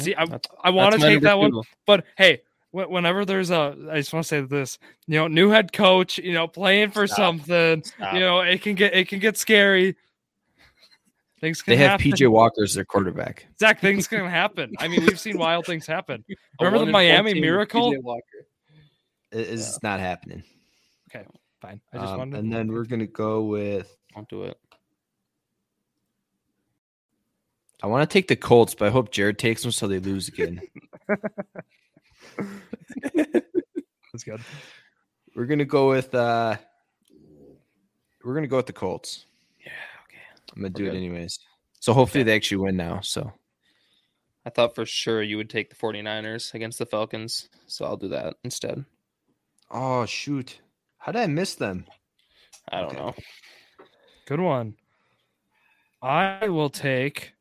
See, 0.00 0.14
I, 0.14 0.24
That's- 0.26 0.56
I 0.62 0.70
want 0.70 0.94
to 0.94 0.98
take 1.00 1.14
number 1.22 1.28
that 1.28 1.38
one, 1.38 1.50
two. 1.52 1.62
but 1.86 2.04
hey, 2.16 2.42
wh- 2.70 2.88
whenever 2.90 3.24
there's 3.24 3.50
a, 3.50 3.76
I 3.90 3.96
just 3.96 4.12
want 4.12 4.24
to 4.24 4.28
say 4.28 4.40
this, 4.42 4.78
you 5.06 5.18
know, 5.18 5.26
new 5.28 5.50
head 5.50 5.72
coach, 5.72 6.18
you 6.18 6.32
know, 6.32 6.46
playing 6.46 6.90
for 6.90 7.06
Stop. 7.06 7.16
something, 7.16 7.82
Stop. 7.82 8.14
you 8.14 8.20
know, 8.20 8.40
it 8.40 8.62
can 8.62 8.74
get 8.74 8.94
it 8.94 9.08
can 9.08 9.18
get 9.18 9.36
scary. 9.36 9.96
Things 11.40 11.62
can 11.62 11.72
They 11.72 11.76
have 11.78 12.00
happen. 12.00 12.12
PJ 12.12 12.28
Walker 12.30 12.64
as 12.64 12.74
their 12.74 12.84
quarterback. 12.84 13.46
Zach, 13.60 13.80
things 13.80 14.08
can 14.08 14.26
happen. 14.26 14.72
I 14.80 14.88
mean, 14.88 15.02
we've 15.06 15.20
seen 15.20 15.38
wild 15.38 15.66
things 15.66 15.86
happen. 15.86 16.24
Remember 16.60 16.84
the 16.84 16.90
Miami 16.90 17.40
Miracle? 17.40 17.92
PJ 17.92 18.02
Walker. 18.02 18.22
It- 19.32 19.48
It's 19.50 19.82
not 19.82 20.00
happening. 20.00 20.42
Okay 21.14 21.26
fine. 21.60 21.80
I 21.92 21.98
just 21.98 22.12
Um, 22.12 22.18
wanted. 22.18 22.38
and 22.38 22.52
then 22.52 22.70
we're 22.72 22.84
gonna 22.84 23.06
go 23.06 23.42
with. 23.42 23.96
Don't 24.14 24.28
do 24.28 24.44
it. 24.44 24.56
I 27.82 27.86
want 27.86 28.08
to 28.08 28.12
take 28.12 28.28
the 28.28 28.36
Colts, 28.36 28.74
but 28.74 28.88
I 28.88 28.90
hope 28.90 29.10
Jared 29.12 29.38
takes 29.38 29.62
them 29.62 29.70
so 29.72 29.86
they 29.86 29.98
lose 30.00 30.28
again. 30.28 30.60
That's 33.14 34.24
good. 34.24 34.40
we're 35.36 35.46
gonna 35.46 35.64
go 35.64 35.88
with. 35.90 36.14
uh 36.14 36.56
We're 38.24 38.34
gonna 38.34 38.46
go 38.48 38.56
with 38.56 38.66
the 38.66 38.72
Colts. 38.72 39.26
Yeah. 39.60 39.72
Okay. 40.04 40.18
I'm 40.56 40.62
gonna 40.62 40.70
do 40.70 40.84
We're 40.84 40.88
it 40.90 40.92
good. 40.92 40.98
anyways. 40.98 41.38
So 41.80 41.92
hopefully 41.92 42.24
they 42.24 42.34
actually 42.34 42.58
win 42.58 42.76
now. 42.76 43.00
So 43.00 43.32
I 44.44 44.50
thought 44.50 44.74
for 44.74 44.84
sure 44.86 45.22
you 45.22 45.36
would 45.36 45.50
take 45.50 45.70
the 45.70 45.76
49ers 45.76 46.54
against 46.54 46.78
the 46.78 46.86
Falcons, 46.86 47.48
so 47.66 47.84
I'll 47.84 47.96
do 47.96 48.08
that 48.08 48.34
instead. 48.44 48.84
oh 49.70 50.04
shoot, 50.06 50.60
how 50.98 51.12
did 51.12 51.20
I 51.22 51.26
miss 51.26 51.54
them? 51.54 51.84
I 52.70 52.80
don't 52.80 52.90
Okay. 52.90 52.96
know. 52.98 53.14
Good 54.26 54.40
one. 54.40 54.74
I 56.02 56.48
will 56.48 56.70
take. 56.70 57.32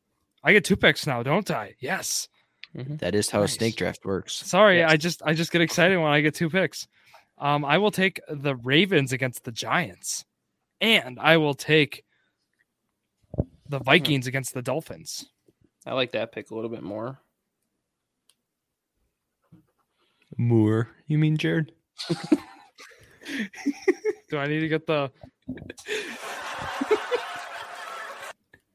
I 0.48 0.52
get 0.54 0.64
two 0.64 0.76
picks 0.76 1.06
now, 1.06 1.22
don't 1.22 1.50
I? 1.50 1.74
Yes. 1.78 2.26
That 2.74 3.14
is 3.14 3.28
how 3.28 3.40
Nice. 3.40 3.50
a 3.50 3.54
snake 3.58 3.76
draft 3.76 4.02
works. 4.06 4.32
Sorry, 4.32 4.78
Yes. 4.78 4.90
I 4.90 4.96
just 4.96 5.22
I 5.22 5.34
just 5.34 5.52
get 5.52 5.60
excited 5.60 5.98
when 5.98 6.10
I 6.10 6.22
get 6.22 6.34
two 6.34 6.48
picks. 6.48 6.88
Um, 7.36 7.66
I 7.66 7.76
will 7.76 7.90
take 7.90 8.18
the 8.30 8.56
Ravens 8.56 9.12
against 9.12 9.44
the 9.44 9.52
Giants, 9.52 10.24
and 10.80 11.18
I 11.20 11.36
will 11.36 11.52
take 11.52 12.02
the 13.68 13.78
Vikings 13.78 14.26
against 14.26 14.54
the 14.54 14.62
Dolphins. 14.62 15.26
I 15.84 15.92
like 15.92 16.12
that 16.12 16.32
pick 16.32 16.50
a 16.50 16.54
little 16.54 16.70
bit 16.70 16.82
more. 16.82 17.20
Moore, 20.38 20.88
you 21.08 21.18
mean 21.18 21.36
Jared? 21.36 21.72
Do 24.30 24.38
I 24.38 24.46
need 24.46 24.60
to 24.60 24.68
get 24.68 24.86
the? 24.86 25.10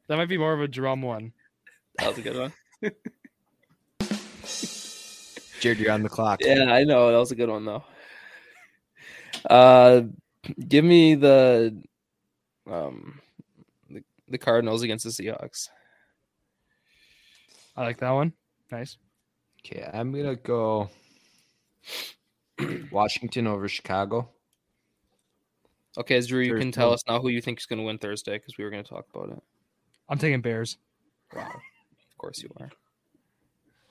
that 0.07 0.17
might 0.17 0.29
be 0.29 0.38
more 0.38 0.53
of 0.53 0.62
a 0.62 0.67
drum 0.67 1.01
one. 1.01 1.33
That 1.97 2.10
was 2.10 2.17
a 2.17 2.21
good 2.21 2.38
one. 2.38 2.53
Jared, 5.60 5.79
you're 5.79 5.91
on 5.91 6.03
the 6.03 6.10
clock. 6.10 6.39
Yeah, 6.43 6.65
I 6.65 6.84
know. 6.84 7.12
That 7.12 7.17
was 7.17 7.32
a 7.32 7.36
good 7.36 7.49
one 7.49 7.65
though. 7.65 7.84
Uh 9.49 10.01
give 10.67 10.84
me 10.84 11.15
the 11.15 11.82
um 12.69 13.19
the, 13.89 14.03
the 14.27 14.38
Cardinals 14.38 14.84
against 14.84 15.06
the 15.06 15.12
Seahawks. 15.12 15.69
I 17.75 17.84
like 17.84 17.99
that 17.99 18.12
one. 18.12 18.34
Nice. 18.71 18.97
Okay, 19.65 19.89
I'm 19.93 20.12
gonna 20.12 20.36
go 20.36 20.89
Washington 22.91 23.47
over 23.47 23.67
Chicago. 23.67 24.29
Okay, 25.97 26.19
Drew, 26.21 26.41
you 26.41 26.49
There's 26.51 26.60
can 26.62 26.71
tell 26.71 26.91
us 26.91 27.03
now 27.08 27.19
who 27.19 27.29
you 27.29 27.41
think 27.41 27.60
is 27.60 27.67
going 27.67 27.77
to 27.77 27.86
win 27.86 27.99
Thursday 27.99 28.34
because 28.34 28.58
we 28.58 28.63
were 28.63 28.71
going 28.71 28.84
to 28.84 28.89
talk 28.89 29.06
about 29.13 29.29
it. 29.29 29.43
I'm 30.10 30.17
taking 30.17 30.41
Bears. 30.41 30.77
Wow. 31.36 31.51
Of 32.23 32.27
course 32.27 32.41
you 32.41 32.49
are. 32.57 32.71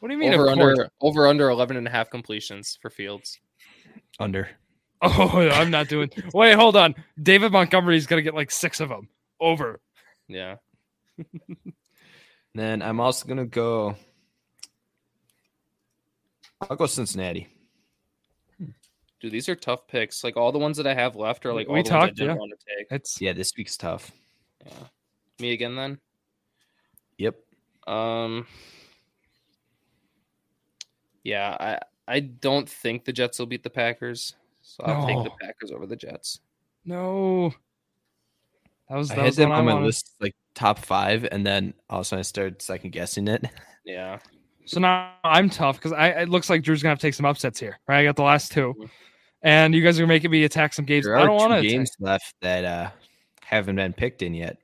What 0.00 0.08
do 0.08 0.14
you 0.14 0.18
mean? 0.20 0.32
Over 0.32 0.48
of 0.48 0.58
course? 0.58 0.78
under 0.78 0.90
over 1.02 1.28
under 1.28 1.50
11 1.50 1.76
and 1.76 1.86
a 1.86 1.90
half 1.90 2.08
completions 2.08 2.78
for 2.80 2.90
Fields. 2.90 3.38
Under. 4.18 4.48
Oh, 5.04 5.50
I'm 5.52 5.72
not 5.72 5.88
doing. 5.88 6.10
Wait, 6.32 6.54
hold 6.54 6.76
on. 6.76 6.94
David 7.20 7.50
Montgomery's 7.50 8.06
gonna 8.06 8.22
get 8.22 8.36
like 8.36 8.52
six 8.52 8.78
of 8.78 8.88
them. 8.88 9.08
Over. 9.40 9.80
Yeah. 10.28 10.56
Then 12.54 12.82
I'm 12.82 13.00
also 13.00 13.26
gonna 13.26 13.46
go. 13.46 13.96
I'll 16.60 16.76
go 16.76 16.86
Cincinnati. 16.86 17.48
Dude, 19.20 19.32
these 19.32 19.48
are 19.48 19.56
tough 19.56 19.88
picks. 19.88 20.22
Like 20.22 20.36
all 20.36 20.52
the 20.52 20.58
ones 20.58 20.76
that 20.76 20.86
I 20.86 20.94
have 20.94 21.16
left 21.16 21.46
are 21.46 21.52
like 21.54 21.66
We 21.66 21.78
all 21.78 21.82
the 21.82 21.90
ones 21.90 21.90
I 21.90 22.06
talked, 22.06 22.16
didn't 22.16 22.34
yeah. 22.36 22.38
want 22.38 22.52
to 22.56 22.76
take. 22.76 22.86
It's 22.90 23.20
Yeah, 23.20 23.32
this 23.32 23.52
week's 23.56 23.76
tough. 23.76 24.12
Yeah. 24.64 24.72
Me 25.40 25.52
again 25.52 25.74
then? 25.74 25.98
Yep. 27.86 27.94
Um 27.96 28.46
Yeah, 31.24 31.56
I 31.60 31.78
I 32.08 32.20
don't 32.20 32.68
think 32.68 33.04
the 33.04 33.12
Jets 33.12 33.38
will 33.38 33.46
beat 33.46 33.62
the 33.62 33.70
Packers. 33.70 34.34
So 34.62 34.84
I'll 34.84 35.06
take 35.06 35.22
the 35.24 35.30
Packers 35.44 35.70
over 35.72 35.86
the 35.86 35.96
Jets. 35.96 36.40
no. 36.84 37.52
That 38.88 38.96
was 38.98 39.10
I 39.10 39.14
had 39.14 39.24
was 39.24 39.36
the 39.36 39.42
them 39.44 39.52
on 39.52 39.58
I 39.60 39.62
my 39.62 39.72
wanted. 39.74 39.86
list 39.86 40.10
like 40.20 40.34
top 40.54 40.78
five, 40.78 41.26
and 41.32 41.46
then 41.46 41.72
all 41.88 42.00
of 42.00 42.02
a 42.02 42.04
sudden 42.04 42.18
I 42.18 42.22
started 42.22 42.60
second 42.60 42.90
guessing 42.90 43.26
it. 43.28 43.44
Yeah. 43.86 44.18
So 44.66 44.78
now 44.80 45.14
I'm 45.24 45.48
tough 45.50 45.76
because 45.76 45.92
I 45.92 46.08
it 46.08 46.28
looks 46.28 46.50
like 46.50 46.62
Drew's 46.62 46.82
gonna 46.82 46.90
have 46.92 46.98
to 46.98 47.06
take 47.06 47.14
some 47.14 47.24
upsets 47.26 47.58
here. 47.58 47.78
Right, 47.88 48.00
I 48.00 48.04
got 48.04 48.16
the 48.16 48.22
last 48.22 48.52
two, 48.52 48.74
Mhm. 48.78 48.90
and 49.42 49.74
you 49.74 49.82
guys 49.82 49.98
are 49.98 50.06
making 50.06 50.30
me 50.30 50.44
attack 50.44 50.72
some 50.74 50.84
games. 50.84 51.04
There 51.06 51.16
I 51.16 51.24
don't 51.24 51.36
two 51.38 51.48
want 51.48 51.62
to. 51.62 51.68
games 51.68 51.90
left 52.00 52.34
that 52.42 52.64
uh 52.64 52.90
haven't 53.44 53.76
been 53.76 53.92
picked 53.92 54.20
in 54.22 54.34
yet. 54.34 54.58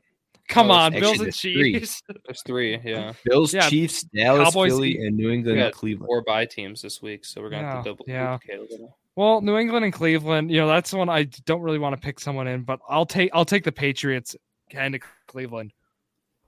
Come 0.49 0.71
Oh, 0.71 0.75
on, 0.75 0.95
it's 0.95 1.01
Bills 1.01 1.21
actually 1.21 1.25
and 1.25 1.27
there's 1.27 1.41
three. 1.41 1.73
Chiefs. 1.81 2.03
There's 2.27 2.43
three, 2.43 2.81
yeah. 2.83 3.13
Bills, 3.25 3.53
Yeah, 3.53 3.69
Chiefs, 3.69 4.03
Dallas, 4.05 4.49
Cowboys, 4.49 4.73
Philly, 4.73 5.07
and 5.07 5.17
New 5.17 5.31
England, 5.31 5.59
We 5.59 5.63
and 5.63 5.75
Cleveland. 5.75 6.07
Four 6.07 6.23
bye 6.23 6.47
teams 6.47 6.81
this 6.81 7.03
week, 7.03 7.25
so 7.27 7.43
we're 7.43 7.51
gonna 7.51 7.67
have 7.67 7.85
to 7.85 7.91
double 7.91 8.05
yeah. 8.09 8.39
duplicate 8.39 8.59
a 8.59 8.73
little. 8.73 8.99
Well, 9.15 9.41
New 9.43 9.57
England 9.59 9.85
and 9.85 9.93
Cleveland, 9.93 10.51
you 10.51 10.59
know, 10.59 10.69
that's 10.69 10.91
the 10.91 10.97
one 10.97 11.09
I 11.09 11.25
don't 11.45 11.61
really 11.61 11.79
want 11.79 11.95
to 11.95 12.01
pick 12.01 12.19
someone 12.21 12.47
in, 12.49 12.63
but 12.63 12.81
I'll 12.89 13.05
take 13.07 13.31
I'll 13.35 13.45
take 13.45 13.65
the 13.65 13.73
Patriots 13.73 14.35
kind 14.73 14.95
of 14.95 15.03
Cleveland. 15.27 15.73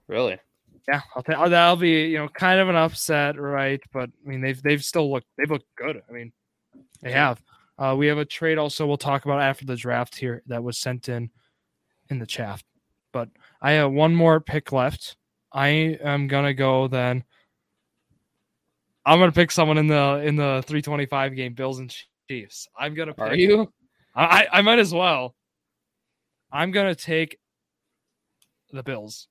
Really? 0.07 0.39
Yeah, 0.87 1.01
I'll 1.15 1.21
take 1.21 1.37
that'll 1.37 1.75
be 1.75 2.05
you 2.07 2.17
know 2.17 2.27
kind 2.29 2.59
of 2.59 2.69
an 2.69 2.75
upset, 2.75 3.39
right? 3.39 3.81
But 3.93 4.09
I 4.25 4.29
mean 4.29 4.41
they've 4.41 4.61
they've 4.63 4.83
still 4.83 5.11
looked 5.11 5.27
they've 5.37 5.49
looked 5.51 5.67
good. 5.75 6.01
I 6.09 6.11
mean 6.11 6.31
they 7.01 7.11
have. 7.11 7.41
Uh, 7.77 7.95
we 7.97 8.07
have 8.07 8.17
a 8.17 8.25
trade 8.25 8.57
also 8.57 8.85
we'll 8.87 8.97
talk 8.97 9.25
about 9.25 9.41
after 9.41 9.65
the 9.65 9.75
draft 9.75 10.15
here 10.15 10.41
that 10.47 10.63
was 10.63 10.77
sent 10.77 11.07
in 11.09 11.29
in 12.09 12.19
the 12.19 12.25
chat. 12.25 12.63
But 13.11 13.29
I 13.61 13.71
have 13.73 13.91
one 13.91 14.15
more 14.15 14.39
pick 14.39 14.71
left. 14.71 15.15
I 15.53 15.67
am 16.01 16.27
gonna 16.27 16.53
go 16.53 16.87
then. 16.87 17.23
I'm 19.05 19.19
gonna 19.19 19.31
pick 19.31 19.51
someone 19.51 19.77
in 19.77 19.87
the 19.87 20.21
in 20.25 20.35
the 20.35 20.63
325 20.67 21.35
game, 21.35 21.53
Bills 21.53 21.79
and 21.79 21.93
Chiefs. 22.29 22.67
I'm 22.77 22.93
gonna 22.93 23.13
pick 23.13 23.21
Are 23.27 23.35
you? 23.35 23.71
I, 24.15 24.47
I 24.51 24.61
might 24.61 24.79
as 24.79 24.93
well. 24.93 25.35
I'm 26.51 26.71
gonna 26.71 26.95
take 26.95 27.37
the 28.71 28.83
Bills. 28.83 29.27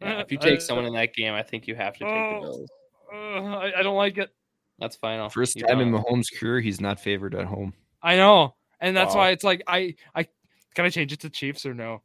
Yeah, 0.00 0.20
if 0.20 0.30
you 0.32 0.38
Uh, 0.38 0.40
take 0.44 0.58
uh, 0.58 0.62
someone 0.62 0.86
in 0.86 0.92
that 0.94 1.14
game, 1.14 1.34
I 1.34 1.42
think 1.42 1.66
you 1.66 1.74
have 1.74 1.94
to 1.94 2.04
take 2.04 2.08
Oh. 2.14 2.34
the 2.34 2.40
Bills. 2.40 2.70
Uh, 3.12 3.16
I, 3.56 3.78
I 3.80 3.82
don't 3.82 3.96
like 3.96 4.18
it. 4.18 4.30
That's 4.78 4.96
fine. 4.96 5.18
I'll- 5.18 5.30
First 5.30 5.58
time 5.58 5.80
in 5.80 5.90
don't. 5.90 6.04
Mahomes' 6.04 6.26
career, 6.38 6.60
he's 6.60 6.80
not 6.80 7.00
favored 7.00 7.34
at 7.34 7.46
home. 7.46 7.72
I 8.02 8.16
know, 8.16 8.54
and 8.80 8.96
that's 8.96 9.14
Wow. 9.14 9.20
why 9.22 9.30
it's 9.30 9.44
like 9.44 9.62
I 9.66 9.94
I 10.14 10.24
can 10.74 10.84
I 10.84 10.90
change 10.90 11.12
it 11.12 11.20
to 11.20 11.30
Chiefs 11.30 11.66
or 11.66 11.74
no? 11.74 12.02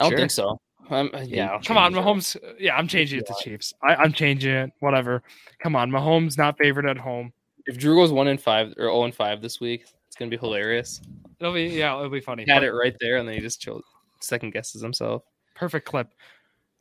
I 0.00 0.04
don't 0.04 0.12
Sure. 0.12 0.18
think 0.18 0.30
so. 0.30 0.60
Um, 0.90 1.10
uh, 1.14 1.20
yeah, 1.20 1.58
Come 1.64 1.76
on, 1.76 1.92
change 1.92 2.04
it. 2.04 2.08
Mahomes. 2.08 2.36
Uh, 2.36 2.54
yeah, 2.58 2.76
I'm 2.76 2.88
changing 2.88 3.20
it 3.20 3.26
to 3.26 3.34
Chiefs. 3.40 3.72
I, 3.82 3.94
I'm 3.94 4.12
changing 4.12 4.52
it. 4.52 4.72
Whatever. 4.80 5.22
Come 5.60 5.76
on, 5.76 5.90
Mahomes 5.90 6.36
not 6.36 6.58
favored 6.58 6.86
at 6.86 6.98
home. 6.98 7.32
If 7.66 7.78
Drew 7.78 7.94
goes 7.94 8.10
one 8.10 8.26
and 8.26 8.40
five 8.40 8.68
or 8.70 8.84
zero 8.84 9.04
and 9.04 9.14
five 9.14 9.40
this 9.40 9.60
week, 9.60 9.84
it's 10.08 10.16
gonna 10.16 10.30
be 10.30 10.36
hilarious. 10.36 11.00
It'll 11.38 11.54
be 11.54 11.66
yeah, 11.66 11.96
it'll 11.96 12.10
be 12.10 12.20
funny. 12.20 12.44
He 12.44 12.50
had 12.50 12.64
it 12.64 12.72
right 12.72 12.96
there, 12.98 13.18
and 13.18 13.28
then 13.28 13.36
he 13.36 13.40
just 13.40 13.60
chill, 13.60 13.82
second 14.20 14.52
guesses 14.52 14.82
himself. 14.82 15.22
Perfect 15.54 15.86
clip. 15.86 16.12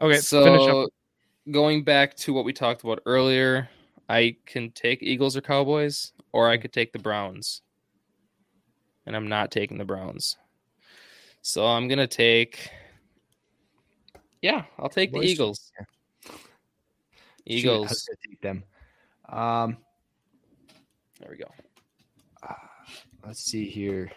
Okay, 0.02 0.18
so 0.18 0.44
finish 0.44 0.68
up. 0.68 0.90
going 1.52 1.84
back 1.84 2.16
to 2.18 2.34
what 2.34 2.46
we 2.46 2.54
talked 2.54 2.84
about 2.84 3.02
earlier, 3.06 3.70
I 4.08 4.38
can 4.48 4.72
take 4.72 5.04
Eagles 5.04 5.38
or 5.38 5.42
Cowboys, 5.42 6.14
or 6.32 6.50
I 6.50 6.56
mm-hmm. 6.56 6.64
could 6.64 6.74
take 6.74 6.94
the 6.94 7.00
Browns, 7.00 7.62
and 9.06 9.16
I'm 9.16 9.28
not 9.28 9.52
taking 9.52 9.78
the 9.78 9.86
Browns. 9.86 10.36
So 11.44 11.68
I'm 11.68 11.88
gonna 11.88 12.08
take. 12.08 12.72
Yeah, 14.42 14.64
I'll 14.78 14.90
take 14.90 15.12
the 15.12 15.22
Eagles. 15.22 15.72
Shoot, 15.78 15.88
I 16.28 16.32
was 16.32 16.40
Eagles. 17.46 17.88
gonna 18.08 18.18
take 18.28 18.42
them. 18.42 18.64
Um, 19.28 19.78
There 21.20 21.30
we 21.32 21.38
go. 21.38 21.52
let's 23.26 23.42
see 23.42 23.70
here. 23.70 24.12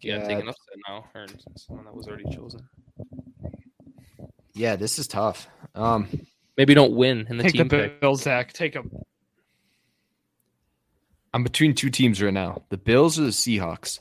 Yeah, 0.00 0.18
Yeah. 0.18 0.28
take 0.28 0.38
an 0.40 0.48
upset 0.48 0.74
now, 0.88 1.06
or 1.14 1.26
someone 1.56 1.84
that 1.84 1.94
was 1.94 2.06
already 2.08 2.24
chosen. 2.34 2.68
Yeah, 4.54 4.76
this 4.76 4.98
is 4.98 5.06
tough. 5.06 5.48
Um, 5.74 6.08
Maybe 6.56 6.74
don't 6.74 6.94
win 6.96 7.26
in 7.28 7.36
the 7.36 7.44
Take 7.44 7.52
team 7.52 7.68
the 7.68 7.76
pick. 7.88 8.00
Bills, 8.00 8.22
Zach. 8.22 8.52
Take 8.52 8.72
them. 8.72 8.90
I'm 11.32 11.44
between 11.44 11.74
two 11.74 11.90
teams 11.90 12.20
right 12.20 12.32
now: 12.34 12.62
the 12.70 12.76
Bills 12.78 13.18
or 13.18 13.22
the 13.22 13.28
Seahawks. 13.30 14.00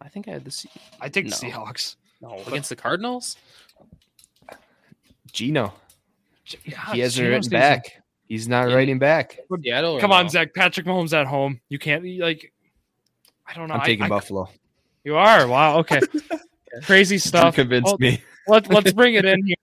I 0.00 0.08
think 0.08 0.28
I 0.28 0.32
had 0.32 0.44
the 0.44 0.50
C- 0.50 0.70
I 1.00 1.08
take 1.10 1.24
No. 1.26 1.30
the 1.30 1.36
Seahawks. 1.36 1.96
no 2.22 2.38
against 2.46 2.68
the 2.70 2.76
Cardinals. 2.76 3.36
Geno, 5.32 5.74
Yeah, 6.64 6.92
he 6.92 7.00
hasn't 7.00 7.16
Geno 7.16 7.28
written 7.28 7.42
season. 7.44 7.58
back. 7.58 8.02
He's 8.28 8.48
not 8.48 8.68
Yeah. 8.68 8.74
writing 8.74 8.98
back. 8.98 9.38
Seattle. 9.62 10.00
Come 10.00 10.12
on, 10.12 10.24
no? 10.26 10.28
Zach. 10.30 10.52
Patrick 10.54 10.86
Mahomes 10.86 11.12
at 11.12 11.26
home. 11.26 11.60
You 11.68 11.78
can't 11.78 12.02
be 12.02 12.18
like. 12.18 12.52
I 13.46 13.54
don't 13.54 13.68
know. 13.68 13.74
I'm 13.74 13.82
taking 13.82 14.04
I- 14.04 14.08
Buffalo. 14.08 14.48
You 15.04 15.16
are 15.16 15.46
wow. 15.46 15.78
Okay, 15.78 16.00
crazy 16.82 17.14
You 17.14 17.18
stuff. 17.20 17.54
convinced 17.54 17.86
Well, 17.86 17.98
me. 17.98 18.20
Let's 18.48 18.68
let's 18.68 18.92
bring 18.92 19.14
it 19.14 19.24
in 19.24 19.46
here. 19.46 19.54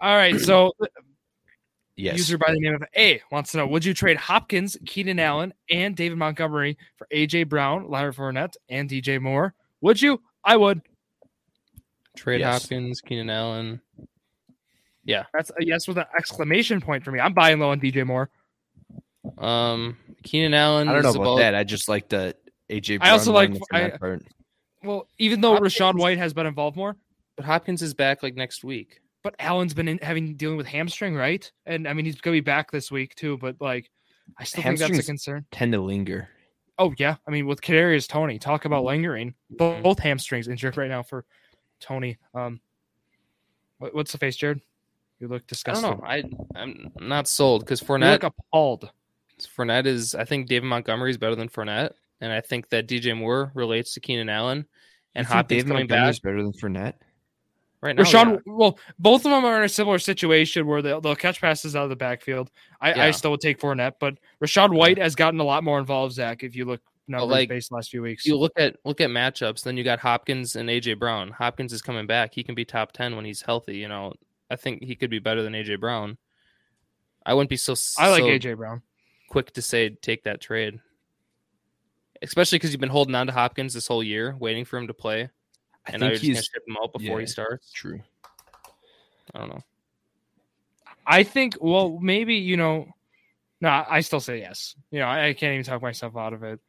All 0.00 0.14
right, 0.14 0.38
so 0.38 0.72
Yes. 1.96 2.18
user 2.18 2.36
by 2.36 2.52
the 2.52 2.60
name 2.60 2.74
of 2.74 2.84
A 2.94 3.22
wants 3.30 3.52
to 3.52 3.56
know: 3.58 3.66
Would 3.68 3.86
you 3.86 3.94
trade 3.94 4.18
Hopkins, 4.18 4.76
Keenan 4.84 5.18
Allen, 5.18 5.54
and 5.70 5.96
David 5.96 6.18
Montgomery 6.18 6.76
for 6.98 7.06
AJ 7.10 7.48
Brown, 7.48 7.88
Leonard 7.88 8.14
Fournette, 8.16 8.56
and 8.68 8.90
DJ 8.90 9.18
Moore? 9.18 9.54
Would 9.80 10.02
you? 10.02 10.20
I 10.44 10.58
would. 10.58 10.82
Trade 12.14 12.40
Yes. 12.40 12.62
Hopkins, 12.62 13.00
Keenan 13.00 13.30
Allen. 13.30 13.80
That's 15.32 15.50
a 15.50 15.64
yes 15.64 15.86
with 15.88 15.98
an 15.98 16.06
exclamation 16.16 16.80
point 16.80 17.04
for 17.04 17.10
me. 17.12 17.20
I'm 17.20 17.32
buying 17.34 17.58
low 17.58 17.70
on 17.70 17.80
DJ 17.80 18.04
Moore. 18.06 18.28
Um, 19.38 19.96
Keenan 20.22 20.54
Allen. 20.54 20.88
I 20.88 20.92
don't 20.94 21.02
know 21.02 21.08
is 21.10 21.16
about 21.16 21.36
that. 21.38 21.54
I 21.54 21.64
just 21.64 21.88
like 21.88 22.08
the 22.08 22.36
AJ. 22.70 22.98
I 23.00 23.10
also 23.10 23.32
like- 23.32 23.50
one 23.50 23.58
for 23.58 23.66
that 23.72 23.98
I- 24.02 24.86
Well, 24.86 25.08
even 25.18 25.40
though 25.40 25.52
Hopkins- 25.54 25.74
Rachaad 25.74 25.98
White 25.98 26.18
has 26.18 26.32
been 26.32 26.46
involved 26.46 26.76
more, 26.76 26.96
But 27.36 27.44
Hopkins 27.44 27.82
is 27.82 27.92
back 27.94 28.22
like 28.22 28.34
next 28.34 28.64
week. 28.64 29.00
but 29.22 29.34
Allen's 29.40 29.74
been 29.74 29.88
in, 29.88 29.98
having 29.98 30.36
dealing 30.36 30.56
with 30.56 30.66
hamstring, 30.66 31.14
right? 31.14 31.50
And 31.66 31.88
I 31.88 31.92
mean, 31.92 32.04
he's 32.04 32.20
gonna 32.20 32.36
be 32.36 32.40
back 32.40 32.70
this 32.70 32.90
week 32.92 33.14
too. 33.16 33.36
But 33.38 33.56
like, 33.60 33.90
I 34.38 34.44
still 34.44 34.62
think 34.62 34.78
that's 34.78 34.98
a 34.98 35.02
concern. 35.02 35.44
tend 35.50 35.72
to 35.72 35.80
linger. 35.80 36.28
Oh 36.78 36.94
yeah, 36.98 37.16
I 37.26 37.30
mean 37.30 37.46
with 37.46 37.60
Kadarius 37.60 38.06
Toney, 38.08 38.38
talk 38.38 38.64
about 38.64 38.84
lingering. 38.84 39.34
Both, 39.50 39.82
both 39.82 39.98
hamstrings 39.98 40.46
injured 40.48 40.76
right 40.76 40.88
now 40.90 41.02
for 41.02 41.24
Toney. 41.80 42.18
Um, 42.34 42.60
what, 43.78 43.94
what's 43.94 44.12
the 44.12 44.18
face, 44.18 44.36
Jared? 44.36 44.60
You 45.20 45.28
look 45.28 45.42
I 45.42 45.44
disgusted. 45.48 45.82
don't 45.84 46.00
know. 46.00 46.06
I 46.06 46.22
I'm 46.54 46.90
not 47.00 47.26
sold 47.28 47.62
because 47.64 47.80
You 47.80 47.86
Fournette. 47.88 48.22
look 48.22 48.34
appalled. 48.50 48.90
Fournette 49.40 49.86
is. 49.86 50.14
I 50.14 50.24
think 50.24 50.48
David 50.48 50.66
Montgomery 50.66 51.10
is 51.10 51.18
better 51.18 51.34
than 51.34 51.48
Fournette, 51.48 51.92
and 52.20 52.32
I 52.32 52.40
think 52.40 52.68
that 52.70 52.86
DJ 52.88 53.16
Moore 53.16 53.50
relates 53.54 53.92
to 53.94 54.00
Keenan 54.00 54.28
Allen. 54.28 54.66
And 55.14 55.24
You 55.24 55.28
think 55.28 55.34
Hopkins 55.36 55.48
David 55.48 55.68
coming 55.68 55.80
Montgomery's 55.88 56.18
back 56.20 56.22
better 56.32 56.42
than 56.42 56.52
Fournette. 56.52 56.94
right 57.82 57.96
now. 57.96 58.02
Rachaad, 58.02 58.32
yeah. 58.32 58.38
well, 58.46 58.78
both 58.98 59.24
of 59.24 59.30
them 59.30 59.44
are 59.44 59.58
in 59.58 59.64
a 59.64 59.68
similar 59.68 59.98
situation 59.98 60.66
where 60.66 60.82
they'll, 60.82 61.00
they'll 61.00 61.16
catch 61.16 61.40
passes 61.40 61.74
out 61.76 61.84
of 61.84 61.90
the 61.90 61.96
backfield. 61.96 62.50
I, 62.80 63.08
I 63.08 63.10
still 63.12 63.30
would 63.32 63.40
take 63.40 63.58
Fournette, 63.60 63.94
but 64.00 64.18
Rachaad 64.42 64.74
White 64.74 64.98
has 64.98 65.14
gotten 65.14 65.40
a 65.40 65.44
lot 65.44 65.64
more 65.64 65.78
involved. 65.78 66.14
Zach, 66.14 66.42
if 66.42 66.54
you 66.56 66.64
look 66.66 66.80
numbers 67.08 67.30
like, 67.30 67.48
based 67.48 67.72
last 67.72 67.90
few 67.90 68.02
weeks, 68.02 68.26
You 68.26 68.36
look 68.36 68.52
at 68.56 68.76
look 68.84 69.00
at 69.00 69.08
matchups. 69.10 69.62
Then 69.62 69.76
you 69.78 69.84
got 69.84 69.98
Hopkins 70.00 70.56
and 70.56 70.68
AJ 70.68 70.98
Brown. 70.98 71.30
Hopkins 71.30 71.72
is 71.72 71.80
coming 71.82 72.06
back. 72.06 72.34
He 72.34 72.42
can 72.42 72.54
be 72.54 72.64
top 72.66 72.92
ten 72.92 73.16
when 73.16 73.24
he's 73.24 73.40
healthy. 73.42 73.76
You 73.78 73.88
know, 73.88 74.12
I 74.50 74.56
think 74.56 74.82
he 74.82 74.94
could 74.94 75.10
be 75.10 75.18
better 75.18 75.42
than 75.42 75.52
AJ 75.54 75.80
Brown. 75.80 76.18
I 77.24 77.34
wouldn't 77.34 77.50
be 77.50 77.56
so. 77.56 77.74
I 77.98 78.10
like 78.10 78.22
so 78.22 78.28
AJ 78.28 78.56
Brown. 78.56 78.82
quick 79.28 79.52
to 79.54 79.62
say 79.62 79.90
take 79.90 80.24
that 80.24 80.40
trade, 80.40 80.78
especially 82.22 82.56
because 82.58 82.72
you've 82.72 82.80
been 82.80 82.88
holding 82.88 83.14
on 83.14 83.26
to 83.26 83.32
Hopkins 83.32 83.74
this 83.74 83.88
whole 83.88 84.02
year, 84.02 84.36
waiting 84.38 84.64
for 84.64 84.78
him 84.78 84.86
to 84.86 84.94
play, 84.94 85.28
I 85.86 85.92
and 85.92 86.00
now 86.00 86.06
you're 86.08 86.18
think 86.18 86.20
just 86.20 86.22
gonna 86.22 86.36
he's 86.36 86.44
ship 86.44 86.62
him 86.68 86.76
out 86.82 86.92
before 86.92 87.20
he 87.20 87.26
starts. 87.26 87.72
true. 87.72 88.00
I 89.34 89.40
don't 89.40 89.48
know. 89.48 89.62
I 91.06 91.22
think. 91.24 91.56
Well, 91.60 91.98
maybe 92.00 92.36
you 92.36 92.56
know. 92.56 92.86
No, 93.60 93.84
I 93.88 94.00
still 94.00 94.20
say 94.20 94.38
yes. 94.40 94.74
You 94.90 94.98
know, 95.00 95.06
I, 95.06 95.28
I 95.28 95.32
can't 95.32 95.54
even 95.54 95.64
talk 95.64 95.80
myself 95.80 96.14
out 96.14 96.34
of 96.34 96.42
it 96.42 96.60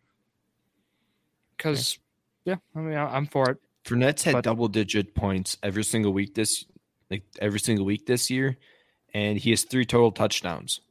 because, 1.58 2.00
yeah, 2.46 2.56
I 2.74 2.80
mean, 2.80 2.96
I, 2.96 3.14
I'm 3.14 3.26
for 3.28 3.50
it. 3.50 3.58
Fournette's 3.84 4.24
had 4.24 4.34
But- 4.34 4.46
double 4.46 4.70
digit 4.70 5.14
points 5.14 5.58
every 5.62 5.84
single 5.84 6.14
week 6.14 6.34
this 6.34 6.66
like 7.10 7.24
every 7.40 7.60
single 7.60 7.86
week 7.86 8.06
this 8.06 8.30
year, 8.30 8.58
and 9.14 9.38
he 9.38 9.50
has 9.52 9.64
three 9.64 9.86
total 9.86 10.12
touchdowns. 10.12 10.82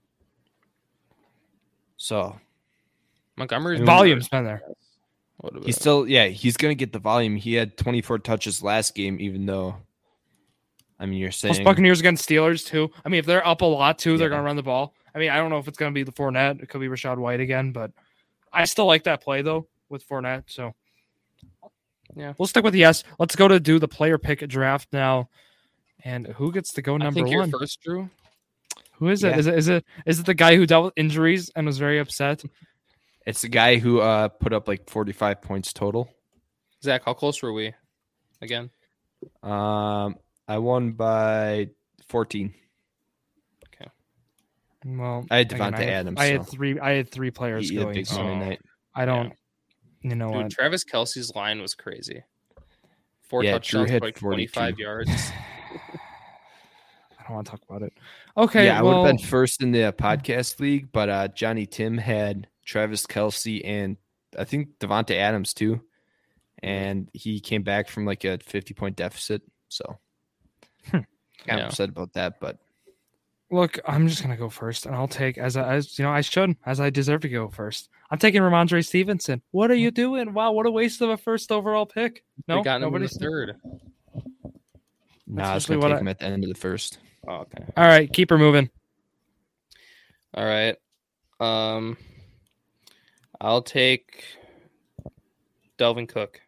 So 1.96 2.38
Montgomery's 3.36 3.80
Volume's 3.80 4.28
been 4.28 4.44
there. 4.44 4.62
What 5.38 5.64
he's 5.64 5.76
still 5.76 6.08
yeah, 6.08 6.26
he's 6.26 6.56
gonna 6.56 6.74
get 6.74 6.92
the 6.92 6.98
volume. 6.98 7.36
He 7.36 7.54
had 7.54 7.76
24 7.76 8.20
touches 8.20 8.62
last 8.62 8.94
game, 8.94 9.18
even 9.20 9.46
though 9.46 9.76
I 10.98 11.06
mean 11.06 11.18
you're 11.18 11.28
Plus 11.30 11.56
saying 11.56 11.64
Buccaneers 11.64 12.00
against 12.00 12.26
Steelers 12.28 12.66
too. 12.66 12.90
I 13.04 13.08
mean, 13.08 13.18
if 13.18 13.26
they're 13.26 13.46
up 13.46 13.60
a 13.60 13.66
lot 13.66 13.98
too, 13.98 14.16
they're 14.16 14.30
gonna 14.30 14.42
run 14.42 14.56
the 14.56 14.62
ball. 14.62 14.94
I 15.14 15.18
mean, 15.18 15.30
I 15.30 15.36
don't 15.36 15.50
know 15.50 15.58
if 15.58 15.68
it's 15.68 15.78
gonna 15.78 15.92
be 15.92 16.02
the 16.02 16.12
Fournette. 16.12 16.62
It 16.62 16.68
could 16.68 16.80
be 16.80 16.88
Rachaad 16.88 17.18
White 17.18 17.40
again, 17.40 17.72
but 17.72 17.90
I 18.52 18.64
still 18.64 18.86
like 18.86 19.04
that 19.04 19.22
play 19.22 19.42
though 19.42 19.66
with 19.88 20.06
Fournette. 20.08 20.44
So 20.46 20.74
Yeah. 22.14 22.32
we'll 22.38 22.46
stick 22.46 22.64
with 22.64 22.72
the 22.72 22.80
yes. 22.80 23.04
Let's 23.18 23.36
go 23.36 23.48
to 23.48 23.60
do 23.60 23.78
the 23.78 23.88
player 23.88 24.16
pick 24.18 24.46
draft 24.48 24.88
now. 24.92 25.28
And 26.04 26.26
who 26.26 26.52
gets 26.52 26.72
to 26.74 26.82
go 26.82 26.94
I 26.94 26.98
number 26.98 27.20
think 27.20 27.30
you're 27.30 27.40
one? 27.40 27.50
first, 27.50 27.80
Drew. 27.82 28.10
Who 28.98 29.08
is 29.08 29.24
it? 29.24 29.28
Yeah. 29.30 29.38
Is 29.38 29.46
it 29.46 29.54
is 29.58 29.68
it 29.68 29.84
is 30.06 30.20
it 30.20 30.26
the 30.26 30.34
guy 30.34 30.56
who 30.56 30.66
dealt 30.66 30.84
with 30.86 30.94
injuries 30.96 31.50
and 31.54 31.66
was 31.66 31.78
very 31.78 31.98
upset? 31.98 32.42
it's 33.26 33.42
the 33.42 33.48
guy 33.48 33.76
who 33.78 34.00
uh 34.00 34.28
put 34.28 34.52
up 34.52 34.68
like 34.68 34.88
45 34.88 35.42
points 35.42 35.72
total. 35.72 36.08
Zach, 36.82 37.02
how 37.04 37.12
close 37.14 37.42
were 37.42 37.52
we? 37.52 37.74
Again, 38.40 38.70
Um 39.42 40.16
I 40.48 40.58
won 40.58 40.92
by 40.92 41.70
14. 42.08 42.54
Okay. 43.74 43.90
Well, 44.84 45.26
I 45.30 45.38
had 45.38 45.52
again, 45.52 45.72
Davante 45.72 45.74
I 45.74 45.82
had, 45.82 45.88
Adams, 45.92 46.20
I 46.20 46.24
had 46.26 46.46
three. 46.46 46.78
I 46.78 46.92
had 46.92 47.10
three 47.10 47.30
players 47.32 47.68
He 47.68 47.76
had 47.76 47.82
a 47.82 47.84
going. 47.86 47.94
big 47.96 48.06
so 48.06 48.38
night. 48.38 48.60
I 48.94 49.04
don't. 49.04 49.32
You 50.02 50.14
know 50.14 50.28
dude, 50.28 50.36
what? 50.44 50.50
Travis 50.52 50.84
Kelce's 50.84 51.34
line 51.34 51.60
was 51.60 51.74
crazy. 51.74 52.22
Four 53.22 53.42
Yeah, 53.42 53.52
touchdowns, 53.52 53.90
had 53.90 54.02
like 54.02 54.14
25 54.14 54.78
yards. 54.78 55.10
I 57.26 57.30
don't 57.30 57.34
want 57.36 57.46
to 57.46 57.50
talk 57.50 57.62
about 57.68 57.82
it. 57.82 57.92
Okay. 58.36 58.66
yeah, 58.66 58.78
I 58.78 58.82
would 58.82 58.94
have 58.94 59.04
been 59.06 59.18
first 59.26 59.62
in 59.62 59.72
the 59.72 59.84
uh, 59.84 59.92
podcast 59.92 60.60
league, 60.60 60.92
but 60.92 61.08
uh, 61.08 61.28
Johnny 61.28 61.66
Tim 61.66 61.98
had 61.98 62.46
Travis 62.64 63.04
Kelce 63.06 63.60
and 63.64 63.96
I 64.38 64.44
think 64.44 64.78
Davante 64.78 65.16
Adams 65.16 65.52
too, 65.52 65.80
and 66.62 67.08
he 67.12 67.40
came 67.40 67.62
back 67.62 67.88
from 67.88 68.04
like 68.04 68.24
a 68.24 68.38
fifty 68.38 68.74
point 68.74 68.94
deficit. 68.96 69.42
So, 69.68 69.98
Hmm. 70.90 70.90
kind 70.92 71.06
Yeah. 71.46 71.56
of 71.58 71.66
upset 71.70 71.88
about 71.88 72.12
that, 72.12 72.38
but 72.40 72.58
Look, 73.48 73.78
I'm 73.86 74.08
just 74.08 74.22
gonna 74.22 74.36
go 74.36 74.48
first, 74.48 74.86
and 74.86 74.94
I'll 74.96 75.06
take 75.06 75.38
as 75.38 75.56
I, 75.56 75.74
as 75.76 75.96
you 75.98 76.04
know 76.04 76.10
I 76.10 76.20
should 76.20 76.56
as 76.66 76.80
I 76.80 76.90
deserve 76.90 77.20
to 77.22 77.28
go 77.28 77.48
first. 77.48 77.88
I'm 78.10 78.18
taking 78.18 78.42
Rhamondre 78.42 78.84
Stevenson. 78.84 79.40
What 79.52 79.70
are 79.70 79.76
you 79.76 79.90
doing? 79.92 80.32
Wow, 80.34 80.50
what 80.52 80.66
a 80.66 80.70
waste 80.70 81.00
of 81.00 81.10
a 81.10 81.16
first 81.16 81.52
overall 81.52 81.86
pick. 81.86 82.24
No, 82.48 82.56
we 82.58 82.62
got 82.64 82.76
him 82.76 82.82
nobody's 82.82 83.16
third. 83.16 83.56
nah, 85.28 85.50
I 85.52 85.54
was 85.54 85.66
gonna 85.66 85.80
take 85.80 85.92
I- 85.92 85.98
him 86.00 86.08
at 86.08 86.18
the 86.18 86.26
end 86.26 86.42
of 86.44 86.48
the 86.48 86.58
first. 86.58 86.98
Oh, 87.28 87.38
okay. 87.38 87.64
All 87.76 87.86
right, 87.86 88.12
keep 88.12 88.30
her 88.30 88.38
moving. 88.38 88.70
All 90.34 90.44
right. 90.44 90.76
Um, 91.40 91.96
I'll 93.40 93.62
take 93.62 94.24
Dalvin 95.78 96.08
Cook. 96.08 96.40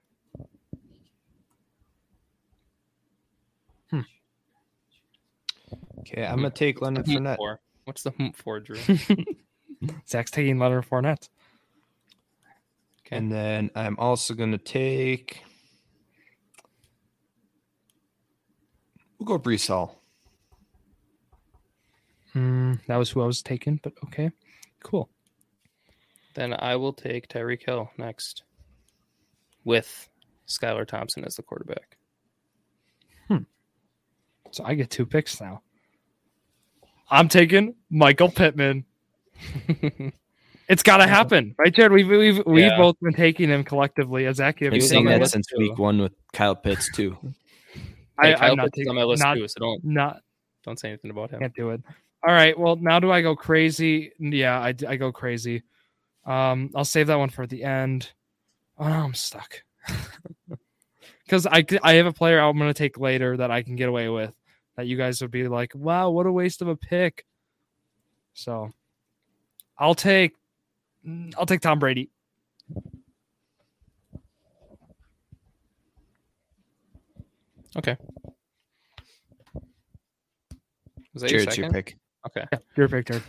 Hmm. 3.90 4.00
Okay, 6.00 6.24
I'm 6.24 6.36
gonna 6.36 6.50
take 6.50 6.80
Leonard 6.80 7.06
What's 7.06 7.12
the 7.12 7.18
Fournette. 7.20 7.36
for? 7.36 7.60
What's 7.84 8.02
the 8.02 8.10
hoop 8.10 8.36
for, 8.36 8.60
Drew? 8.60 8.76
Zach's 10.08 10.30
taking 10.30 10.58
Leonard 10.58 10.86
Fournette. 10.88 11.28
Okay. 13.06 13.16
And 13.16 13.32
then 13.32 13.70
I'm 13.74 13.98
also 13.98 14.34
gonna 14.34 14.58
take. 14.58 15.42
We'll 19.18 19.26
go 19.26 19.38
Breece 19.38 19.68
Hall. 19.68 19.97
Hmm, 22.32 22.74
that 22.86 22.96
was 22.96 23.10
who 23.10 23.22
I 23.22 23.26
was 23.26 23.42
taking, 23.42 23.80
but 23.82 23.92
okay, 24.04 24.30
cool. 24.82 25.08
then 26.34 26.54
I 26.58 26.76
will 26.76 26.92
take 26.92 27.28
Tyreek 27.28 27.64
Hill 27.64 27.90
next, 27.98 28.42
with 29.64 30.08
Skylar 30.46 30.86
Thompson 30.86 31.24
as 31.24 31.36
the 31.36 31.42
quarterback. 31.42 31.96
So 34.50 34.64
I 34.64 34.72
get 34.72 34.88
two 34.88 35.04
picks 35.04 35.42
now. 35.42 35.60
I'm 37.10 37.28
taking 37.28 37.74
Michael 37.90 38.30
Pittman. 38.30 38.84
It's 40.70 40.82
got 40.82 40.98
to 40.98 41.06
happen, 41.06 41.54
right, 41.58 41.72
Jared? 41.74 41.92
We've 41.92 42.06
we've 42.08 42.42
we've 42.46 42.64
Yeah. 42.66 42.76
both 42.76 42.96
been 43.00 43.14
taking 43.14 43.48
him 43.48 43.64
collectively. 43.64 44.26
As 44.26 44.36
Zach, 44.36 44.60
have 44.60 44.74
I've 44.74 44.82
seen 44.82 44.98
on 44.98 45.04
my 45.04 45.10
taken 45.12 45.22
that 45.22 45.28
since 45.30 45.46
too. 45.46 45.56
week 45.58 45.78
one 45.78 45.98
with 45.98 46.12
Kyle 46.34 46.54
Pitts 46.54 46.90
too. 46.94 47.16
I, 48.18 48.28
Hey, 48.28 48.34
Kyle 48.34 48.50
I'm 48.50 48.56
not 48.58 48.64
Pitts 48.66 48.76
is 48.76 48.80
taking. 48.82 48.90
on 48.90 48.96
my 48.96 49.04
list 49.04 49.22
not, 49.22 49.34
too, 49.36 49.48
so 49.48 49.60
don't 49.60 49.82
Not 49.84 50.20
don't 50.64 50.78
say 50.78 50.88
anything 50.88 51.10
about 51.10 51.30
him. 51.30 51.40
can't 51.40 51.54
do 51.54 51.70
it. 51.70 51.80
All 52.26 52.34
right. 52.34 52.58
Well, 52.58 52.76
now 52.76 52.98
do 53.00 53.10
I 53.10 53.22
go 53.22 53.36
crazy? 53.36 54.12
Yeah, 54.18 54.58
I, 54.58 54.74
I 54.86 54.96
go 54.96 55.12
crazy. 55.12 55.62
Um, 56.26 56.70
I'll 56.74 56.84
save 56.84 57.06
that 57.06 57.18
one 57.18 57.30
for 57.30 57.46
the 57.46 57.64
end. 57.64 58.12
Oh, 58.76 58.88
no, 58.88 58.94
I'm 58.94 59.14
stuck. 59.14 59.62
Because 61.24 61.46
I, 61.46 61.62
I 61.82 61.92
have 61.94 62.06
a 62.06 62.12
player 62.12 62.40
I'm 62.40 62.56
going 62.56 62.70
to 62.70 62.74
take 62.74 62.98
later 62.98 63.36
that 63.36 63.50
I 63.50 63.62
can 63.62 63.76
get 63.76 63.90
away 63.90 64.08
with 64.08 64.32
that 64.78 64.86
you 64.86 64.96
guys 64.96 65.20
would 65.20 65.30
be 65.30 65.46
like, 65.46 65.74
wow, 65.74 66.08
what 66.08 66.24
a 66.24 66.32
waste 66.32 66.62
of 66.62 66.68
a 66.68 66.76
pick. 66.76 67.26
So 68.32 68.70
I'll 69.76 69.94
take 69.94 70.36
I'll 71.36 71.44
take 71.44 71.60
Tom 71.60 71.80
Brady. 71.80 72.10
Okay. 77.76 77.96
Was 81.12 81.22
that 81.22 81.28
Jared's 81.28 81.58
your 81.58 81.66
your 81.66 81.70
second? 81.70 81.72
pick. 81.72 81.98
Okay. 82.26 82.44
Yeah, 82.52 82.58
your 82.76 82.88
pick, 82.88 83.06
Jared. 83.06 83.22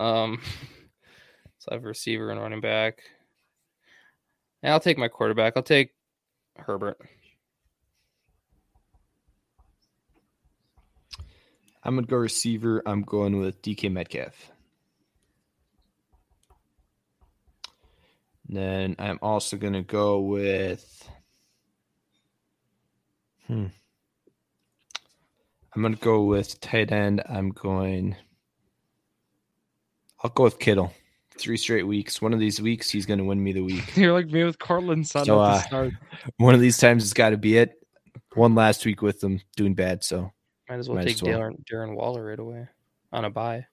Um, 0.00 0.40
so 1.58 1.68
I 1.70 1.74
have 1.74 1.84
a 1.84 1.88
receiver 1.88 2.30
and 2.30 2.40
running 2.40 2.60
back. 2.60 3.00
And 4.62 4.72
I'll 4.72 4.80
take 4.80 4.98
my 4.98 5.08
quarterback. 5.08 5.54
I'll 5.56 5.62
take 5.62 5.90
Herbert. 6.56 6.98
I'm 11.82 11.96
gonna 11.96 12.06
go 12.06 12.16
receiver. 12.16 12.82
I'm 12.86 13.02
going 13.02 13.38
with 13.38 13.60
DK 13.60 13.92
Metcalf. 13.92 14.50
Then 18.48 18.96
I'm 18.98 19.18
also 19.20 19.56
gonna 19.58 19.82
go 19.82 20.20
with. 20.20 21.08
Hmm. 23.46 23.66
I'm 25.74 25.82
gonna 25.82 25.96
go 25.96 26.24
with 26.24 26.60
tight 26.60 26.92
end. 26.92 27.22
I'm 27.28 27.50
going. 27.50 28.16
I'll 30.22 30.30
go 30.30 30.44
with 30.44 30.58
Kittle. 30.58 30.92
Three 31.36 31.56
straight 31.56 31.86
weeks. 31.86 32.22
One 32.22 32.32
of 32.32 32.38
these 32.38 32.60
weeks, 32.60 32.88
he's 32.88 33.06
gonna 33.06 33.24
win 33.24 33.42
me 33.42 33.52
the 33.52 33.62
week. 33.62 33.84
You're 33.96 34.12
like 34.12 34.28
me 34.28 34.44
with 34.44 34.58
Courtland 34.58 35.06
Sutton 35.06 35.26
So, 35.26 35.42
at 35.42 35.46
the 35.46 35.52
uh, 35.52 35.62
start. 35.62 35.92
One 36.36 36.54
of 36.54 36.60
these 36.60 36.78
times, 36.78 37.02
it's 37.02 37.12
got 37.12 37.30
to 37.30 37.36
be 37.36 37.58
it. 37.58 37.74
One 38.34 38.54
last 38.54 38.86
week 38.86 39.02
with 39.02 39.20
them 39.20 39.40
doing 39.56 39.74
bad, 39.74 40.04
so 40.04 40.30
Might 40.68 40.78
as 40.78 40.88
well 40.88 40.96
Might 40.98 41.04
take 41.04 41.16
as 41.16 41.22
well. 41.22 41.38
Darren, 41.38 41.64
Darren 41.70 41.94
Waller 41.96 42.24
right 42.24 42.38
away 42.38 42.68
on 43.12 43.24
a 43.24 43.30
buy. 43.30 43.66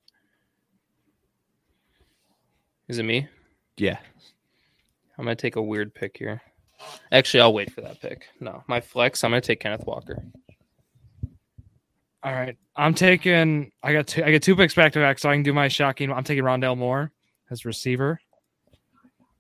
Is 2.88 2.98
it 2.98 3.04
me? 3.04 3.28
yeah. 3.78 3.98
I'm 5.18 5.26
gonna 5.26 5.36
take 5.36 5.56
a 5.56 5.62
weird 5.62 5.94
pick 5.94 6.18
here. 6.18 6.42
Actually, 7.12 7.42
I'll 7.42 7.54
wait 7.54 7.72
for 7.72 7.82
that 7.82 8.02
pick. 8.02 8.28
No, 8.40 8.64
my 8.68 8.82
flex. 8.82 9.24
I'm 9.24 9.30
gonna 9.32 9.42
take 9.42 9.60
Kenneth 9.60 9.86
Walker. 9.86 10.24
All 12.24 12.34
right. 12.34 12.56
I'm 12.76 12.94
taking 12.94 13.72
I 13.84 13.94
got 13.94 14.08
two 14.08 14.24
I 14.24 14.32
got 14.32 14.42
two 14.42 14.56
picks 14.56 14.76
back 14.76 14.94
to 14.94 15.00
back, 15.00 15.20
so 15.20 15.30
I 15.30 15.34
can 15.34 15.44
do 15.44 15.54
my 15.54 15.68
shocking. 15.68 16.12
I'm 16.12 16.24
taking 16.24 16.44
Rondale 16.44 16.78
Moore 16.78 17.12
as 17.50 17.66
receiver. 17.66 18.20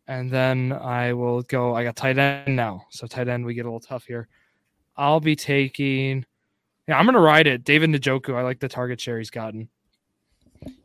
And 0.07 0.29
then 0.29 0.73
I 0.73 1.13
will 1.13 1.43
go. 1.43 1.75
I 1.75 1.83
got 1.83 1.95
tight 1.95 2.17
end 2.17 2.55
now. 2.55 2.85
So 2.89 3.07
tight 3.07 3.27
end 3.27 3.45
we 3.45 3.53
get 3.53 3.65
a 3.65 3.69
little 3.69 3.79
tough 3.79 4.05
here. 4.05 4.27
I'll 4.97 5.19
be 5.19 5.35
taking 5.35 6.25
yeah, 6.87 6.97
I'm 6.97 7.05
gonna 7.05 7.19
ride 7.19 7.47
it. 7.47 7.63
David 7.63 7.91
Njoku. 7.91 8.35
I 8.35 8.41
like 8.41 8.59
the 8.59 8.67
target 8.67 8.99
share 8.99 9.19
he's 9.19 9.29
gotten. 9.29 9.69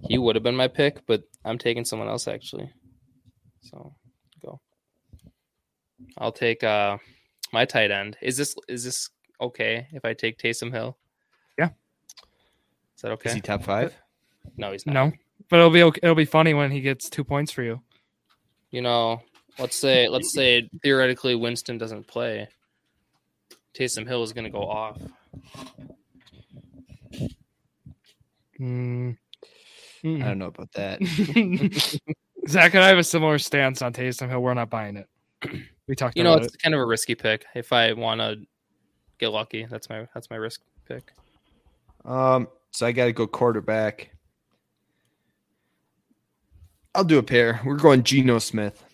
He 0.03 0.19
would 0.19 0.37
have 0.37 0.43
been 0.43 0.57
my 0.57 0.69
pick, 0.69 1.05
but 1.07 1.23
I'm 1.45 1.59
taking 1.59 1.85
someone 1.85 2.09
else 2.09 2.29
actually. 2.29 2.71
So 3.63 3.95
go. 4.45 4.61
I'll 6.19 6.33
take 6.33 6.63
uh 6.63 6.99
my 7.53 7.65
tight 7.65 7.91
end. 7.91 8.19
Is 8.21 8.37
this 8.37 8.55
is 8.69 8.85
this 8.85 9.09
okay 9.41 9.89
if 9.93 10.05
I 10.05 10.13
take 10.13 10.39
Taysom 10.39 10.71
Hill? 10.71 10.97
Yeah. 12.97 12.99
Is 12.99 13.03
that 13.03 13.13
okay? 13.13 13.31
Is 13.31 13.35
he 13.35 13.41
top 13.41 13.63
five? 13.63 13.95
no, 14.57 14.73
he's 14.73 14.87
not. 14.87 14.93
No. 14.93 15.13
But 15.49 15.59
it'll 15.59 15.71
be 15.71 15.83
okay. 15.83 16.01
it'll 16.03 16.15
be 16.15 16.25
funny 16.25 16.55
when 16.55 16.71
he 16.71 16.81
gets 16.81 17.09
two 17.09 17.25
points 17.25 17.53
for 17.53 17.63
you. 17.63 17.81
You 18.71 18.83
know, 18.83 19.23
let's 19.59 19.77
say 19.77 20.09
let's 20.09 20.33
say 20.33 20.69
theoretically 20.83 21.35
Winston 21.35 21.79
doesn't 21.79 22.07
play. 22.07 22.49
Taysom 23.75 24.07
Hill 24.07 24.23
is 24.23 24.33
going 24.33 24.45
to 24.45 24.51
go 24.51 24.63
off. 24.63 24.99
Mm. 28.59 29.17
I 30.05 30.19
don't 30.19 30.39
know 30.39 30.47
about 30.47 30.73
that. 30.73 31.01
Zach 32.49 32.75
and 32.75 32.83
I 32.83 32.89
have 32.89 32.99
a 32.99 33.05
similar 33.05 33.39
stance 33.39 33.83
on 33.83 33.93
Taysom 33.93 34.31
Hill. 34.31 34.41
We're 34.41 34.55
not 34.55 34.71
buying 34.71 34.97
it. 34.97 35.09
We 35.87 35.95
talked 35.95 36.17
You 36.17 36.25
know, 36.25 36.35
about 36.35 36.45
it's 36.45 36.57
kind 36.57 36.75
of 36.75 36.81
a 36.81 36.87
risky 36.87 37.15
pick. 37.15 37.45
If 37.55 37.73
I 37.73 37.93
want 37.93 38.21
to 38.21 38.37
get 39.19 39.29
lucky, 39.29 39.67
that's 39.69 39.89
my 39.89 40.09
that's 40.15 40.31
my 40.31 40.37
risk 40.37 40.63
pick. 40.89 41.13
Um, 42.05 42.49
so 42.77 42.87
I 42.87 42.93
got 42.93 43.07
to 43.07 43.12
go 43.12 43.27
quarterback. 43.27 44.11
I'll 46.95 47.05
do 47.05 47.16
a 47.16 47.22
pair. 47.22 47.59
We're 47.64 47.77
going 47.77 48.03
Geno 48.03 48.39
Smith. 48.39 48.85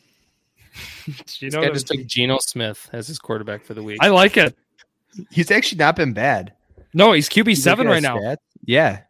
it. 1.07 1.43
You 1.43 1.51
This 1.51 1.55
know, 1.55 1.63
guy 1.63 1.71
just 1.71 1.89
took 1.89 2.07
Geno 2.07 2.39
Smith 2.39 2.89
as 2.93 3.09
his 3.09 3.19
quarterback 3.19 3.65
for 3.65 3.75
the 3.75 3.83
week. 3.83 3.99
I 4.01 4.09
like 4.09 4.37
it. 4.37 4.57
He's 5.33 5.51
actually 5.51 5.79
not 5.79 5.97
been 5.97 6.13
bad. 6.13 6.53
No, 6.95 7.13
he's 7.13 7.29
QB 7.29 7.49
He's 7.49 7.63
seven 7.63 7.89
right 7.89 8.03
now. 8.03 8.19
stats. 8.19 8.37
Yeah. 8.65 9.01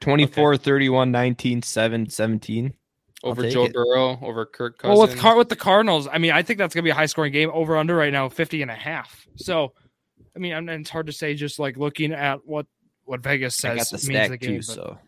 24, 0.00 0.56
31, 0.56 1.10
19, 1.12 1.62
7, 1.62 2.10
17. 2.10 2.74
Over 3.22 3.48
Joe 3.48 3.64
it. 3.66 3.72
Burrow, 3.72 4.18
over 4.20 4.44
Kirk 4.46 4.78
Cousins. 4.78 4.98
Well, 4.98 5.06
with 5.08 5.16
Car 5.18 5.36
with 5.36 5.48
the 5.48 5.56
Cardinals, 5.56 6.08
I 6.10 6.18
mean, 6.18 6.32
I 6.32 6.42
think 6.42 6.58
that's 6.58 6.74
gonna 6.74 6.82
be 6.82 6.90
a 6.90 6.94
high 6.94 7.06
scoring 7.06 7.32
game. 7.32 7.50
Over 7.52 7.76
under 7.76 7.96
right 7.96 8.12
now, 8.12 8.28
50 8.28 8.62
and 8.62 8.70
a 8.70 8.74
half. 8.74 9.26
So, 9.36 9.72
I 10.34 10.38
mean, 10.38 10.52
and 10.52 10.68
it's 10.68 10.90
hard 10.90 11.06
to 11.06 11.12
say 11.12 11.34
just 11.34 11.58
like 11.58 11.76
looking 11.76 12.12
at 12.12 12.44
what 12.44 12.66
what 13.06 13.20
Vegas 13.22 13.64
I 13.64 13.76
says 13.76 13.90
got 13.90 14.00
the 14.00 14.08
means 14.08 14.18
stack 14.18 14.30
the 14.30 14.36
game. 14.38 14.56
too, 14.56 14.62
so 14.62 14.98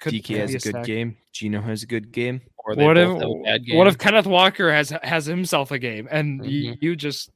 could- 0.00 0.14
DK 0.14 0.24
could 0.24 0.36
has 0.38 0.50
a 0.50 0.52
good 0.54 0.62
stack. 0.70 0.84
game. 0.86 1.16
Geno 1.32 1.60
has 1.60 1.82
a 1.82 1.86
good 1.86 2.10
game. 2.12 2.40
or 2.58 2.74
What 2.74 2.96
if 2.98 3.08
a 3.08 3.42
bad 3.44 3.64
game. 3.66 3.76
what 3.76 3.86
if 3.86 3.98
Kenneth 3.98 4.26
Walker 4.26 4.72
has 4.72 4.90
has 5.02 5.26
himself 5.26 5.70
a 5.70 5.78
game 5.78 6.08
and 6.10 6.40
Mm-hmm. 6.40 6.48
you, 6.50 6.76
you 6.80 6.96
just 6.96 7.30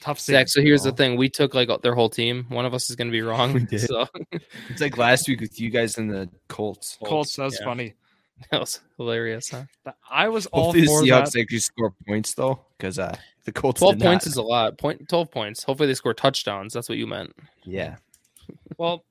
tough 0.00 0.18
Zach, 0.18 0.48
seats. 0.48 0.54
so 0.54 0.62
here's 0.62 0.82
the 0.82 0.92
thing: 0.92 1.16
we 1.16 1.28
took 1.28 1.54
like 1.54 1.68
their 1.82 1.94
whole 1.94 2.08
team. 2.08 2.46
One 2.48 2.64
of 2.64 2.72
us 2.74 2.88
is 2.90 2.96
going 2.96 3.08
to 3.08 3.12
be 3.12 3.20
wrong. 3.30 3.52
We 3.52 3.64
did. 3.64 3.80
So 3.82 4.06
It's 4.68 4.80
like 4.80 4.96
last 4.96 5.28
week 5.28 5.40
with 5.40 5.60
you 5.60 5.70
guys 5.70 5.98
and 5.98 6.10
the 6.10 6.28
Colts. 6.48 6.98
Colts. 7.04 7.36
That's 7.36 7.58
yeah. 7.60 7.66
funny. 7.66 7.94
that 8.50 8.58
was 8.60 8.80
hilarious, 8.96 9.50
huh? 9.50 9.64
I 10.10 10.28
was 10.28 10.46
all 10.46 10.72
Hopefully 10.72 10.82
the 10.82 10.86
for 10.86 11.02
Seahawks 11.02 11.32
that. 11.32 11.40
actually 11.42 11.58
score 11.58 11.92
points 12.08 12.32
though, 12.34 12.60
because 12.78 12.98
uh, 12.98 13.14
the 13.44 13.52
Colts 13.52 13.80
Twelve 13.80 13.98
did 13.98 14.04
points 14.04 14.24
not. 14.26 14.30
is 14.30 14.36
a 14.36 14.42
lot. 14.42 14.78
Point 14.78 15.06
twelve 15.10 15.30
points. 15.30 15.62
Hopefully 15.62 15.86
they 15.88 15.94
score 15.94 16.14
touchdowns. 16.14 16.72
That's 16.72 16.88
what 16.88 16.96
you 16.98 17.06
meant. 17.06 17.34
yeah. 17.64 17.96
Well, 18.78 19.04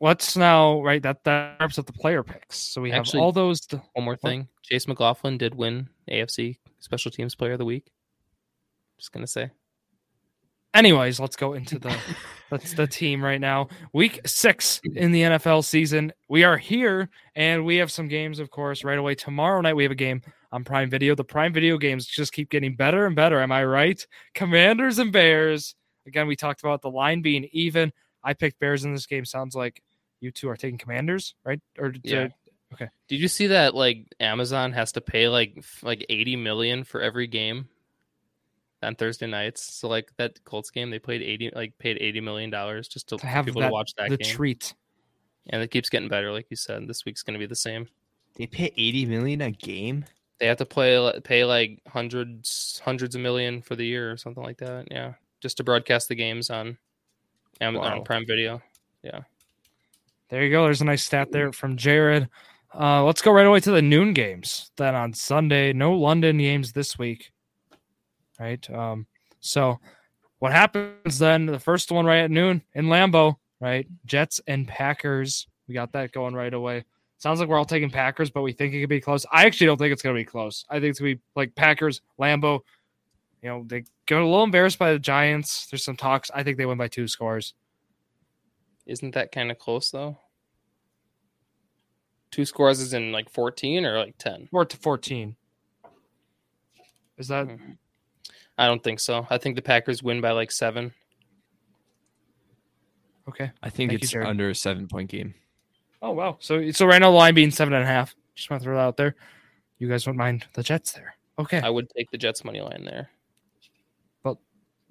let's 0.00 0.36
now 0.36 0.82
right 0.82 1.02
that 1.02 1.24
that 1.24 1.56
wraps 1.60 1.78
up 1.78 1.86
the 1.86 1.92
player 1.92 2.22
picks. 2.22 2.58
So 2.58 2.80
we 2.80 2.90
have 2.90 3.00
Actually- 3.00 3.20
all 3.20 3.32
those. 3.32 3.60
To, 3.66 3.82
One 3.94 4.04
more 4.04 4.16
thing: 4.16 4.48
Chase 4.62 4.86
McLaughlin 4.88 5.38
did 5.38 5.54
win 5.54 5.88
AFC 6.10 6.58
Special 6.80 7.10
Teams 7.10 7.34
Player 7.34 7.52
of 7.52 7.58
the 7.58 7.64
Week. 7.64 7.90
Just 8.98 9.12
gonna 9.12 9.26
say. 9.26 9.50
anyways, 10.74 11.20
let's 11.20 11.36
go 11.36 11.52
into 11.54 11.78
the 11.78 11.94
that's 12.50 12.74
the 12.74 12.86
team 12.86 13.22
right 13.24 13.40
now. 13.40 13.68
Week 13.92 14.20
six 14.26 14.80
in 14.96 15.10
the 15.12 15.22
NFL 15.22 15.64
season. 15.64 16.12
We 16.28 16.44
are 16.44 16.56
here 16.56 17.08
and 17.34 17.64
we 17.64 17.76
have 17.76 17.90
some 17.90 18.08
games, 18.08 18.38
of 18.38 18.50
course, 18.50 18.84
right 18.84 18.98
away. 18.98 19.14
Tomorrow 19.14 19.60
night 19.62 19.74
we 19.74 19.82
have 19.82 19.92
a 19.92 19.96
game 19.96 20.22
on 20.52 20.64
Prime 20.64 20.90
Video. 20.90 21.14
The 21.14 21.24
Prime 21.24 21.52
Video 21.52 21.78
games 21.78 22.06
just 22.06 22.32
keep 22.32 22.50
getting 22.50 22.76
better 22.76 23.06
and 23.06 23.16
better. 23.16 23.40
Am 23.40 23.52
I 23.52 23.64
right? 23.64 24.06
Commanders 24.34 24.98
and 24.98 25.12
Bears. 25.12 25.74
Again, 26.06 26.26
we 26.26 26.36
talked 26.36 26.60
about 26.62 26.82
the 26.82 26.90
line 26.90 27.22
being 27.22 27.48
even. 27.52 27.92
I 28.24 28.34
picked 28.34 28.60
Bears 28.60 28.84
in 28.84 28.92
this 28.92 29.06
game. 29.06 29.24
Sounds 29.24 29.54
like 29.54 29.82
you 30.20 30.30
two 30.30 30.48
are 30.48 30.56
taking 30.56 30.78
Commanders, 30.78 31.34
right? 31.44 31.60
Or 31.78 31.90
did 31.90 32.02
Yeah. 32.04 32.28
Okay. 32.72 32.88
Did 33.08 33.20
you 33.20 33.28
see 33.28 33.48
that? 33.48 33.74
Like 33.74 34.06
Amazon 34.18 34.72
has 34.72 34.92
to 34.92 35.00
pay 35.00 35.28
like 35.28 35.62
like 35.82 36.06
eighty 36.08 36.36
million 36.36 36.84
for 36.84 37.02
every 37.02 37.26
game 37.26 37.68
on 38.82 38.94
Thursday 38.94 39.26
nights. 39.26 39.74
So 39.74 39.88
like 39.88 40.10
that 40.16 40.42
Colts 40.44 40.70
game, 40.70 40.90
they 40.90 40.98
played 40.98 41.22
eighty 41.22 41.50
like 41.54 41.76
paid 41.78 41.98
eighty 42.00 42.20
million 42.20 42.50
dollars 42.50 42.88
just 42.88 43.08
to, 43.10 43.18
to 43.18 43.26
have 43.26 43.44
people 43.44 43.60
that, 43.60 43.68
to 43.68 43.72
watch 43.72 43.92
that 43.98 44.10
the 44.10 44.16
game. 44.16 44.34
treat. 44.34 44.74
and 45.48 45.62
it 45.62 45.70
keeps 45.70 45.88
getting 45.88 46.08
better, 46.08 46.32
like 46.32 46.46
you 46.50 46.56
said. 46.56 46.86
This 46.88 47.04
week's 47.04 47.22
going 47.22 47.34
to 47.34 47.40
be 47.40 47.46
the 47.46 47.56
same. 47.56 47.88
They 48.36 48.46
pay 48.46 48.72
eighty 48.76 49.04
million 49.06 49.40
a 49.40 49.50
game. 49.50 50.04
They 50.38 50.46
have 50.46 50.58
to 50.58 50.66
play 50.66 51.20
pay 51.22 51.44
like 51.44 51.82
hundreds 51.86 52.80
hundreds 52.84 53.14
of 53.14 53.20
million 53.20 53.62
for 53.62 53.76
the 53.76 53.86
year 53.86 54.10
or 54.10 54.16
something 54.16 54.42
like 54.42 54.58
that. 54.58 54.88
Yeah, 54.90 55.14
just 55.40 55.58
to 55.58 55.64
broadcast 55.64 56.08
the 56.08 56.14
games 56.14 56.50
on 56.50 56.78
Amazon 57.60 57.98
Wow. 57.98 58.04
Prime 58.04 58.26
Video. 58.26 58.62
Yeah. 59.02 59.20
There 60.28 60.42
you 60.42 60.50
go. 60.50 60.64
There's 60.64 60.80
a 60.80 60.86
nice 60.86 61.04
stat 61.04 61.30
there 61.30 61.52
from 61.52 61.76
Jared. 61.76 62.28
Uh, 62.74 63.04
let's 63.04 63.20
go 63.20 63.32
right 63.32 63.46
away 63.46 63.60
to 63.60 63.70
the 63.70 63.82
noon 63.82 64.14
games. 64.14 64.70
Then 64.76 64.94
on 64.94 65.12
Sunday, 65.12 65.72
no 65.72 65.92
London 65.92 66.38
games 66.38 66.72
this 66.72 66.98
week. 66.98 67.32
Right. 68.40 68.68
Um, 68.70 69.06
so 69.40 69.78
what 70.38 70.52
happens 70.52 71.18
then? 71.18 71.46
The 71.46 71.58
first 71.58 71.92
one 71.92 72.06
right 72.06 72.20
at 72.24 72.30
noon 72.30 72.62
in 72.74 72.86
Lambeau, 72.86 73.36
right? 73.60 73.86
Jets 74.06 74.40
and 74.46 74.66
Packers. 74.66 75.46
We 75.68 75.74
got 75.74 75.92
that 75.92 76.12
going 76.12 76.34
right 76.34 76.54
away. 76.54 76.84
Sounds 77.18 77.38
like 77.38 77.48
we're 77.48 77.58
all 77.58 77.64
taking 77.64 77.90
Packers, 77.90 78.30
but 78.30 78.42
we 78.42 78.52
think 78.52 78.74
it 78.74 78.80
could 78.80 78.88
be 78.88 79.00
close. 79.00 79.24
I 79.30 79.44
actually 79.44 79.68
don't 79.68 79.76
think 79.76 79.92
it's 79.92 80.02
going 80.02 80.16
to 80.16 80.20
be 80.20 80.24
close. 80.24 80.64
I 80.68 80.80
think 80.80 80.90
it's 80.90 80.98
going 80.98 81.12
to 81.12 81.16
be 81.16 81.22
like 81.36 81.54
Packers, 81.54 82.00
Lambeau. 82.18 82.60
You 83.42 83.48
know, 83.48 83.64
they 83.66 83.84
got 84.06 84.20
a 84.22 84.24
little 84.24 84.44
embarrassed 84.44 84.78
by 84.78 84.92
the 84.92 84.98
Giants. 84.98 85.66
There's 85.66 85.84
some 85.84 85.96
talks. 85.96 86.30
I 86.32 86.42
think 86.44 86.56
they 86.58 86.66
win 86.66 86.78
by 86.78 86.88
two 86.88 87.08
scores. 87.08 87.54
Isn't 88.86 89.14
that 89.14 89.32
kind 89.32 89.50
of 89.50 89.58
close 89.58 89.90
though? 89.90 90.18
Two 92.30 92.44
scores 92.44 92.80
is 92.80 92.94
in 92.94 93.12
like 93.12 93.28
14 93.30 93.84
or 93.84 93.98
like 93.98 94.16
10? 94.18 94.48
Four 94.50 94.64
to 94.64 94.76
fourteen. 94.76 95.36
Is 97.18 97.28
that 97.28 97.46
Mhm. 97.46 97.76
I 98.56 98.66
don't 98.66 98.82
think 98.82 99.00
so. 99.00 99.26
I 99.28 99.38
think 99.38 99.56
the 99.56 99.62
Packers 99.62 100.02
win 100.02 100.20
by 100.20 100.30
like 100.30 100.50
seven. 100.50 100.94
okay? 103.28 103.50
I 103.62 103.70
think 103.70 103.90
Thank 103.90 104.02
it's 104.02 104.12
Jared. 104.12 104.28
under 104.28 104.50
a 104.50 104.54
seven 104.54 104.88
point 104.88 105.10
game. 105.10 105.34
Oh 106.00 106.10
wow. 106.12 106.36
So 106.40 106.70
so 106.70 106.86
right 106.86 107.00
now 107.00 107.10
the 107.10 107.16
line 107.16 107.34
being 107.34 107.50
seven 107.50 107.74
and 107.74 107.82
a 107.84 107.86
half. 107.86 108.14
Just 108.34 108.50
want 108.50 108.62
to 108.62 108.64
throw 108.64 108.76
that 108.76 108.82
out 108.82 108.96
there. 108.96 109.14
You 109.78 109.88
guys 109.88 110.06
won't 110.06 110.18
mind 110.18 110.46
the 110.54 110.62
Jets 110.62 110.92
there. 110.92 111.16
Okay. 111.38 111.60
I 111.60 111.68
would 111.70 111.88
take 111.90 112.10
the 112.10 112.18
Jets 112.18 112.44
money 112.44 112.60
line 112.60 112.84
there. 112.84 113.10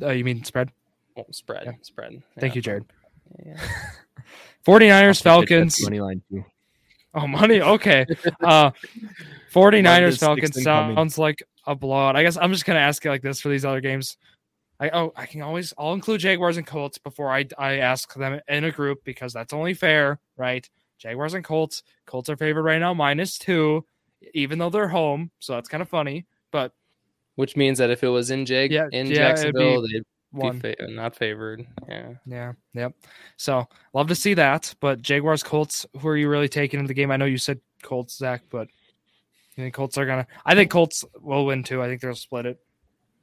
Uh, 0.02 0.10
you 0.12 0.24
mean 0.24 0.43
spread? 0.43 0.72
Oh, 1.18 1.26
spread, 1.32 1.66
Yeah. 1.66 1.72
spread. 1.82 2.22
Thank 2.39 2.56
you, 2.56 2.62
Jared. 2.62 2.86
Yeah. 3.45 3.58
49ers, 4.66 5.26
I'll 5.26 5.41
take 5.41 5.49
the 5.49 5.56
Falcons. 5.56 5.84
Money 5.84 5.99
line 5.99 6.22
too. 6.30 6.43
Oh, 7.14 7.28
money. 7.28 7.62
Okay. 7.62 8.06
Uh 8.43 8.72
49ers, 9.54 10.20
Falcons 10.20 10.47
sixth 10.56 10.58
incoming. 10.60 10.95
sounds 10.95 11.18
like 11.18 11.43
a 11.68 11.76
blowout. 11.76 12.16
I 12.16 12.24
guess 12.24 12.38
I'm 12.38 12.52
just 12.54 12.66
gonna 12.66 12.80
ask 12.80 13.04
you 13.04 13.12
like 13.12 13.22
this 13.22 13.41
for 13.41 13.49
these 13.49 13.66
other 13.66 13.82
games. 13.82 14.18
I 14.80 14.89
oh 14.89 15.12
I 15.16 15.26
can 15.26 15.41
always 15.41 15.74
I'll 15.78 15.93
include 15.93 16.22
Jaguars 16.22 16.58
and 16.58 16.66
Colts 16.66 16.97
before 16.97 17.32
I 17.32 17.45
I 17.58 17.78
ask 17.80 18.14
them 18.16 18.39
in 18.47 18.64
a 18.64 18.72
group 18.72 19.04
because 19.04 19.34
that's 19.34 19.54
only 19.54 19.74
fair, 19.74 20.20
right? 20.38 20.68
Jaguars 20.97 21.34
and 21.34 21.43
Colts. 21.43 21.84
Colts 22.06 22.30
are 22.30 22.38
favored 22.38 22.64
right 22.64 22.80
now 22.80 22.93
minus 22.93 23.38
two, 23.38 23.86
even 24.34 24.58
though 24.60 24.70
they're 24.70 24.88
home. 24.88 25.32
So 25.39 25.54
that's 25.54 25.68
kind 25.70 25.82
of 25.82 25.89
funny. 25.89 26.26
But 26.52 26.74
Which 27.36 27.56
means 27.56 27.78
that 27.80 27.90
if 27.90 28.04
it 28.04 28.10
was 28.10 28.30
in 28.32 28.46
Jag 28.46 28.72
Yeah, 28.72 28.88
in 28.92 29.08
yeah, 29.08 29.32
it'd 29.32 29.54
be 29.56 29.60
Jacksonville, 29.60 29.82
they'd 29.82 30.04
one. 30.32 30.60
be 30.60 30.74
fa- 30.76 30.88
not 30.88 31.16
favored. 31.16 31.66
Yeah. 31.88 32.14
Yeah. 32.26 32.54
Yep. 32.74 32.94
So 33.38 33.68
love 33.94 34.08
to 34.10 34.16
see 34.16 34.34
that. 34.36 34.74
But 34.80 35.02
Jaguars, 35.02 35.44
Colts, 35.44 35.86
who 36.00 36.08
are 36.08 36.18
you 36.18 36.30
really 36.30 36.50
taking 36.50 36.80
in 36.80 36.86
the 36.86 36.94
game? 36.94 37.10
I 37.12 37.18
know 37.18 37.26
you 37.26 37.38
said 37.38 37.60
Colts, 37.84 38.18
Zach, 38.18 38.44
but 38.50 38.68
you 39.56 39.64
think 39.64 39.74
Colts 39.74 39.98
are 39.98 40.06
gonna 40.06 40.28
I 40.46 40.56
think 40.56 40.72
Colts 40.72 41.04
will 41.20 41.46
win 41.46 41.64
too. 41.64 41.82
I 41.82 41.88
think 41.88 42.02
they'll 42.02 42.16
split 42.16 42.46
it. 42.46 42.60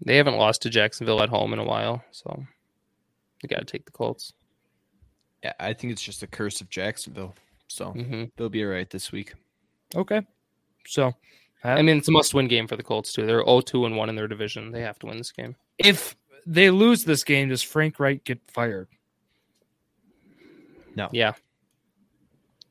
They 0.04 0.16
haven't 0.16 0.36
lost 0.36 0.62
to 0.62 0.70
Jacksonville 0.70 1.22
at 1.22 1.28
home 1.28 1.52
in 1.52 1.58
a 1.58 1.64
while, 1.64 2.04
so 2.12 2.44
you 3.42 3.48
got 3.48 3.58
to 3.58 3.64
take 3.64 3.84
the 3.84 3.90
Colts. 3.90 4.32
Yeah, 5.42 5.52
I 5.58 5.72
think 5.72 5.92
it's 5.92 6.02
just 6.02 6.20
the 6.20 6.26
curse 6.26 6.60
of 6.60 6.70
Jacksonville. 6.70 7.34
So 7.68 7.90
hmm 7.92 8.24
they'll 8.36 8.48
be 8.48 8.64
all 8.64 8.70
right 8.70 8.88
this 8.88 9.12
week. 9.12 9.34
Okay. 9.94 10.22
So 10.86 11.12
I 11.64 11.82
mean, 11.82 11.98
it's 11.98 12.08
a 12.08 12.12
must-win 12.12 12.48
game 12.48 12.66
for 12.68 12.76
the 12.76 12.82
Colts 12.82 13.12
too. 13.12 13.26
They're 13.26 13.42
0-2 13.44 13.86
and 13.86 13.96
one 13.96 14.08
in 14.08 14.14
their 14.14 14.28
division. 14.28 14.70
They 14.70 14.82
have 14.82 14.98
to 15.00 15.06
win 15.06 15.18
this 15.18 15.32
game. 15.32 15.56
if 15.78 16.16
they 16.46 16.70
lose 16.70 17.04
this 17.04 17.24
game, 17.24 17.48
does 17.48 17.62
Frank 17.62 17.98
Reich 18.00 18.24
get 18.24 18.40
fired? 18.48 18.88
No. 20.96 21.08
Yeah. 21.12 21.34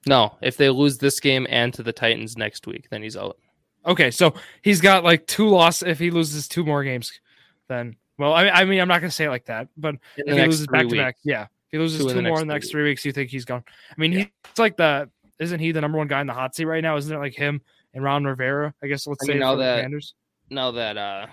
No, 0.07 0.37
if 0.41 0.57
they 0.57 0.69
lose 0.69 0.97
this 0.97 1.19
game 1.19 1.45
and 1.49 1.73
to 1.73 1.83
the 1.83 1.91
Titans 1.91 2.37
next 2.37 2.65
week, 2.65 2.87
then 2.89 3.03
he's 3.03 3.17
out. 3.17 3.37
Okay, 3.85 4.09
so 4.09 4.33
he's 4.61 4.81
got 4.81 5.03
like 5.03 5.27
two 5.27 5.49
losses. 5.49 5.87
If 5.87 5.99
he 5.99 6.11
loses 6.11 6.47
two 6.47 6.63
more 6.65 6.83
games, 6.83 7.19
then 7.67 7.95
well, 8.17 8.33
I, 8.33 8.47
I 8.49 8.65
mean, 8.65 8.79
I'm 8.79 8.87
not 8.87 9.01
gonna 9.01 9.11
say 9.11 9.25
it 9.25 9.29
like 9.29 9.45
that, 9.45 9.67
but 9.77 9.95
if 10.17 10.35
he 10.35 10.45
loses 10.45 10.67
back 10.67 10.87
to 10.87 10.95
back, 10.95 11.17
yeah, 11.23 11.43
if 11.43 11.49
he 11.71 11.77
loses 11.77 11.99
Two 11.99 12.11
two, 12.11 12.19
in 12.19 12.25
more 12.25 12.41
in 12.41 12.47
the 12.47 12.53
next 12.53 12.71
three 12.71 12.83
weeks, 12.83 13.05
you 13.05 13.11
think 13.11 13.29
he's 13.29 13.45
gone? 13.45 13.63
I 13.91 13.99
mean, 13.99 14.11
Yeah. 14.13 14.19
he's 14.19 14.57
like 14.59 14.77
the 14.77 15.09
isn't 15.39 15.59
he 15.59 15.71
the 15.71 15.81
number 15.81 15.97
one 15.97 16.07
guy 16.07 16.21
in 16.21 16.27
the 16.27 16.33
hot 16.33 16.55
seat 16.55 16.65
right 16.65 16.81
now? 16.81 16.97
Isn't 16.97 17.15
it 17.15 17.19
like 17.19 17.35
him 17.35 17.61
and 17.97 18.03
Ron 18.05 18.23
Rivera? 18.23 18.73
I 18.81 18.87
guess 18.87 19.05
let's 19.07 19.23
I 19.23 19.33
say 19.33 19.39
now 19.39 19.55
that- 19.55 19.77
Commanders. 19.77 20.13
Now 20.49 20.71
that 20.71 20.97
uh, 20.97 21.27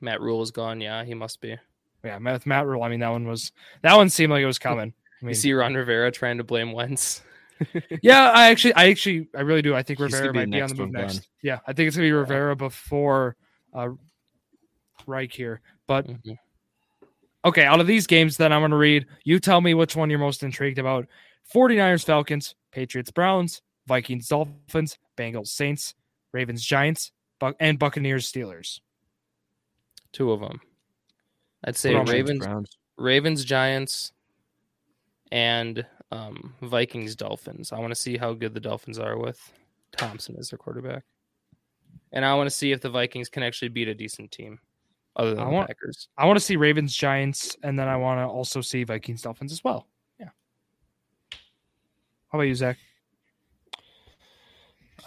Matt 0.00 0.22
Rhule 0.22 0.40
is 0.40 0.50
gone, 0.50 0.80
yeah, 0.80 1.04
he 1.04 1.12
must 1.12 1.40
be. 1.42 1.56
Yeah, 2.02 2.16
with 2.18 2.46
Matt 2.46 2.66
Rhule. 2.66 2.82
I 2.82 2.88
mean, 2.88 3.00
that 3.00 3.10
one 3.10 3.26
was 3.26 3.52
that 3.82 3.94
one 3.96 4.08
seemed 4.08 4.30
like 4.32 4.42
it 4.42 4.46
was 4.46 4.58
coming. 4.70 4.94
I 5.22 5.28
You 5.28 5.34
see 5.34 5.52
Ron 5.52 5.74
Rivera 5.74 6.10
trying 6.10 6.38
to 6.38 6.44
blame 6.44 6.72
Wentz. 6.72 7.22
yeah, 8.02 8.30
I 8.30 8.50
actually, 8.50 8.74
I 8.74 8.88
actually, 8.88 9.28
I 9.36 9.40
really 9.42 9.62
do. 9.62 9.74
I 9.74 9.82
think 9.82 10.00
Rivera 10.00 10.32
be 10.32 10.38
might 10.40 10.50
be 10.50 10.60
on 10.60 10.68
the 10.70 10.74
move 10.76 10.92
next. 10.92 11.14
gone. 11.18 11.22
Yeah, 11.42 11.58
I 11.66 11.72
think 11.74 11.88
it's 11.88 11.96
gonna 11.96 12.06
be 12.08 12.12
Rivera 12.12 12.56
before 12.56 13.36
uh, 13.74 13.90
Reich 15.06 15.32
here. 15.32 15.60
But 15.86 16.06
Mhm. 16.06 16.36
okay, 17.44 17.64
out 17.64 17.80
of 17.80 17.86
these 17.86 18.06
games 18.06 18.36
that 18.38 18.52
I'm 18.52 18.62
gonna 18.62 18.76
read, 18.76 19.06
you 19.24 19.38
tell 19.40 19.60
me 19.60 19.74
which 19.74 19.94
one 19.96 20.10
you're 20.10 20.18
most 20.18 20.42
intrigued 20.42 20.78
about: 20.78 21.06
49ers, 21.54 22.04
Falcons, 22.04 22.54
Patriots, 22.72 23.10
Browns, 23.10 23.62
Vikings, 23.86 24.28
Dolphins, 24.28 24.98
Bengals, 25.16 25.48
Saints, 25.48 25.94
Ravens, 26.34 26.62
Giants, 26.64 27.12
Buc- 27.40 27.54
and 27.60 27.78
Buccaneers, 27.78 28.30
Steelers. 28.30 28.80
Two 30.12 30.32
of 30.32 30.40
them. 30.40 30.60
I'd 31.64 31.76
say 31.76 31.92
Browns, 31.94 32.10
Ravens, 32.12 32.44
Browns. 32.44 32.78
Ravens, 32.98 33.44
Giants, 33.44 34.12
and 35.32 35.86
um, 36.12 36.54
Vikings, 36.60 37.16
Dolphins. 37.16 37.72
I 37.72 37.78
want 37.78 37.92
to 37.92 38.00
see 38.00 38.16
how 38.18 38.34
good 38.34 38.52
the 38.52 38.60
Dolphins 38.60 38.98
are 38.98 39.16
with 39.16 39.40
Thompson 39.96 40.36
as 40.38 40.50
their 40.50 40.58
quarterback, 40.58 41.04
and 42.12 42.24
I 42.24 42.34
want 42.34 42.50
to 42.50 42.54
see 42.54 42.72
if 42.72 42.80
the 42.80 42.90
Vikings 42.90 43.28
can 43.28 43.42
actually 43.42 43.68
beat 43.68 43.88
a 43.88 43.94
decent 43.94 44.30
team, 44.32 44.58
other 45.16 45.30
than 45.30 45.40
I 45.40 45.44
the 45.46 45.50
want- 45.50 45.68
Packers. 45.68 46.08
I 46.18 46.26
want 46.26 46.36
to 46.38 46.44
see 46.44 46.56
Ravens, 46.56 46.94
Giants, 46.94 47.56
and 47.62 47.78
then 47.78 47.88
I 47.88 47.96
want 47.96 48.18
to 48.20 48.26
also 48.26 48.60
see 48.60 48.84
Vikings, 48.84 49.22
Dolphins 49.22 49.52
as 49.52 49.62
well. 49.64 49.86
Yeah. 50.20 50.28
How 52.28 52.38
about 52.38 52.42
you, 52.42 52.54
Zach? 52.56 52.76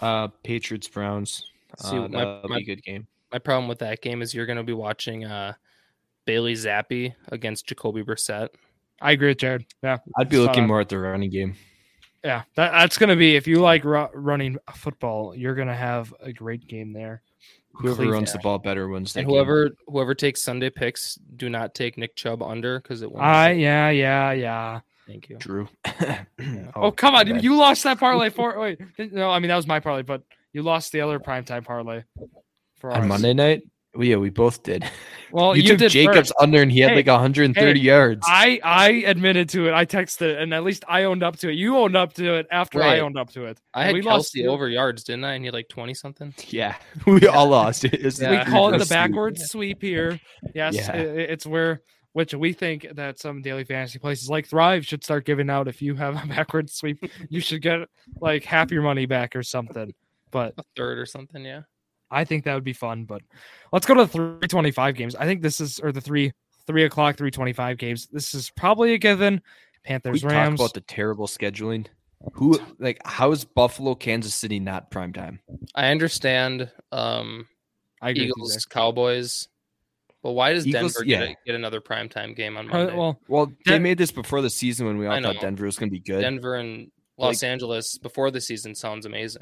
Uh, 0.00 0.28
Patriots, 0.42 0.88
Browns. 0.88 1.50
See, 1.78 1.96
uh, 1.96 2.08
my- 2.08 2.18
that'll 2.18 2.48
my- 2.48 2.56
be 2.58 2.62
a 2.62 2.66
good 2.76 2.82
game. 2.82 3.06
My 3.32 3.38
problem 3.38 3.68
with 3.68 3.80
that 3.80 4.00
game 4.00 4.22
is 4.22 4.32
you're 4.32 4.46
going 4.46 4.56
to 4.56 4.62
be 4.64 4.72
watching 4.72 5.24
uh, 5.26 5.52
Bailey 6.24 6.54
Zappe 6.54 7.14
against 7.30 7.66
Jacoby 7.66 8.02
Brissett. 8.02 8.48
I 9.02 9.12
agree 9.12 9.28
with 9.28 9.38
Jared. 9.38 9.66
Yeah. 9.82 9.98
I'd 10.18 10.30
be 10.30 10.38
looking 10.38 10.62
on. 10.62 10.68
more 10.68 10.80
at 10.80 10.88
the 10.88 10.98
running 10.98 11.30
game. 11.30 11.54
Yeah, 12.24 12.42
that, 12.56 12.72
that's 12.72 12.96
going 12.98 13.10
to 13.10 13.16
be 13.16 13.36
if 13.36 13.46
you 13.46 13.60
like 13.60 13.84
ru- 13.84 14.08
running 14.14 14.56
football, 14.74 15.34
you're 15.36 15.54
going 15.54 15.68
to 15.68 15.74
have 15.74 16.12
a 16.20 16.32
great 16.32 16.66
game 16.66 16.92
there. 16.92 17.22
Whoever 17.74 17.96
Cleveland. 17.96 18.12
runs 18.12 18.32
the 18.32 18.38
ball 18.40 18.58
better 18.58 18.88
wins 18.88 19.12
that 19.12 19.20
And 19.20 19.28
game. 19.28 19.34
whoever 19.36 19.70
whoever 19.86 20.14
takes 20.14 20.42
Sunday 20.42 20.68
picks, 20.70 21.14
do 21.36 21.48
not 21.48 21.74
take 21.76 21.96
Nick 21.96 22.16
Chubb 22.16 22.42
under 22.42 22.80
because 22.80 23.02
it 23.02 23.12
won't. 23.12 23.24
I 23.24 23.52
yeah 23.52 23.90
yeah 23.90 24.32
yeah. 24.32 24.80
Thank 25.08 25.28
you. 25.30 25.36
Drew. 25.38 25.68
Oh, 26.76 26.82
oh, 26.82 26.92
come 26.92 27.14
on, 27.16 27.26
bad. 27.28 27.42
you 27.42 27.56
lost 27.56 27.82
that 27.82 27.98
parlay 27.98 28.30
for 28.30 28.56
wait 28.60 28.78
no 29.12 29.30
I 29.30 29.40
mean 29.40 29.48
that 29.48 29.56
was 29.56 29.66
my 29.66 29.80
parlay, 29.80 30.02
but 30.02 30.22
you 30.52 30.62
lost 30.62 30.92
the 30.92 31.00
other 31.00 31.18
primetime 31.18 31.64
parlay 31.64 32.04
for 32.76 32.90
on 32.92 33.00
ours. 33.00 33.08
Monday 33.08 33.34
night. 33.34 33.62
Well, 33.94 34.04
yeah, 34.06 34.16
we 34.16 34.30
both 34.30 34.62
did. 34.62 34.84
Well, 35.30 35.54
you, 35.54 35.62
you, 35.62 35.68
took 35.70 35.78
did 35.80 35.90
Jacobs 35.90 36.16
first. 36.30 36.32
under, 36.40 36.62
and 36.62 36.72
he 36.72 36.80
had 36.80 36.94
like 36.96 37.06
130 37.06 37.78
hey, 37.78 37.84
yards. 37.84 38.24
I 38.26 38.58
I 38.64 38.88
admitted 39.04 39.50
to 39.50 39.68
it. 39.68 39.74
I 39.74 39.84
texted 39.84 40.22
it, 40.22 40.38
and 40.38 40.54
at 40.54 40.64
least 40.64 40.84
I 40.88 41.04
owned 41.04 41.22
up 41.22 41.36
to 41.40 41.50
it. 41.50 41.52
You 41.56 41.76
owned 41.76 41.96
up 41.98 42.14
to 42.14 42.36
it 42.36 42.46
after 42.50 42.82
I 42.82 43.00
owned 43.00 43.18
up 43.18 43.30
to 43.32 43.44
it. 43.44 43.60
I 43.74 43.84
had 43.84 43.92
we 43.94 44.00
lost 44.00 44.32
Kelce 44.34 44.40
zero- 44.40 44.54
over 44.54 44.70
yards, 44.70 45.04
didn't 45.04 45.24
I? 45.24 45.34
And 45.34 45.42
he 45.44 45.46
had 45.48 45.52
like 45.54 45.68
twenty 45.68 45.92
something. 45.92 46.32
yeah, 46.46 46.76
we 47.06 47.26
all 47.26 47.46
lost. 47.48 47.84
It 47.84 48.00
Yeah. 48.18 48.30
we 48.30 48.36
Yeah. 48.36 48.44
call 48.46 48.72
it 48.72 48.78
the 48.78 48.86
backwards 48.86 49.50
sweep 49.50 49.82
here. 49.82 50.18
Yes, 50.54 50.76
Yeah. 50.76 50.92
i- 50.92 50.96
i- 50.96 51.28
it's 51.28 51.44
where 51.44 51.82
which 52.18 52.34
we 52.34 52.52
think 52.52 52.84
that 52.94 53.16
some 53.20 53.40
daily 53.42 53.62
fantasy 53.62 54.00
places 54.00 54.28
like 54.28 54.44
Thrive 54.44 54.84
should 54.84 55.04
start 55.04 55.24
giving 55.24 55.48
out. 55.48 55.68
If 55.68 55.80
you 55.80 55.94
have 55.94 56.16
a 56.20 56.26
backwards 56.34 56.72
sweep, 56.72 56.98
you 57.28 57.38
should 57.38 57.62
get 57.62 57.88
like 58.20 58.42
half 58.42 58.72
your 58.72 58.82
money 58.82 59.06
back 59.06 59.36
or 59.36 59.44
something. 59.44 59.94
But 60.32 60.54
A 60.58 60.64
third 60.74 60.98
or 60.98 61.06
something, 61.06 61.44
yeah. 61.44 61.60
I 62.10 62.24
think 62.24 62.42
that 62.42 62.54
would 62.54 62.64
be 62.64 62.72
fun. 62.72 63.04
But 63.04 63.22
let's 63.72 63.86
go 63.86 63.94
to 63.94 64.04
the 64.04 64.08
three 64.08 64.48
twenty 64.48 64.72
five 64.72 64.96
games. 64.96 65.14
I 65.14 65.26
think 65.26 65.42
this 65.42 65.60
is 65.60 65.78
or 65.78 65.92
the 65.92 66.00
three 66.00 66.32
three 66.66 66.86
o'clock 66.86 67.16
three 67.16 67.30
twenty 67.30 67.52
five 67.52 67.78
games. 67.78 68.08
This 68.10 68.34
is 68.34 68.50
probably 68.50 68.94
a 68.94 68.98
given. 68.98 69.40
Panthers 69.84 70.14
We 70.14 70.20
Panthers 70.20 70.22
talk 70.22 70.32
Rams. 70.32 70.60
about 70.60 70.74
the 70.74 70.80
terrible 70.80 71.28
scheduling. 71.28 71.86
Who 72.32 72.58
like 72.80 72.98
how 73.04 73.30
is 73.30 73.44
Buffalo, 73.44 73.94
Kansas 73.94 74.34
City 74.34 74.58
not 74.58 74.90
prime 74.90 75.12
time? 75.12 75.38
I 75.76 75.92
understand 75.92 76.68
um 76.90 77.46
I 78.02 78.10
agree 78.10 78.22
with 78.24 78.50
Eagles, 78.50 78.66
Cowboys. 78.66 79.46
But 80.28 80.32
why 80.34 80.52
does 80.52 80.66
Eagles- 80.66 80.92
Denver 80.92 81.08
yeah. 81.08 81.18
get, 81.20 81.28
a, 81.30 81.36
get 81.46 81.54
another 81.54 81.80
primetime 81.80 82.36
game 82.36 82.58
on 82.58 82.68
Uh, 82.68 82.72
Monday? 82.74 82.94
well, 82.94 83.18
Well, 83.28 83.46
they 83.64 83.72
Den- 83.72 83.82
made 83.82 83.96
this 83.96 84.10
before 84.12 84.42
the 84.42 84.50
season 84.50 84.86
when 84.86 84.98
we 84.98 85.06
all 85.06 85.22
thought. 85.22 85.40
Denver 85.40 85.64
was 85.64 85.78
going 85.78 85.88
to 85.88 85.90
be 85.90 86.00
good. 86.00 86.20
Denver 86.20 86.56
and 86.56 86.90
Los 87.16 87.42
Angeles 87.42 87.96
before 87.96 88.30
the 88.30 88.42
season 88.42 88.74
sounds 88.74 89.06
amazing. 89.06 89.40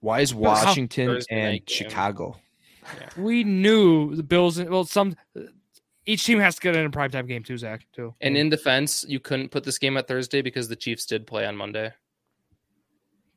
Why 0.00 0.20
is 0.20 0.34
Washington 0.34 1.06
Thursday 1.08 1.34
and 1.34 1.52
night 1.52 1.66
game. 1.66 1.76
Chicago? 1.90 2.40
we 3.18 3.44
knew 3.44 4.16
the 4.16 4.22
Bills. 4.22 4.58
Well, 4.58 4.84
some 4.86 5.16
each 6.06 6.24
team 6.24 6.38
has 6.38 6.54
to 6.54 6.62
get 6.62 6.76
in 6.76 6.86
a 6.86 6.90
primetime 6.90 7.28
game 7.28 7.42
too, 7.42 7.58
Zach. 7.58 7.84
Too. 7.94 8.14
And 8.22 8.38
in 8.38 8.48
defense, 8.48 9.04
you 9.06 9.20
couldn't 9.20 9.50
put 9.50 9.64
this 9.64 9.76
game 9.78 9.98
at 9.98 10.08
Thursday 10.08 10.40
because 10.40 10.68
the 10.68 10.76
Chiefs 10.76 11.04
did 11.04 11.26
play 11.26 11.44
on 11.44 11.56
Monday. 11.58 11.92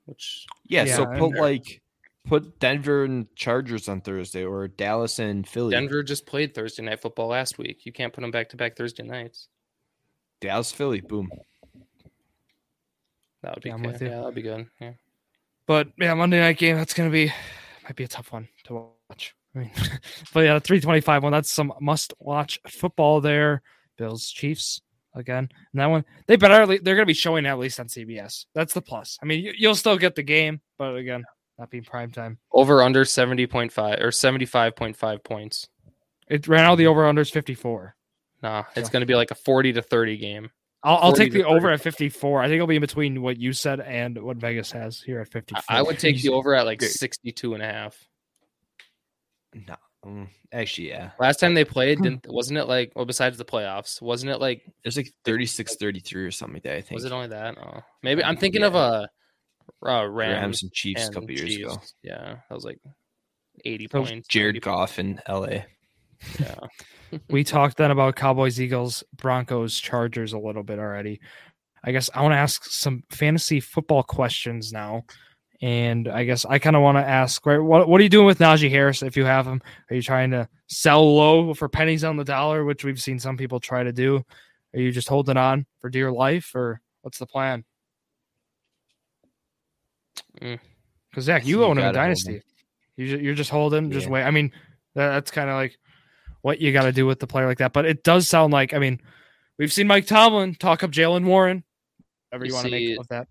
Which 0.05 0.45
Yeah, 0.65 0.85
so 0.85 1.05
put 1.05 1.31
and- 1.33 1.35
like 1.35 1.81
put 2.29 2.59
Denver 2.59 3.03
and 3.03 3.33
Chargers 3.35 3.89
on 3.89 4.01
Thursday 4.01 4.45
or 4.45 4.67
Dallas 4.67 5.19
and 5.19 5.47
Philly. 5.47 5.71
Denver 5.71 6.03
just 6.03 6.25
played 6.25 6.53
Thursday 6.53 6.83
night 6.83 7.01
football 7.01 7.27
last 7.27 7.57
week. 7.57 7.85
You 7.85 7.91
can't 7.91 8.13
put 8.13 8.21
them 8.21 8.31
back 8.31 8.49
to 8.49 8.57
back 8.57 8.77
Thursday 8.77 9.03
nights. 9.03 9.47
Dallas, 10.39 10.71
Philly, 10.71 11.01
boom. 11.01 11.29
That 13.41 13.55
would 13.55 13.63
be 13.63 13.69
Yeah, 13.69 13.77
good. 13.77 14.01
Yeah, 14.01 14.19
that'd 14.19 14.35
be 14.35 14.41
good. 14.41 14.67
Yeah. 14.79 14.91
But 15.65 15.89
yeah, 15.97 16.13
Monday 16.13 16.39
night 16.39 16.57
game. 16.57 16.75
That's 16.77 16.93
gonna 16.93 17.09
be 17.09 17.31
might 17.83 17.95
be 17.95 18.03
a 18.03 18.07
tough 18.07 18.31
one 18.31 18.47
to 18.65 18.91
watch. 19.09 19.35
I 19.55 19.59
mean, 19.59 19.71
but 20.33 20.41
yeah, 20.41 20.53
the 20.53 20.59
three 20.59 20.79
twenty 20.79 21.01
five 21.01 21.23
one. 21.23 21.31
That's 21.31 21.51
some 21.51 21.73
must 21.81 22.13
watch 22.19 22.59
football 22.67 23.21
there. 23.21 23.61
Bills, 23.97 24.29
Chiefs. 24.29 24.81
again. 25.13 25.49
And 25.73 25.81
that 25.81 25.87
one, 25.87 26.05
they 26.27 26.37
better 26.37 26.65
they're 26.65 26.95
going 26.95 26.99
to 26.99 27.05
be 27.05 27.13
showing 27.13 27.45
at 27.45 27.59
least 27.59 27.79
on 27.79 27.87
CBS. 27.87 28.45
That's 28.53 28.73
the 28.73 28.81
plus. 28.81 29.17
I 29.21 29.25
mean, 29.25 29.53
you, 29.57 29.67
will 29.67 29.75
still 29.75 29.97
get 29.97 30.15
the 30.15 30.23
game, 30.23 30.61
but 30.77 30.95
again, 30.95 31.25
not 31.59 31.69
being 31.69 31.83
prime 31.83 32.11
time. 32.11 32.37
Over 32.51 32.81
under 32.81 33.05
seventy 33.05 33.45
point 33.45 33.71
five 33.71 33.99
or 34.01 34.11
seventy 34.11 34.45
five 34.45 34.75
point 34.75 34.95
five 34.95 35.23
points. 35.23 35.67
It 36.27 36.47
right 36.47 36.61
now 36.61 36.75
the 36.75 36.87
over 36.87 37.05
under 37.05 37.21
is 37.21 37.29
fifty 37.29 37.53
four. 37.53 37.95
Nah, 38.41 38.63
it's 38.75 38.89
going 38.89 39.01
to 39.01 39.05
be 39.05 39.15
like 39.15 39.31
a 39.31 39.35
forty 39.35 39.73
to 39.73 39.81
thirty 39.81 40.17
game. 40.17 40.49
I'll, 40.81 40.97
I'll 40.97 41.13
take 41.13 41.33
the 41.33 41.43
over 41.43 41.69
at 41.69 41.81
54. 41.81 42.41
I 42.41 42.45
think 42.45 42.55
it'll 42.55 42.65
be 42.65 42.77
in 42.77 42.81
between 42.81 43.21
what 43.21 43.37
you 43.37 43.51
said 43.51 43.81
and 43.81 44.17
what 44.23 44.37
Vegas 44.37 44.71
has 44.71 45.01
here 45.01 45.19
at 45.19 45.27
54. 45.27 45.61
I 45.67 45.81
would 45.81 45.99
take 45.99 46.21
the 46.21 46.29
over 46.29 46.55
at 46.55 46.65
like 46.65 46.81
62 46.81 47.53
and 47.53 47.61
a 47.61 47.65
half. 47.65 48.07
No, 49.53 49.75
um, 50.03 50.29
actually, 50.53 50.89
yeah. 50.89 51.11
Last 51.19 51.41
time 51.41 51.53
they 51.53 51.65
played, 51.65 52.01
didn't 52.01 52.25
wasn't 52.29 52.59
it 52.59 52.65
like 52.65 52.93
well 52.95 53.05
besides 53.05 53.37
the 53.37 53.45
playoffs, 53.45 54.01
wasn't 54.01 54.31
it 54.31 54.39
like 54.39 54.61
it 54.65 54.85
was 54.85 54.95
like 54.95 55.11
36 55.25 55.75
33 55.75 56.23
or 56.23 56.31
something 56.31 56.53
like 56.55 56.63
that, 56.63 56.75
I 56.75 56.81
think. 56.81 56.91
Was 56.95 57.05
it 57.05 57.11
only 57.11 57.27
that? 57.27 57.57
Oh. 57.57 57.81
Maybe 58.03 58.23
I'm 58.23 58.37
thinking 58.37 58.61
yeah. 58.61 58.67
of 58.67 58.75
a 58.75 59.09
uh, 59.85 60.05
Rams, 60.07 60.41
Rams 60.41 60.63
and 60.63 60.71
Chiefs 60.73 61.05
and 61.05 61.11
a 61.11 61.13
couple 61.13 61.29
Chiefs. 61.29 61.43
years 61.43 61.71
ago. 61.73 61.81
Yeah, 62.03 62.35
that 62.49 62.55
was 62.55 62.65
like 62.65 62.79
80 63.65 63.87
so 63.91 64.03
points. 64.03 64.27
Jared 64.27 64.61
Goff 64.61 64.99
in 64.99 65.21
LA. 65.27 65.63
Yeah. 66.39 66.55
we 67.29 67.43
talked 67.45 67.77
then 67.77 67.91
about 67.91 68.15
Cowboys, 68.15 68.59
Eagles, 68.59 69.03
Broncos, 69.15 69.79
Chargers 69.79 70.33
a 70.33 70.39
little 70.39 70.63
bit 70.63 70.79
already. 70.79 71.19
I 71.83 71.91
guess 71.91 72.09
I 72.13 72.21
want 72.21 72.33
to 72.33 72.37
ask 72.37 72.65
some 72.65 73.03
fantasy 73.09 73.59
football 73.59 74.03
questions 74.03 74.73
now. 74.73 75.05
And 75.61 76.07
I 76.07 76.23
guess 76.23 76.45
I 76.45 76.57
kind 76.57 76.75
of 76.75 76.81
want 76.81 76.97
to 76.97 77.05
ask, 77.05 77.45
right, 77.45 77.57
what, 77.57 77.87
what 77.89 77.99
are 77.99 78.03
you 78.03 78.09
doing 78.09 78.25
with 78.25 78.39
Najee 78.39 78.69
Harris 78.69 79.03
if 79.03 79.17
you 79.17 79.25
have 79.25 79.45
him? 79.45 79.61
Are 79.89 79.95
you 79.95 80.01
trying 80.01 80.31
to 80.31 80.47
sell 80.67 81.15
low 81.15 81.53
for 81.53 81.67
pennies 81.67 82.05
on 82.05 82.15
the 82.15 82.23
dollar, 82.23 82.63
which 82.63 82.85
we've 82.85 83.01
seen 83.01 83.19
some 83.19 83.35
people 83.35 83.59
try 83.59 83.83
to 83.83 83.91
do? 83.91 84.23
Are 84.73 84.79
you 84.79 84.91
just 84.91 85.09
holding 85.09 85.35
on 85.35 85.65
for 85.79 85.89
dear 85.89 86.11
life, 86.11 86.53
or 86.55 86.79
what's 87.01 87.17
the 87.17 87.25
plan? 87.25 87.65
Because 90.33 90.59
mm. 91.15 91.21
Zach, 91.21 91.45
you, 91.45 91.59
you 91.59 91.65
own 91.65 91.77
him 91.77 91.85
in 91.85 91.93
Dynasty. 91.93 92.41
You, 92.95 93.31
are 93.31 93.35
just 93.35 93.49
holding, 93.49 93.85
yeah. 93.85 93.93
just 93.93 94.09
wait. 94.09 94.23
I 94.23 94.31
mean, 94.31 94.51
that, 94.95 95.09
that's 95.09 95.31
kind 95.31 95.49
of 95.49 95.55
like 95.55 95.77
what 96.41 96.59
you 96.59 96.73
got 96.73 96.83
to 96.83 96.91
do 96.91 97.05
with 97.05 97.19
the 97.19 97.27
player 97.27 97.47
like 97.47 97.59
that. 97.59 97.73
But 97.73 97.85
it 97.85 98.03
does 98.03 98.27
sound 98.27 98.51
like, 98.53 98.73
I 98.73 98.79
mean, 98.79 98.99
we've 99.57 99.71
seen 99.71 99.87
Mike 99.87 100.05
Tomlin 100.05 100.55
talk 100.55 100.83
up 100.83 100.91
Jaylen 100.91 101.25
Warren. 101.25 101.63
Whatever 102.29 102.45
you, 102.45 102.49
you 102.49 102.55
want 102.55 102.65
to 102.65 102.71
make 102.71 102.99
of 102.99 103.07
that. 103.07 103.27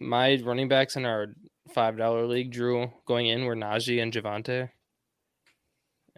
My 0.00 0.40
running 0.44 0.68
backs 0.68 0.96
in 0.96 1.06
our 1.06 1.28
five 1.72 1.96
dollar 1.96 2.26
league, 2.26 2.52
Drew, 2.52 2.90
going 3.06 3.26
in 3.26 3.44
were 3.44 3.56
Najee 3.56 4.02
and 4.02 4.12
Javonte, 4.12 4.70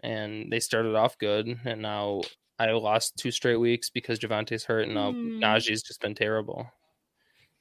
and 0.03 0.51
they 0.51 0.59
started 0.59 0.95
off 0.95 1.17
good, 1.17 1.59
and 1.63 1.81
now 1.81 2.21
I 2.57 2.71
lost 2.71 3.15
two 3.17 3.31
straight 3.31 3.55
weeks 3.57 3.89
because 3.89 4.19
Javonte's 4.19 4.65
hurt, 4.65 4.85
and 4.85 4.95
now 4.95 5.11
mm. 5.11 5.39
Najee's 5.39 5.81
just 5.81 6.01
been 6.01 6.15
terrible. 6.15 6.67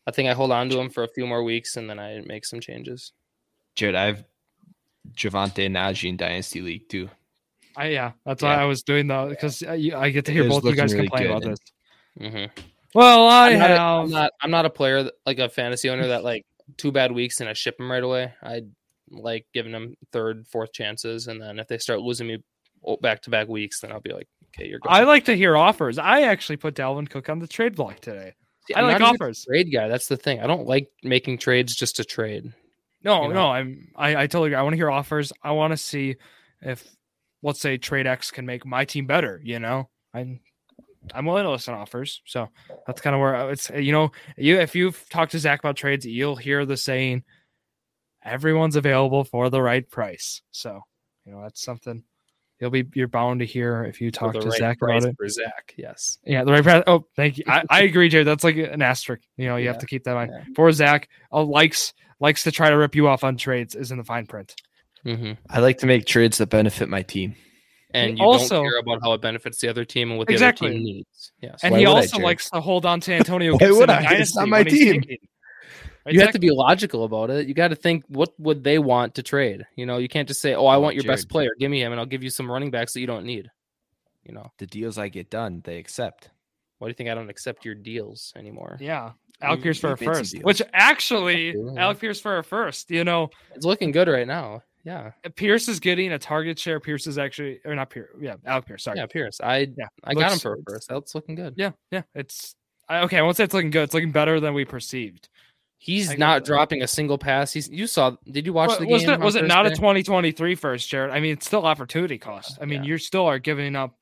I 0.08 0.10
think 0.10 0.30
I 0.30 0.32
hold 0.32 0.50
on 0.52 0.70
to 0.70 0.80
him 0.80 0.88
for 0.88 1.04
a 1.04 1.08
few 1.08 1.26
more 1.26 1.44
weeks, 1.44 1.76
and 1.76 1.88
then 1.88 1.98
I 1.98 2.22
make 2.24 2.46
some 2.46 2.60
changes. 2.60 3.12
Jared, 3.74 3.94
I've 3.94 4.24
Javonte 5.14 5.66
and 5.66 5.76
Najee 5.76 6.08
in 6.08 6.16
Dynasty 6.16 6.62
League 6.62 6.88
too. 6.88 7.10
I 7.76 7.88
yeah, 7.88 8.12
that's 8.24 8.42
yeah. 8.42 8.56
why 8.56 8.62
I 8.62 8.64
was 8.64 8.82
doing 8.82 9.06
that 9.08 9.28
because 9.28 9.62
I, 9.62 9.74
I, 9.94 10.08
get 10.08 10.24
to 10.24 10.32
hear 10.32 10.48
both 10.48 10.64
you 10.64 10.74
guys 10.74 10.94
really 10.94 11.08
complain 11.08 11.26
about 11.26 11.42
this. 11.42 11.58
Mm-hmm. 12.18 12.60
Well, 12.94 13.28
I 13.28 13.50
I'm 13.50 13.58
have. 13.58 13.76
Not, 13.76 14.00
I'm 14.00 14.10
not. 14.10 14.32
I'm 14.40 14.50
not 14.50 14.64
a 14.64 14.70
player 14.70 15.02
that, 15.02 15.14
like 15.26 15.38
a 15.40 15.50
fantasy 15.50 15.90
owner 15.90 16.06
that 16.08 16.24
like 16.24 16.46
two 16.78 16.90
bad 16.90 17.12
weeks 17.12 17.40
and 17.40 17.48
I 17.48 17.52
ship 17.52 17.76
them 17.76 17.92
right 17.92 18.02
away. 18.02 18.32
I 18.42 18.62
like 19.10 19.46
giving 19.52 19.72
them 19.72 19.94
third, 20.10 20.46
fourth 20.48 20.72
chances, 20.72 21.28
and 21.28 21.38
then 21.38 21.58
if 21.58 21.68
they 21.68 21.76
start 21.76 22.00
losing 22.00 22.28
me 22.28 22.38
back 23.02 23.20
to 23.22 23.30
back 23.30 23.46
weeks, 23.46 23.80
then 23.80 23.92
I'll 23.92 24.00
be 24.00 24.14
like, 24.14 24.28
okay, 24.48 24.68
you're. 24.68 24.78
Good. 24.78 24.88
I 24.88 25.04
like 25.04 25.26
to 25.26 25.36
hear 25.36 25.54
offers. 25.54 25.98
I 25.98 26.22
actually 26.22 26.56
put 26.56 26.74
Dalvin 26.74 27.10
Cook 27.10 27.28
on 27.28 27.40
the 27.40 27.46
trade 27.46 27.76
block 27.76 28.00
today. 28.00 28.32
I 28.74 28.82
like 28.82 29.00
offers. 29.00 29.44
trade 29.44 29.72
guy. 29.72 29.88
That's 29.88 30.08
the 30.08 30.16
thing. 30.16 30.40
I 30.40 30.46
don't 30.46 30.66
like 30.66 30.90
making 31.02 31.38
trades 31.38 31.74
just 31.74 31.96
to 31.96 32.04
trade. 32.04 32.52
No, 33.02 33.22
you 33.22 33.28
know? 33.28 33.34
no. 33.34 33.50
I'm. 33.50 33.88
I, 33.96 34.10
I 34.10 34.26
totally. 34.26 34.48
Agree. 34.48 34.56
I 34.56 34.62
want 34.62 34.72
to 34.74 34.76
hear 34.76 34.90
offers. 34.90 35.32
I 35.42 35.52
want 35.52 35.72
to 35.72 35.76
see 35.76 36.16
if 36.60 36.84
let's 37.42 37.60
say 37.60 37.78
Trade 37.78 38.06
X 38.06 38.30
can 38.30 38.46
make 38.46 38.66
my 38.66 38.84
team 38.84 39.06
better. 39.06 39.40
You 39.44 39.58
know, 39.58 39.88
I'm 40.12 40.40
I'm 41.14 41.26
willing 41.26 41.44
to 41.44 41.50
listen 41.50 41.74
to 41.74 41.80
offers. 41.80 42.22
So 42.26 42.48
that's 42.86 43.00
kind 43.00 43.14
of 43.14 43.20
where 43.20 43.36
uh, 43.36 43.46
it's 43.48 43.70
uh, 43.70 43.76
you 43.76 43.92
know 43.92 44.10
you 44.36 44.58
if 44.58 44.74
you've 44.74 45.08
talked 45.08 45.32
to 45.32 45.38
Zach 45.38 45.60
about 45.60 45.76
trades, 45.76 46.04
you'll 46.04 46.36
hear 46.36 46.64
the 46.66 46.76
saying, 46.76 47.24
"Everyone's 48.24 48.76
available 48.76 49.24
for 49.24 49.50
the 49.50 49.62
right 49.62 49.88
price." 49.88 50.42
So 50.50 50.80
you 51.24 51.32
know 51.32 51.42
that's 51.42 51.62
something 51.62 52.02
you'll 52.60 52.70
be 52.70 52.84
you're 52.94 53.08
bound 53.08 53.40
to 53.40 53.46
hear 53.46 53.84
if 53.84 54.00
you 54.00 54.10
talk 54.10 54.34
to 54.34 54.40
right 54.40 54.58
Zach 54.58 54.78
about 54.82 55.04
it. 55.04 55.16
For 55.16 55.28
Zach, 55.28 55.74
yes, 55.76 56.18
yeah, 56.24 56.44
the 56.44 56.52
right 56.52 56.62
price. 56.62 56.82
Oh, 56.86 57.04
thank 57.16 57.38
you. 57.38 57.44
I, 57.46 57.62
I 57.70 57.82
agree, 57.82 58.08
Jared. 58.08 58.26
That's 58.26 58.44
like 58.44 58.56
an 58.56 58.82
asterisk. 58.82 59.22
You 59.36 59.46
know, 59.46 59.56
you 59.56 59.64
yeah. 59.64 59.72
have 59.72 59.80
to 59.80 59.86
keep 59.86 60.04
that 60.04 60.10
in 60.12 60.16
mind. 60.16 60.32
Yeah. 60.34 60.44
For 60.54 60.72
Zach, 60.72 61.08
uh, 61.32 61.44
likes 61.44 61.92
likes 62.20 62.42
to 62.44 62.52
try 62.52 62.70
to 62.70 62.76
rip 62.76 62.94
you 62.94 63.08
off 63.08 63.24
on 63.24 63.36
trades 63.36 63.74
is 63.74 63.90
in 63.90 63.98
the 63.98 64.04
fine 64.04 64.26
print. 64.26 64.54
Mm-hmm. 65.04 65.32
I 65.48 65.60
like 65.60 65.78
to 65.78 65.86
make 65.86 66.06
trades 66.06 66.38
that 66.38 66.48
benefit 66.48 66.88
my 66.88 67.02
team. 67.02 67.36
And 67.94 68.18
you 68.18 68.24
also, 68.24 68.56
don't 68.56 68.64
care 68.64 68.78
about 68.78 69.00
how 69.02 69.14
it 69.14 69.22
benefits 69.22 69.60
the 69.60 69.68
other 69.68 69.84
team 69.84 70.10
and 70.10 70.18
what 70.18 70.26
the 70.26 70.34
exactly. 70.34 70.68
other 70.68 70.74
team 70.76 70.84
needs. 70.84 71.32
Yes. 71.40 71.60
And 71.62 71.72
Why 71.72 71.78
he 71.78 71.86
also 71.86 72.18
likes 72.18 72.50
to 72.50 72.60
hold 72.60 72.84
on 72.84 73.00
to 73.00 73.14
Antonio 73.14 73.56
Gibson 73.56 73.78
would 73.78 73.90
I? 73.90 74.14
It's 74.14 74.36
not 74.36 74.48
my 74.48 74.62
team. 74.62 75.02
Right, 76.08 76.14
you 76.14 76.20
have 76.22 76.32
to 76.32 76.38
be 76.38 76.50
logical 76.50 77.04
about 77.04 77.28
it. 77.28 77.46
You 77.46 77.52
got 77.52 77.68
to 77.68 77.76
think 77.76 78.02
what 78.08 78.32
would 78.40 78.64
they 78.64 78.78
want 78.78 79.14
to 79.16 79.22
trade. 79.22 79.66
You 79.76 79.84
know, 79.84 79.98
you 79.98 80.08
can't 80.08 80.26
just 80.26 80.40
say, 80.40 80.54
"Oh, 80.54 80.64
I 80.64 80.76
oh, 80.76 80.80
want 80.80 80.94
your 80.94 81.02
Jared. 81.02 81.18
best 81.18 81.28
player. 81.28 81.50
Give 81.58 81.70
me 81.70 81.82
him, 81.82 81.92
and 81.92 82.00
I'll 82.00 82.06
give 82.06 82.22
you 82.22 82.30
some 82.30 82.50
running 82.50 82.70
backs 82.70 82.94
that 82.94 83.00
you 83.00 83.06
don't 83.06 83.26
need." 83.26 83.50
You 84.24 84.32
know, 84.32 84.50
the 84.56 84.66
deals 84.66 84.96
I 84.96 85.08
get 85.08 85.28
done, 85.28 85.60
they 85.64 85.76
accept. 85.76 86.30
Why 86.78 86.86
do 86.86 86.90
you 86.90 86.94
think 86.94 87.10
I 87.10 87.14
don't 87.14 87.28
accept 87.28 87.66
your 87.66 87.74
deals 87.74 88.32
anymore? 88.36 88.78
Yeah, 88.80 89.12
Alec 89.42 89.62
Pierce 89.62 89.78
for 89.78 89.92
a 89.92 89.98
first, 89.98 90.38
which 90.42 90.62
actually 90.72 91.54
Alec 91.76 91.98
Pierce 91.98 92.20
for 92.20 92.38
a 92.38 92.44
first. 92.44 92.90
You 92.90 93.04
know, 93.04 93.28
it's 93.54 93.66
looking 93.66 93.92
good 93.92 94.08
right 94.08 94.26
now. 94.26 94.62
Yeah, 94.84 95.12
uh, 95.26 95.28
Pierce 95.36 95.68
is 95.68 95.78
getting 95.78 96.12
a 96.12 96.18
target 96.18 96.58
share. 96.58 96.80
Pierce 96.80 97.06
is 97.06 97.18
actually, 97.18 97.60
or 97.66 97.74
not 97.74 97.90
Pierce. 97.90 98.08
Yeah, 98.18 98.36
Alec 98.46 98.64
Pierce. 98.64 98.84
Sorry. 98.84 98.96
Yeah, 98.96 99.04
Pierce. 99.04 99.40
I 99.42 99.68
yeah, 99.76 99.88
I 100.04 100.12
looks, 100.12 100.22
got 100.22 100.32
him 100.32 100.38
for 100.38 100.54
a 100.54 100.56
first. 100.66 100.88
That's 100.88 101.14
looking 101.14 101.34
good. 101.34 101.52
Yeah, 101.58 101.72
yeah. 101.90 102.02
It's 102.14 102.54
I, 102.88 103.00
okay. 103.00 103.18
I 103.18 103.22
won't 103.22 103.36
say 103.36 103.44
it's 103.44 103.52
looking 103.52 103.70
good. 103.70 103.82
It's 103.82 103.94
looking 103.94 104.12
better 104.12 104.40
than 104.40 104.54
we 104.54 104.64
perceived. 104.64 105.28
He's 105.80 106.18
not 106.18 106.44
dropping 106.44 106.82
a 106.82 106.88
single 106.88 107.18
pass. 107.18 107.52
He's 107.52 107.68
you 107.68 107.86
saw. 107.86 108.16
Did 108.30 108.46
you 108.46 108.52
watch 108.52 108.78
the 108.78 108.86
was 108.86 109.04
game? 109.04 109.20
Was 109.20 109.36
it 109.36 109.46
not 109.46 109.66
a 109.66 109.70
2023 109.70 110.54
first, 110.56 110.88
Jared? 110.88 111.12
I 111.12 111.20
mean, 111.20 111.32
it's 111.32 111.46
still 111.46 111.64
opportunity 111.64 112.20
uh, 112.20 112.24
cost. 112.24 112.58
I 112.60 112.64
mean, 112.64 112.82
yeah. 112.82 112.90
you 112.90 112.98
still 112.98 113.26
are 113.26 113.38
giving 113.38 113.76
up 113.76 113.96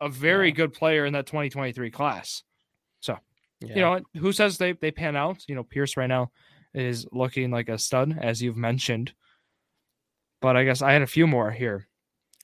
a 0.00 0.08
very 0.08 0.48
yeah. 0.48 0.54
good 0.54 0.72
player 0.72 1.04
in 1.04 1.12
that 1.12 1.26
2023 1.26 1.90
class. 1.90 2.42
So, 3.00 3.18
yeah. 3.60 3.74
you 3.74 3.80
know, 3.82 4.00
who 4.18 4.32
says 4.32 4.56
they 4.56 4.72
they 4.72 4.90
pan 4.90 5.16
out? 5.16 5.44
You 5.46 5.54
know, 5.54 5.64
Pierce 5.64 5.96
right 5.98 6.06
now 6.06 6.30
is 6.72 7.06
looking 7.12 7.50
like 7.50 7.68
a 7.68 7.78
stud, 7.78 8.18
as 8.18 8.42
you've 8.42 8.56
mentioned. 8.56 9.12
But 10.40 10.56
I 10.56 10.64
guess 10.64 10.80
I 10.80 10.92
had 10.92 11.02
a 11.02 11.06
few 11.06 11.26
more 11.26 11.50
here 11.50 11.88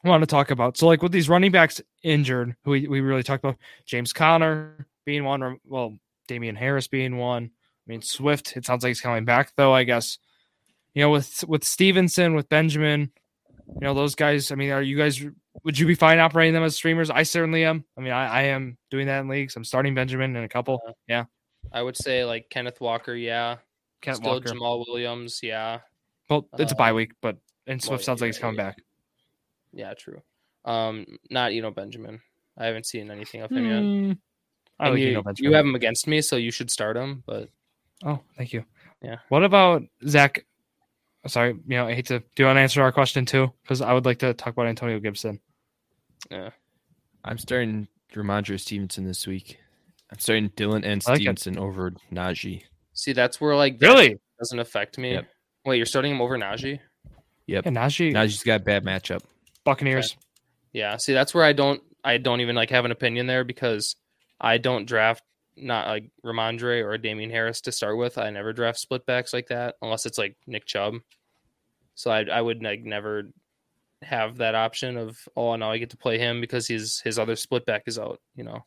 I 0.05 0.09
want 0.09 0.23
to 0.23 0.27
talk 0.27 0.51
about. 0.51 0.77
So, 0.77 0.87
like 0.87 1.03
with 1.03 1.13
these 1.13 1.29
running 1.29 1.53
backs 1.53 1.81
injured, 2.03 2.55
who 2.65 2.73
we, 2.73 2.87
we 2.87 3.01
really 3.01 3.23
talked 3.23 3.43
about 3.43 3.57
James 3.87 4.13
Conner 4.13 4.87
being 5.07 5.25
one, 5.25 5.43
or 5.43 5.57
well, 5.65 5.97
Damien 6.29 6.57
Harris 6.57 6.89
being 6.89 7.17
one. 7.17 7.51
I 7.87 7.91
mean, 7.91 8.03
Swift, 8.03 8.57
it 8.57 8.65
sounds 8.65 8.83
like 8.83 8.91
he's 8.91 9.01
coming 9.01 9.25
back, 9.25 9.53
though, 9.57 9.75
I 9.75 9.85
guess. 9.85 10.19
You 10.95 11.03
know, 11.03 11.11
with 11.11 11.45
with 11.47 11.65
Stevenson, 11.65 12.35
with 12.35 12.49
Benjamin, 12.49 13.11
you 13.67 13.81
know, 13.81 13.95
those 13.95 14.15
guys, 14.15 14.53
I 14.53 14.55
mean, 14.55 14.71
are 14.71 14.83
you 14.83 14.97
guys, 14.97 15.25
would 15.65 15.79
you 15.79 15.87
be 15.87 15.95
fine 15.95 16.19
operating 16.19 16.55
them 16.55 16.63
as 16.63 16.77
streamers? 16.77 17.11
I 17.11 17.25
certainly 17.25 17.65
am. 17.65 17.85
I 17.97 18.01
mean, 18.01 18.13
I, 18.13 18.27
I 18.27 18.43
am 18.43 18.79
doing 18.91 19.07
that 19.09 19.21
in 19.21 19.29
leagues. 19.29 19.57
I'm 19.57 19.65
starting 19.65 19.95
Benjamin 19.95 20.37
in 20.37 20.45
a 20.45 20.49
couple. 20.49 20.81
Uh, 20.87 20.93
yeah. 21.09 21.25
I 21.73 21.83
would 21.83 21.97
say 21.97 22.25
like 22.25 22.49
Kenneth 22.51 22.81
Walker, 22.81 23.15
yeah. 23.15 23.57
Kenneth 24.01 24.19
Still 24.19 24.33
Walker. 24.33 24.51
Jamaal 24.51 24.85
Williams, 24.87 25.41
yeah. 25.43 25.81
Well, 26.29 26.49
it's 26.59 26.73
uh, 26.73 26.77
a 26.77 26.79
bye 26.79 26.93
week, 26.93 27.13
but 27.21 27.37
and 27.67 27.83
Swift 27.83 28.01
well, 28.01 28.05
sounds 28.05 28.21
yeah, 28.21 28.25
like 28.25 28.35
he's 28.35 28.39
coming 28.39 28.57
yeah. 28.57 28.65
back. 28.65 28.79
Yeah, 29.73 29.95
true. 29.95 30.23
Um, 30.65 31.07
not 31.31 31.53
you 31.53 31.63
know 31.63 31.71
Benjamin. 31.71 32.21
I 32.57 32.67
haven't 32.67 32.87
seen 32.87 33.11
anything 33.11 33.43
of 33.43 33.51
him 33.51 33.65
mm, 33.65 34.09
yet. 34.09 34.17
I 34.79 34.89
like 34.91 34.99
you, 35.01 35.13
know 35.15 35.23
Benjamin. 35.23 35.51
You 35.51 35.57
have 35.57 35.67
him 35.67 35.75
against 35.75 36.07
me, 36.07 36.21
so 36.21 36.37
you 36.37 36.51
should 36.51 36.71
start 36.71 36.97
him. 36.97 37.23
But 37.27 37.51
oh, 38.05 38.21
thank 38.37 38.53
you. 38.53 38.65
Yeah. 39.03 39.17
What 39.29 39.45
about 39.45 39.83
Zach? 40.07 40.45
Oh, 41.25 41.29
sorry, 41.29 41.51
you 41.51 41.77
know 41.77 41.87
I 41.87 41.95
hate 41.95 42.07
to. 42.07 42.21
Do 42.21 42.25
you 42.39 42.47
want 42.47 42.57
to 42.57 42.61
answer 42.61 42.83
our 42.83 42.93
question 42.93 43.25
too? 43.25 43.53
Because 43.63 43.81
I 43.81 43.93
would 43.93 44.05
like 44.05 44.19
to 44.19 44.35
talk 44.35 44.53
about 44.53 44.67
Antonio 44.67 44.99
Gibson. 45.01 45.41
Yeah, 46.31 46.51
I'm 47.25 47.39
starting 47.39 47.89
Rhamondre 48.15 48.61
Stevenson 48.61 49.05
this 49.05 49.27
week. 49.27 49.59
I'm 50.11 50.19
starting 50.19 50.51
Dylan 50.51 50.85
and 50.85 51.03
Stevenson 51.03 51.59
over 51.59 51.93
Najee. 52.13 52.63
See, 52.93 53.13
that's 53.13 53.41
where 53.41 53.57
like 53.57 53.79
really 53.81 54.17
doesn't 54.39 54.59
affect 54.59 54.99
me. 54.99 55.13
Yep. 55.13 55.27
Wait, 55.65 55.77
you're 55.77 55.87
starting 55.87 56.13
him 56.13 56.21
over 56.21 56.37
Najee? 56.37 56.81
Yep. 57.47 57.65
Yeah, 57.65 57.71
Najee. 57.71 58.13
Najee's 58.13 58.43
got 58.43 58.61
a 58.61 58.65
bad 58.65 58.85
matchup. 58.85 59.23
Buccaneers. 59.65 60.13
Okay. 60.13 60.21
Yeah. 60.73 60.97
See, 60.99 61.15
that's 61.15 61.35
where 61.35 61.45
I 61.45 61.53
don't 61.53 61.83
I 62.05 62.19
don't 62.19 62.41
even 62.41 62.55
like 62.55 62.71
have 62.71 62.85
an 62.85 62.91
opinion 62.91 63.27
there 63.27 63.45
because 63.45 63.97
I 64.41 64.59
don't 64.59 64.87
draft 64.87 65.23
not 65.57 65.87
like 65.87 66.11
Rhamondre 66.25 66.85
or 66.85 66.99
Damien 66.99 67.31
Harris 67.31 67.61
to 67.63 67.73
start 67.73 67.97
with. 67.97 68.19
I 68.19 68.31
never 68.31 68.53
draft 68.53 68.79
split 68.79 69.07
backs 69.07 69.33
like 69.33 69.49
that 69.49 69.77
unless 69.83 70.07
it's 70.07 70.19
like 70.19 70.37
Nick 70.47 70.67
Chubb. 70.67 70.95
So 71.95 72.11
I 72.11 72.25
I 72.25 72.41
would 72.41 72.63
like 72.63 72.83
never 72.83 73.31
have 74.03 74.37
that 74.37 74.55
option 74.55 74.97
of 74.97 75.19
oh 75.37 75.57
no 75.57 75.71
I 75.71 75.79
get 75.79 75.91
to 75.91 75.97
play 75.97 76.19
him 76.19 76.41
because 76.41 76.67
his 76.67 77.01
his 77.01 77.19
other 77.19 77.37
split 77.37 77.67
back 77.67 77.85
is 77.87 77.99
out. 77.99 78.21
You 78.35 78.45
know. 78.45 78.65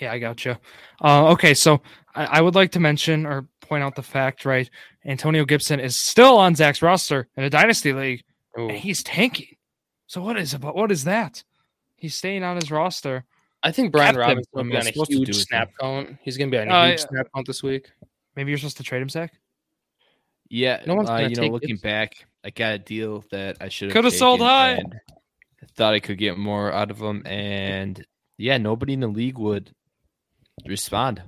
Yeah, 0.00 0.12
I 0.12 0.18
got 0.18 0.44
you. 0.44 0.56
Uh, 1.02 1.30
okay, 1.30 1.54
so 1.54 1.80
I, 2.14 2.24
I 2.26 2.40
would 2.42 2.54
like 2.54 2.70
to 2.72 2.80
mention 2.80 3.24
or 3.24 3.48
point 3.60 3.82
out 3.82 3.94
the 3.94 4.02
fact, 4.02 4.44
right? 4.44 4.68
Antonio 5.06 5.46
Gibson 5.46 5.80
is 5.80 5.96
still 5.96 6.36
on 6.36 6.54
Zach's 6.54 6.82
roster 6.82 7.28
in 7.34 7.44
a 7.44 7.50
dynasty 7.50 7.94
league, 7.94 8.22
Ooh. 8.58 8.68
and 8.68 8.78
he's 8.78 9.02
tanking. 9.02 9.56
So 10.06 10.20
what 10.20 10.38
is 10.38 10.52
about 10.54 10.76
what 10.76 10.92
is 10.92 11.04
that? 11.04 11.42
He's 11.96 12.14
staying 12.14 12.42
on 12.42 12.56
his 12.56 12.70
roster. 12.70 13.24
I 13.62 13.72
think 13.72 13.92
Brian 13.92 14.14
Captain, 14.14 14.20
Robinson 14.28 14.48
what 14.52 14.60
will 14.60 14.66
am 14.66 14.70
be 14.70 14.76
on 14.76 14.82
a 14.82 14.84
supposed 14.92 15.10
to 15.10 15.16
do 15.16 15.24
huge 15.24 15.36
snap 15.36 15.70
count. 15.80 16.16
He's 16.22 16.36
going 16.36 16.50
to 16.50 16.56
be 16.56 16.60
on 16.60 16.68
a 16.68 16.70
Uh, 16.72 16.86
huge 16.88 17.00
yeah. 17.00 17.06
snap 17.08 17.26
count 17.34 17.46
this 17.46 17.62
week. 17.62 17.90
Maybe 18.36 18.50
you're 18.50 18.58
supposed 18.58 18.76
to 18.76 18.82
trade 18.82 19.02
him, 19.02 19.08
Zach. 19.08 19.32
Yeah, 20.48 20.82
No 20.86 20.94
one's 20.94 21.08
uh, 21.10 21.16
gonna 21.16 21.28
you 21.30 21.36
know, 21.36 21.46
looking 21.48 21.70
Gibson. 21.70 21.88
back, 21.88 22.12
I 22.44 22.50
got 22.50 22.74
a 22.74 22.78
deal 22.78 23.24
that 23.32 23.56
I 23.60 23.68
should 23.68 23.88
have 23.88 23.94
Coulda 23.94 24.10
sold 24.12 24.40
high. 24.40 24.80
Thought 25.74 25.94
I 25.94 26.00
could 26.00 26.18
get 26.18 26.38
more 26.38 26.72
out 26.72 26.90
of 26.92 26.98
him, 27.00 27.22
and 27.26 28.04
yeah, 28.38 28.56
nobody 28.58 28.92
in 28.92 29.00
the 29.00 29.08
league 29.08 29.38
would 29.38 29.72
respond. 30.64 31.22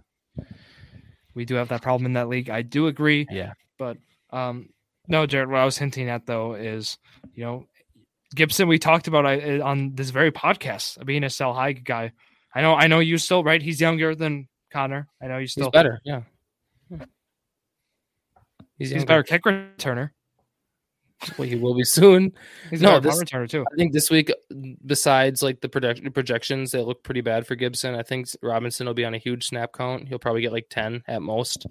We 1.35 1.45
do 1.45 1.57
have 1.57 1.68
that 1.68 1.83
problem 1.83 2.07
in 2.07 2.12
that 2.12 2.29
league. 2.29 2.49
I 2.51 2.62
do 2.62 2.87
agree. 2.87 3.26
Yeah, 3.31 3.53
but 3.79 3.97
Um, 4.31 4.68
no, 5.09 5.26
Jared. 5.26 5.49
What 5.49 5.61
I 5.61 5.64
was 5.64 5.79
hinting 5.79 6.09
at 6.11 6.26
though 6.26 6.55
is, 6.55 6.99
you 7.35 7.45
know, 7.45 7.66
Gibson. 8.35 8.68
We 8.68 8.79
talked 8.79 9.09
about 9.09 9.26
I, 9.26 9.61
on 9.61 9.95
this 9.95 10.11
very 10.11 10.31
podcast 10.33 11.05
being 11.07 11.24
a 11.24 11.31
sell 11.31 11.55
high 11.55 11.72
guy. 11.72 12.12
I 12.55 12.61
know. 12.62 12.74
I 12.74 12.87
know 12.87 12.99
you 13.01 13.18
still 13.18 13.43
right. 13.45 13.61
He's 13.62 13.81
younger 13.81 14.14
than 14.14 14.49
Connor. 14.72 15.09
I 15.22 15.26
know 15.29 15.37
you 15.37 15.43
He's 15.43 15.53
still. 15.53 15.70
better. 15.70 16.01
Yeah. 16.05 16.22
Hmm. 16.89 17.03
He's, 18.79 18.91
younger. 18.93 19.07
better 19.07 19.22
kick 19.22 19.43
returner. 19.45 20.11
Well, 21.37 21.49
he 21.49 21.57
will 21.57 21.74
be 21.74 21.83
soon. 21.83 22.33
He's 22.70 22.81
No, 22.81 23.01
this- 23.01 23.20
returner 23.20 23.49
too. 23.49 23.62
I 23.72 23.76
think 23.76 23.93
this 23.93 24.09
week, 24.09 24.31
besides 24.87 25.43
like 25.43 25.61
the 25.61 25.68
project- 25.68 26.12
projections 26.14 26.70
that 26.70 26.85
look 26.85 27.03
pretty 27.03 27.22
bad 27.22 27.45
for 27.47 27.57
Gibson, 27.57 27.95
I 27.97 28.03
think 28.05 28.29
Robinson 28.41 28.87
will 28.87 28.95
be 28.95 29.05
on 29.05 29.14
a 29.14 29.18
huge 29.18 29.47
snap 29.49 29.72
count. 29.72 30.07
He'll 30.09 30.20
probably 30.20 30.43
get 30.43 30.53
like 30.53 30.66
10 30.70 31.03
at 31.09 31.20
most. 31.22 31.66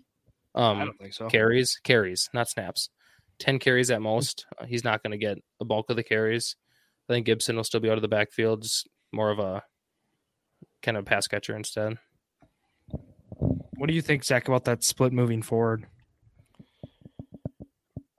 I 0.53 0.72
Um, 0.72 0.80
don't 0.80 0.97
think 0.99 1.14
so. 1.14 1.30
carries, 1.30 1.80
carries, 1.84 2.30
not 2.34 2.49
snaps. 2.49 2.89
10 3.39 3.59
carries 3.59 3.91
at 3.91 4.01
most. 4.01 4.45
Uh, 4.59 4.65
He's 4.65 4.83
not 4.83 5.03
going 5.03 5.11
to 5.11 5.17
get 5.17 5.38
the 5.59 5.65
bulk 5.65 5.89
of 5.89 5.95
the 5.95 6.03
carries. 6.03 6.55
I 7.09 7.13
think 7.13 7.25
Gibson 7.25 7.55
will 7.55 7.63
still 7.63 7.79
be 7.79 7.89
out 7.89 7.97
of 7.97 8.01
the 8.01 8.07
backfield, 8.07 8.63
just 8.63 8.88
more 9.13 9.29
of 9.31 9.39
a 9.39 9.63
kind 10.81 10.97
of 10.97 11.05
pass 11.05 11.27
catcher 11.27 11.55
instead. 11.55 11.97
What 13.77 13.88
do 13.88 13.93
you 13.93 14.01
think, 14.01 14.23
Zach, 14.23 14.47
about 14.47 14.65
that 14.65 14.83
split 14.83 15.13
moving 15.13 15.41
forward? 15.41 15.85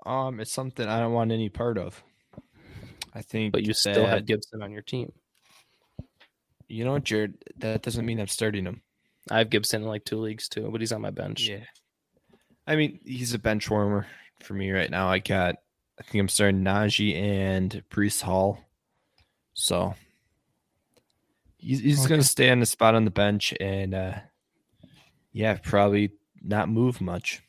um, 0.07 0.41
it's 0.41 0.53
something 0.53 0.89
I 0.89 1.01
don't 1.01 1.13
want 1.13 1.33
any 1.33 1.49
part 1.49 1.77
of. 1.77 2.03
I 3.15 3.21
think, 3.23 3.53
But 3.53 3.65
you 3.67 3.75
still 3.75 3.95
that- 4.05 4.09
have 4.09 4.27
Gibson 4.27 4.63
on 4.63 4.71
your 4.73 4.83
team. 4.83 5.13
you 6.69 6.85
know, 6.85 6.93
what, 6.93 7.05
Jared. 7.05 7.35
That 7.59 7.83
doesn't 7.83 8.07
mean 8.07 8.21
I'm 8.21 8.27
starting 8.29 8.65
him. 8.65 8.83
I 9.31 9.39
have 9.39 9.51
Gibson 9.51 9.83
in 9.83 9.89
like 9.89 10.05
two 10.05 10.19
leagues 10.19 10.49
too, 10.49 10.69
but 10.71 10.81
he's 10.81 10.93
on 10.93 11.03
my 11.03 11.11
bench. 11.11 11.47
Yeah, 11.49 11.65
I 12.67 12.77
mean, 12.77 13.01
he's 13.05 13.35
a 13.35 13.39
bench 13.39 13.69
warmer 13.69 14.07
for 14.41 14.55
me 14.55 14.71
right 14.71 14.91
now. 14.91 15.09
I 15.09 15.19
got, 15.19 15.57
I 15.99 16.03
think 16.03 16.21
I'm 16.21 16.29
starting 16.29 16.63
Najee 16.63 17.17
and 17.17 17.83
Breece 17.91 18.23
Hall, 18.23 18.59
so 19.55 19.95
he's, 21.59 21.81
he's 21.81 22.01
Okay. 22.01 22.09
gonna 22.11 22.23
stay 22.23 22.51
on 22.51 22.61
the 22.61 22.67
spot 22.67 22.95
on 22.95 23.05
the 23.05 23.11
bench 23.11 23.55
and, 23.61 23.95
uh 23.95 24.15
yeah, 25.33 25.59
probably 25.63 26.11
not 26.43 26.69
move 26.69 27.01
much. 27.01 27.43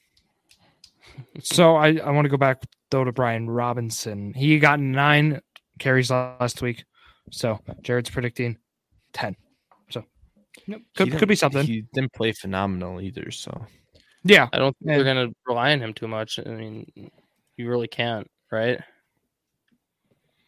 So 1.42 1.76
I, 1.76 1.96
I 1.96 2.12
want 2.12 2.26
to 2.26 2.30
go 2.30 2.38
back 2.38 2.62
though 2.92 3.04
to 3.04 3.12
Brian 3.12 3.50
Robinson. 3.50 4.34
He 4.34 4.60
got 4.60 4.80
nine 4.80 5.42
carries 5.80 6.12
last 6.12 6.62
week. 6.62 6.84
So 7.32 7.60
Jared's 7.82 8.10
predicting 8.10 8.58
ten. 9.14 9.36
So 9.90 10.04
yep, 10.68 10.82
could 10.96 11.18
could 11.18 11.30
be 11.30 11.36
something. 11.36 11.66
He 11.66 11.86
didn't 11.94 12.14
play 12.14 12.32
phenomenal 12.32 13.02
either, 13.02 13.32
so 13.32 13.66
yeah. 14.24 14.47
I 14.53 14.57
don't 14.57 14.76
think 14.78 14.89
Yeah. 14.89 14.95
they're 14.95 15.13
going 15.15 15.30
to 15.30 15.36
rely 15.45 15.72
on 15.72 15.80
him 15.82 15.93
too 15.93 16.07
much. 16.07 16.39
I 16.39 16.49
mean, 16.49 16.91
you 17.57 17.70
really 17.70 17.88
can't, 17.88 18.30
right? 18.51 18.80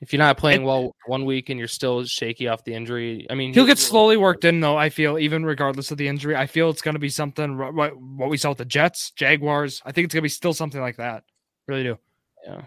If 0.02 0.12
you're 0.12 0.18
not 0.18 0.38
playing 0.40 0.64
well 0.64 0.96
one 1.06 1.26
week 1.26 1.50
and 1.50 1.60
you're 1.60 1.68
still 1.68 2.04
shaky 2.06 2.48
off 2.48 2.64
the 2.64 2.74
injury, 2.74 3.28
I 3.30 3.36
mean, 3.36 3.54
He'll 3.54 3.68
get 3.68 3.78
slowly 3.78 4.18
worked 4.18 4.46
in 4.46 4.60
though. 4.60 4.76
I 4.76 4.90
feel 4.90 5.20
even 5.20 5.46
regardless 5.46 5.92
of 5.92 6.00
the 6.00 6.08
injury, 6.08 6.36
I 6.36 6.48
feel 6.48 6.72
it's 6.72 6.82
going 6.82 6.96
to 6.96 7.00
be 7.00 7.10
something 7.10 7.56
what 7.56 7.96
what 7.96 8.30
we 8.30 8.38
saw 8.38 8.50
with 8.50 8.58
the 8.58 8.66
Jets, 8.66 9.12
Jaguars. 9.12 9.80
I 9.86 9.92
think 9.92 10.06
it's 10.06 10.14
going 10.16 10.22
to 10.22 10.26
be 10.26 10.30
still 10.30 10.56
something 10.56 10.82
like 10.82 10.98
that. 10.98 11.24
Really 11.68 11.84
do. 11.84 12.00
Yeah. 12.48 12.62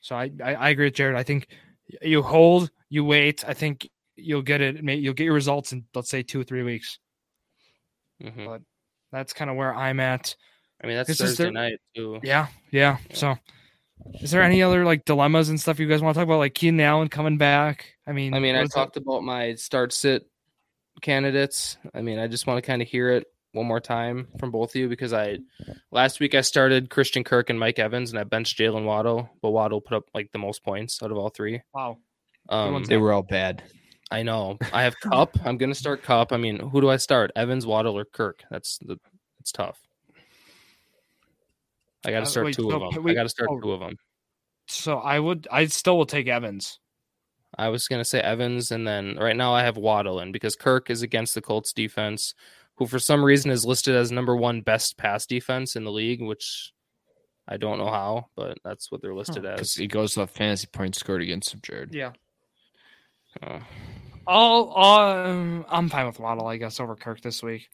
So 0.00 0.16
I, 0.16 0.30
I 0.42 0.54
I 0.54 0.68
agree 0.70 0.86
with 0.86 0.94
Jared. 0.94 1.16
I 1.16 1.22
think 1.22 1.48
you 2.00 2.22
hold, 2.22 2.70
you 2.88 3.04
wait. 3.04 3.44
I 3.46 3.52
think 3.52 3.86
you'll 4.16 4.40
get 4.40 4.62
it. 4.62 4.82
You'll 4.82 5.12
get 5.12 5.24
your 5.24 5.34
results 5.34 5.72
in 5.72 5.84
let's 5.94 6.08
say 6.08 6.22
two 6.22 6.40
or 6.40 6.44
three 6.44 6.62
weeks. 6.62 6.98
Mhm. 8.22 8.62
That's 9.12 9.32
kind 9.32 9.50
of 9.50 9.56
where 9.56 9.74
I'm 9.74 10.00
at. 10.00 10.34
I 10.82 10.86
mean, 10.86 10.96
that's 10.96 11.08
This 11.08 11.18
Thursday 11.18 11.44
their- 11.44 11.52
night 11.52 11.78
too. 11.94 12.20
Yeah, 12.22 12.46
yeah. 12.70 12.98
Yeah. 13.08 13.14
So, 13.16 13.36
is 14.20 14.30
there 14.30 14.42
any 14.42 14.62
other 14.62 14.84
like 14.84 15.04
dilemmas 15.04 15.48
and 15.48 15.60
stuff 15.60 15.78
you 15.78 15.88
guys 15.88 16.00
want 16.00 16.14
to 16.14 16.20
talk 16.20 16.26
about, 16.26 16.38
like 16.38 16.54
Keenan 16.54 16.80
Allen 16.80 17.08
coming 17.08 17.36
back? 17.38 17.86
I 18.06 18.12
mean, 18.12 18.34
I 18.34 18.38
mean, 18.40 18.54
I 18.54 18.62
is 18.62 18.70
that- 18.70 18.74
talked 18.74 18.96
about 18.96 19.22
my 19.22 19.54
start 19.54 19.92
sit 19.92 20.26
candidates. 21.00 21.76
I 21.94 22.02
mean, 22.02 22.18
I 22.18 22.26
just 22.26 22.46
want 22.46 22.58
to 22.62 22.66
kind 22.66 22.82
of 22.82 22.88
hear 22.88 23.10
it 23.10 23.26
one 23.52 23.66
more 23.66 23.80
time 23.80 24.28
from 24.38 24.50
both 24.50 24.70
of 24.70 24.76
you 24.76 24.88
because 24.88 25.12
I 25.12 25.38
last 25.90 26.20
week 26.20 26.34
I 26.34 26.40
started 26.40 26.88
Christian 26.90 27.24
Kirk 27.24 27.50
and 27.50 27.58
Mike 27.58 27.78
Evans 27.78 28.10
and 28.10 28.18
I 28.18 28.24
benched 28.24 28.58
Jalen 28.58 28.84
Waddle, 28.84 29.28
but 29.42 29.50
Waddle 29.50 29.80
put 29.80 29.96
up 29.96 30.04
like 30.14 30.30
the 30.32 30.38
most 30.38 30.62
points 30.62 31.02
out 31.02 31.10
of 31.10 31.16
all 31.18 31.30
three. 31.30 31.60
Wow. 31.74 31.98
Um, 32.48 32.84
they 32.84 32.96
were 32.96 33.12
all 33.12 33.22
bad. 33.22 33.62
I 34.10 34.22
know. 34.22 34.58
I 34.72 34.82
have 34.82 34.98
Kupp. 35.02 35.36
I'm 35.44 35.56
gonna 35.56 35.74
start 35.74 36.02
Kupp. 36.02 36.32
I 36.32 36.36
mean, 36.36 36.58
who 36.58 36.80
do 36.80 36.90
I 36.90 36.96
start? 36.96 37.30
Evans, 37.36 37.66
Waddle, 37.66 37.96
or 37.96 38.04
Kirk? 38.04 38.42
That's 38.50 38.78
the. 38.78 38.98
It's 39.40 39.52
tough. 39.52 39.78
I 42.04 42.10
got 42.10 42.18
Uh, 42.22 42.24
to 42.24 42.30
start 42.30 42.46
wait, 42.46 42.54
two 42.56 42.70
so 42.70 42.82
of 42.82 42.94
them. 42.94 43.06
I 43.06 43.14
got 43.14 43.22
to 43.24 43.28
start 43.28 43.48
oh. 43.52 43.60
two 43.60 43.72
of 43.72 43.80
them. 43.80 43.96
So 44.66 44.98
I 44.98 45.18
would, 45.18 45.48
I 45.50 45.66
still 45.66 45.98
will 45.98 46.06
take 46.06 46.28
Evans. 46.28 46.78
I 47.58 47.68
was 47.68 47.88
gonna 47.88 48.04
say 48.04 48.20
Evans, 48.20 48.70
and 48.70 48.86
then 48.86 49.16
right 49.16 49.36
now 49.36 49.52
I 49.52 49.64
have 49.64 49.76
Waddle 49.76 50.20
in 50.20 50.30
because 50.30 50.54
Kirk 50.54 50.88
is 50.90 51.02
against 51.02 51.34
the 51.34 51.40
Colts 51.40 51.72
defense, 51.72 52.34
who 52.76 52.86
for 52.86 53.00
some 53.00 53.24
reason 53.24 53.50
is 53.50 53.64
listed 53.66 53.96
as 53.96 54.12
number 54.12 54.36
one 54.36 54.60
best 54.60 54.96
pass 54.96 55.26
defense 55.26 55.74
in 55.74 55.82
the 55.84 55.90
league, 55.90 56.22
which 56.22 56.72
I 57.48 57.56
don't 57.56 57.78
know 57.78 57.90
how, 57.90 58.26
but 58.36 58.58
that's 58.64 58.92
what 58.92 59.02
they're 59.02 59.14
listed 59.14 59.42
Because 59.42 59.72
as. 59.72 59.74
he 59.74 59.88
goes 59.88 60.14
to 60.14 60.22
off 60.22 60.30
fantasy 60.30 60.68
points 60.72 61.00
scored 61.00 61.22
against 61.22 61.52
him, 61.52 61.60
Jared. 61.62 61.92
Yeah. 61.92 62.12
Uh, 63.42 63.60
I'll, 64.26 64.72
um, 64.76 65.64
I'm 65.68 65.88
fine 65.88 66.06
with 66.06 66.20
Waddle, 66.20 66.46
I 66.46 66.56
guess, 66.56 66.80
over 66.80 66.94
Kirk 66.96 67.20
this 67.20 67.42
week. 67.42 67.68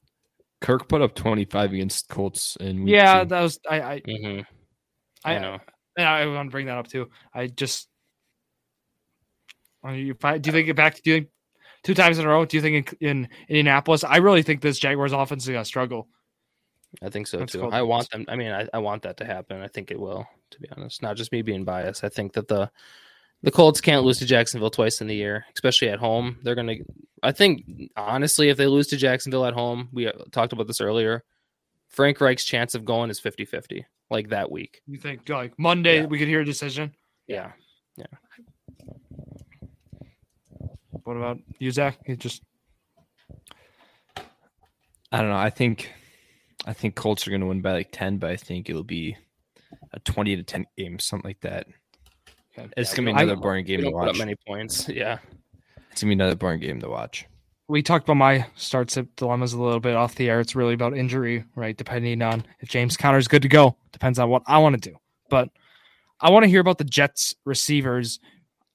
Kirk 0.60 0.88
put 0.88 1.02
up 1.02 1.14
25 1.14 1.72
against 1.72 2.08
Colts 2.08 2.56
and 2.60 2.88
yeah, 2.88 3.22
two. 3.22 3.28
that 3.28 3.40
was 3.42 3.60
I, 3.68 3.80
I, 3.80 4.00
mhm, 4.00 4.46
I, 5.24 5.36
I 5.36 5.38
know. 5.38 5.58
Yeah, 5.98 6.12
I 6.12 6.26
want 6.26 6.48
to 6.48 6.50
bring 6.50 6.66
that 6.66 6.78
up 6.78 6.88
too. 6.88 7.10
I 7.34 7.46
just, 7.46 7.88
are 9.82 9.94
you, 9.94 10.14
fi- 10.14 10.38
do 10.38 10.48
you 10.48 10.52
think 10.52 10.68
it 10.68 10.76
back? 10.76 11.02
Do 11.02 11.10
you 11.10 11.16
think 11.16 11.28
two 11.82 11.94
times 11.94 12.18
in 12.18 12.24
a 12.24 12.28
row? 12.28 12.44
Do 12.44 12.56
you 12.56 12.62
think 12.62 12.96
in, 13.00 13.08
in 13.08 13.28
Indianapolis? 13.48 14.02
I 14.04 14.16
really 14.16 14.42
think 14.42 14.60
this 14.60 14.78
Jaguars 14.78 15.12
offense 15.12 15.44
is 15.44 15.50
gonna 15.50 15.64
struggle. 15.64 16.08
I 17.02 17.10
think 17.10 17.26
so 17.26 17.38
That's 17.38 17.52
too. 17.52 17.68
I 17.70 17.82
want 17.82 18.08
them. 18.10 18.24
I 18.28 18.36
mean, 18.36 18.52
I, 18.52 18.66
I 18.72 18.78
want 18.78 19.02
that 19.02 19.18
to 19.18 19.24
happen. 19.24 19.60
I 19.60 19.68
think 19.68 19.90
it 19.90 20.00
will. 20.00 20.26
To 20.52 20.60
be 20.60 20.68
honest, 20.76 21.02
not 21.02 21.16
just 21.16 21.32
me 21.32 21.42
being 21.42 21.64
biased. 21.64 22.04
I 22.04 22.08
think 22.08 22.32
that 22.34 22.48
the 22.48 22.70
the 23.46 23.52
Colts 23.52 23.80
can't 23.80 24.02
lose 24.04 24.18
to 24.18 24.26
Jacksonville 24.26 24.70
twice 24.70 25.00
in 25.00 25.06
the 25.06 25.14
year, 25.14 25.46
especially 25.54 25.88
at 25.88 26.00
home. 26.00 26.36
They're 26.42 26.56
gonna. 26.56 26.74
I 27.22 27.30
think 27.30 27.62
honestly, 27.96 28.48
if 28.48 28.56
they 28.56 28.66
lose 28.66 28.88
to 28.88 28.96
Jacksonville 28.96 29.46
at 29.46 29.54
home, 29.54 29.88
we 29.92 30.08
uh, 30.08 30.12
talked 30.32 30.52
about 30.52 30.66
this 30.66 30.80
earlier. 30.80 31.22
Frank 31.88 32.20
Reich's 32.20 32.44
chance 32.44 32.74
of 32.74 32.84
going 32.84 33.08
is 33.08 33.20
50-50, 33.20 33.84
like 34.10 34.30
that 34.30 34.50
week. 34.50 34.82
You 34.88 34.98
think 34.98 35.28
like 35.28 35.56
Monday 35.60 35.98
Yeah. 36.00 36.06
we 36.06 36.18
could 36.18 36.26
hear 36.26 36.40
a 36.40 36.44
decision? 36.44 36.92
Yeah. 37.28 37.52
Yeah. 37.96 38.06
What 41.04 41.16
about 41.16 41.38
you, 41.60 41.70
Zach? 41.70 41.98
You 42.06 42.16
just 42.16 42.42
I 45.12 45.20
don't 45.20 45.28
know. 45.30 45.36
I 45.36 45.50
think 45.50 45.92
I 46.66 46.72
think 46.72 46.96
Colts 46.96 47.26
are 47.26 47.30
going 47.30 47.42
to 47.42 47.46
win 47.46 47.62
by 47.62 47.72
like 47.72 47.90
10, 47.92 48.18
but 48.18 48.30
I 48.30 48.36
think 48.36 48.68
it'll 48.68 48.82
be 48.82 49.16
a 49.92 50.00
20 50.00 50.34
to 50.34 50.42
10 50.42 50.66
game, 50.76 50.98
something 50.98 51.28
like 51.28 51.40
that. 51.42 51.68
Okay. 52.58 52.68
It's 52.76 52.92
Yeah, 52.92 52.96
going 52.96 53.06
to 53.06 53.14
be 53.14 53.22
another 53.22 53.36
boring 53.40 53.64
game 53.64 53.80
to 53.80 53.86
put 53.86 53.94
watch. 53.94 54.18
many 54.18 54.34
points. 54.46 54.88
Yeah. 54.88 55.18
It's 55.92 56.02
going 56.02 56.10
to 56.10 56.16
be 56.16 56.22
another 56.22 56.36
boring 56.36 56.60
game 56.60 56.80
to 56.80 56.88
watch. 56.88 57.26
we 57.68 57.82
talked 57.82 58.04
about 58.04 58.16
my 58.16 58.46
start 58.54 58.90
sit 58.90 59.14
dilemmas 59.16 59.52
a 59.52 59.60
little 59.62 59.80
bit 59.80 59.94
off 59.96 60.14
the 60.14 60.28
air. 60.30 60.40
It's 60.40 60.54
really 60.54 60.74
about 60.74 60.96
injury, 60.96 61.44
right? 61.54 61.76
Depending 61.76 62.22
on 62.22 62.44
if 62.60 62.68
James 62.68 62.96
Conner's 62.96 63.28
good 63.28 63.42
to 63.42 63.48
go, 63.48 63.76
depends 63.92 64.18
on 64.18 64.28
what 64.28 64.42
I 64.46 64.58
want 64.58 64.80
to 64.80 64.90
do. 64.90 64.96
But 65.30 65.48
I 66.20 66.30
want 66.30 66.44
to 66.44 66.48
hear 66.48 66.60
about 66.60 66.78
the 66.78 66.84
Jets 66.84 67.34
receivers. 67.44 68.20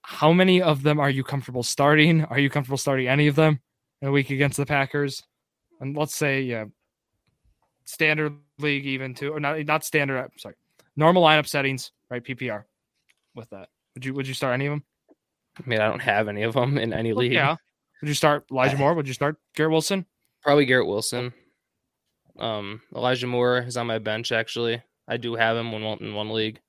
How 0.01 0.33
many 0.33 0.61
of 0.61 0.83
them 0.83 0.99
are 0.99 1.09
you 1.09 1.23
comfortable 1.23 1.63
starting? 1.63 2.23
Are 2.25 2.39
you 2.39 2.49
comfortable 2.49 2.77
starting 2.77 3.07
any 3.07 3.27
of 3.27 3.35
them 3.35 3.59
in 4.01 4.07
a 4.07 4.11
week 4.11 4.29
against 4.31 4.57
the 4.57 4.65
Packers? 4.65 5.23
And 5.79 5.95
let's 5.95 6.15
say, 6.15 6.41
yeah, 6.41 6.65
standard 7.85 8.33
league 8.59 8.85
even 8.85 9.13
too, 9.13 9.31
or 9.33 9.39
not 9.39 9.63
not 9.65 9.83
standard. 9.83 10.17
I'm 10.19 10.29
sorry, 10.37 10.55
normal 10.95 11.23
lineup 11.23 11.47
settings, 11.47 11.91
right? 12.09 12.23
PPR. 12.23 12.63
With 13.35 13.49
that, 13.51 13.69
would 13.95 14.05
you 14.05 14.13
would 14.13 14.27
you 14.27 14.33
start 14.33 14.53
any 14.53 14.65
of 14.67 14.71
them? 14.71 14.83
I 15.57 15.69
mean, 15.69 15.81
I 15.81 15.87
don't 15.87 16.01
have 16.01 16.27
any 16.27 16.43
of 16.43 16.53
them 16.53 16.77
in 16.77 16.93
any 16.93 17.13
league. 17.13 17.33
Yeah. 17.33 17.55
Would 18.01 18.07
you 18.07 18.13
start 18.13 18.45
Elijah 18.51 18.77
Moore? 18.79 18.93
Would 18.93 19.07
you 19.07 19.13
start 19.13 19.37
Garrett 19.55 19.71
Wilson? 19.71 20.05
Probably 20.43 20.65
Garrett 20.65 20.87
Wilson. 20.87 21.33
Um, 22.39 22.81
Elijah 22.95 23.27
Moore 23.27 23.59
is 23.59 23.77
on 23.77 23.87
my 23.87 23.99
bench. 23.99 24.31
Actually, 24.31 24.81
I 25.07 25.17
do 25.17 25.35
have 25.35 25.57
him 25.57 25.67
in 25.67 25.83
one, 25.83 25.97
in 25.99 26.15
one 26.15 26.31
league. 26.31 26.59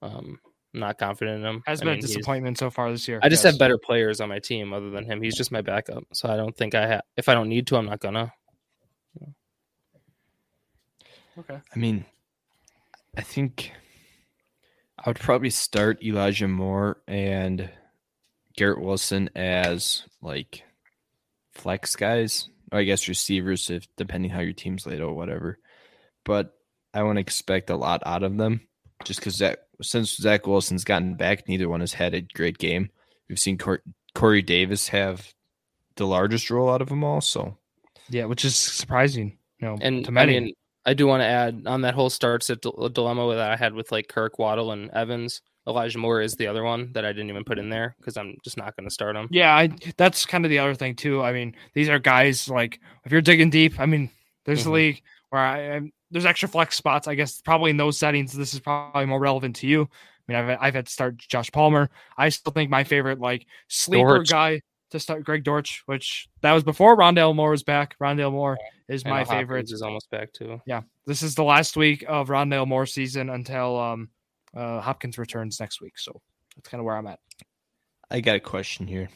Um, 0.00 0.38
I'm 0.74 0.80
not 0.80 0.98
confident 0.98 1.40
in 1.40 1.46
him. 1.46 1.62
Has 1.66 1.80
I 1.80 1.84
been 1.84 1.94
mean, 1.94 1.98
a 1.98 2.02
disappointment 2.02 2.58
so 2.58 2.70
far 2.70 2.90
this 2.90 3.08
year. 3.08 3.20
I 3.22 3.28
just 3.28 3.44
yes. 3.44 3.52
have 3.52 3.58
better 3.58 3.78
players 3.78 4.20
on 4.20 4.28
my 4.28 4.38
team 4.38 4.72
other 4.72 4.90
than 4.90 5.04
him. 5.04 5.20
He's 5.20 5.36
just 5.36 5.50
my 5.50 5.62
backup, 5.62 6.04
so 6.12 6.28
I 6.28 6.36
don't 6.36 6.56
think 6.56 6.74
I 6.74 6.86
have. 6.86 7.02
If 7.16 7.28
I 7.28 7.34
don't 7.34 7.48
need 7.48 7.66
to, 7.68 7.76
I'm 7.76 7.86
not 7.86 8.00
gonna. 8.00 8.32
Okay. 11.38 11.60
I 11.74 11.78
mean, 11.78 12.04
I 13.16 13.20
think 13.20 13.72
I 14.98 15.08
would 15.08 15.20
probably 15.20 15.50
start 15.50 16.02
Elijah 16.02 16.48
Moore 16.48 17.00
and 17.06 17.70
Garrett 18.56 18.80
Wilson 18.80 19.30
as 19.36 20.02
like 20.20 20.64
flex 21.52 21.94
guys, 21.94 22.48
or 22.72 22.80
I 22.80 22.84
guess 22.84 23.08
receivers, 23.08 23.70
if 23.70 23.86
depending 23.96 24.30
how 24.30 24.40
your 24.40 24.52
team's 24.52 24.86
laid 24.86 25.00
out, 25.00 25.14
whatever. 25.14 25.58
But 26.24 26.54
I 26.92 27.02
wouldn't 27.02 27.20
expect 27.20 27.70
a 27.70 27.76
lot 27.76 28.02
out 28.04 28.24
of 28.24 28.36
them, 28.36 28.62
just 29.04 29.20
because 29.20 29.38
that 29.38 29.68
since 29.80 30.16
Zach 30.16 30.46
Wilson's 30.46 30.84
gotten 30.84 31.14
back, 31.14 31.46
neither 31.48 31.68
one 31.68 31.80
has 31.80 31.92
had 31.92 32.14
a 32.14 32.20
great 32.20 32.58
game. 32.58 32.90
We've 33.28 33.38
seen 33.38 33.58
Cor- 33.58 33.82
Corey 34.14 34.42
Davis 34.42 34.88
have 34.88 35.32
the 35.96 36.06
largest 36.06 36.50
role 36.50 36.70
out 36.70 36.82
of 36.82 36.88
them 36.88 37.04
all, 37.04 37.20
so 37.20 37.56
Yeah, 38.08 38.24
which 38.24 38.44
is 38.44 38.56
surprising. 38.56 39.38
You 39.60 39.68
know, 39.68 39.78
And 39.80 40.04
to 40.04 40.18
I 40.18 40.26
mean, 40.26 40.54
I 40.88 40.94
do 40.94 41.06
want 41.06 41.20
to 41.20 41.26
add 41.26 41.64
on 41.66 41.82
that 41.82 41.94
whole 41.94 42.10
starts 42.10 42.48
a 42.50 42.56
dil- 42.56 42.88
dilemma 42.88 43.34
that 43.34 43.50
I 43.50 43.56
had 43.56 43.74
with 43.74 43.92
like 43.92 44.08
Kirk 44.08 44.38
Waddle 44.38 44.72
and 44.72 44.90
Evans. 44.90 45.42
Elijah 45.66 45.98
Moore 45.98 46.22
is 46.22 46.34
the 46.34 46.46
other 46.46 46.64
one 46.64 46.92
that 46.94 47.04
I 47.04 47.12
didn't 47.12 47.28
even 47.28 47.44
put 47.44 47.58
in 47.58 47.68
there 47.68 47.94
because 47.98 48.16
I'm 48.16 48.36
just 48.42 48.56
not 48.56 48.74
going 48.74 48.88
to 48.88 48.94
start 48.94 49.14
him. 49.16 49.28
Yeah, 49.30 49.54
I, 49.54 49.68
that's 49.98 50.24
kind 50.24 50.46
of 50.46 50.50
the 50.50 50.58
other 50.60 50.74
thing 50.74 50.96
too. 50.96 51.22
I 51.22 51.32
mean, 51.32 51.54
these 51.74 51.90
are 51.90 51.98
guys 51.98 52.48
like 52.48 52.80
if 53.04 53.12
you're 53.12 53.20
digging 53.20 53.50
deep. 53.50 53.78
I 53.78 53.84
mean, 53.84 54.08
there's 54.46 54.64
a 54.64 54.70
Mhm. 54.70 54.72
league 54.72 55.02
where 55.28 55.42
I, 55.42 55.76
I'm, 55.76 55.92
there's 56.10 56.24
extra 56.24 56.48
flex 56.48 56.74
spots. 56.76 57.06
I 57.06 57.14
guess 57.14 57.42
probably 57.42 57.70
in 57.70 57.76
those 57.76 57.98
settings, 57.98 58.32
this 58.32 58.54
is 58.54 58.60
probably 58.60 59.04
more 59.04 59.20
relevant 59.20 59.56
to 59.56 59.66
you. 59.66 59.82
I 59.82 60.32
mean, 60.32 60.38
I've 60.50 60.58
I've 60.58 60.74
had 60.74 60.86
to 60.86 60.92
start 60.92 61.18
Josh 61.18 61.52
Palmer. 61.52 61.90
I 62.16 62.30
still 62.30 62.52
think 62.54 62.70
my 62.70 62.84
favorite 62.84 63.20
like 63.20 63.44
sleeper 63.68 64.22
guy 64.30 64.62
to 64.90 65.00
start 65.00 65.24
Greg 65.24 65.44
Dortch, 65.44 65.82
which 65.86 66.28
that 66.40 66.52
was 66.52 66.64
before 66.64 66.96
Rondale 66.96 67.34
Moore 67.34 67.50
was 67.50 67.62
back. 67.62 67.96
Rondale 67.98 68.32
Moore 68.32 68.58
is 68.88 69.04
I 69.04 69.10
my 69.10 69.18
know 69.18 69.24
Hopkins 69.24 69.40
favorite. 69.40 69.72
is 69.72 69.82
almost 69.82 70.10
back 70.10 70.32
too. 70.32 70.60
Yeah, 70.66 70.82
this 71.06 71.22
is 71.22 71.34
the 71.34 71.44
last 71.44 71.76
week 71.76 72.04
of 72.08 72.28
Rondale 72.28 72.66
Moore 72.66 72.86
season 72.86 73.30
until 73.30 73.78
um, 73.78 74.08
uh, 74.56 74.80
Hopkins 74.80 75.18
returns 75.18 75.60
next 75.60 75.80
week. 75.80 75.98
So 75.98 76.20
that's 76.56 76.68
kind 76.68 76.80
of 76.80 76.84
where 76.86 76.96
I'm 76.96 77.06
at. 77.06 77.20
I 78.10 78.20
got 78.20 78.36
a 78.36 78.40
question 78.40 78.86
here. 78.86 79.08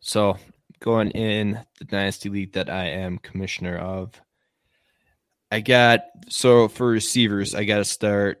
So 0.00 0.36
going 0.80 1.10
in 1.12 1.64
the 1.78 1.84
dynasty 1.84 2.28
league 2.28 2.52
that 2.52 2.70
I 2.70 2.86
am 2.86 3.18
commissioner 3.18 3.76
of, 3.76 4.20
I 5.50 5.60
got 5.60 6.02
so 6.28 6.68
for 6.68 6.86
receivers, 6.86 7.54
I 7.54 7.64
got 7.64 7.78
to 7.78 7.84
start. 7.84 8.38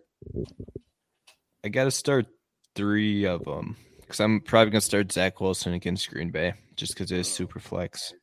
I 1.64 1.68
got 1.68 1.84
to 1.84 1.90
start 1.90 2.26
three 2.74 3.24
of 3.24 3.44
them 3.44 3.76
because 4.08 4.20
I'm 4.20 4.40
probably 4.40 4.70
gonna 4.70 4.80
start 4.80 5.12
Zach 5.12 5.40
Wilson 5.40 5.74
against 5.74 6.08
Green 6.10 6.30
Bay 6.30 6.54
just 6.76 6.94
because 6.94 7.12
it 7.12 7.18
is 7.18 7.28
super 7.30 7.60
flex. 7.60 8.14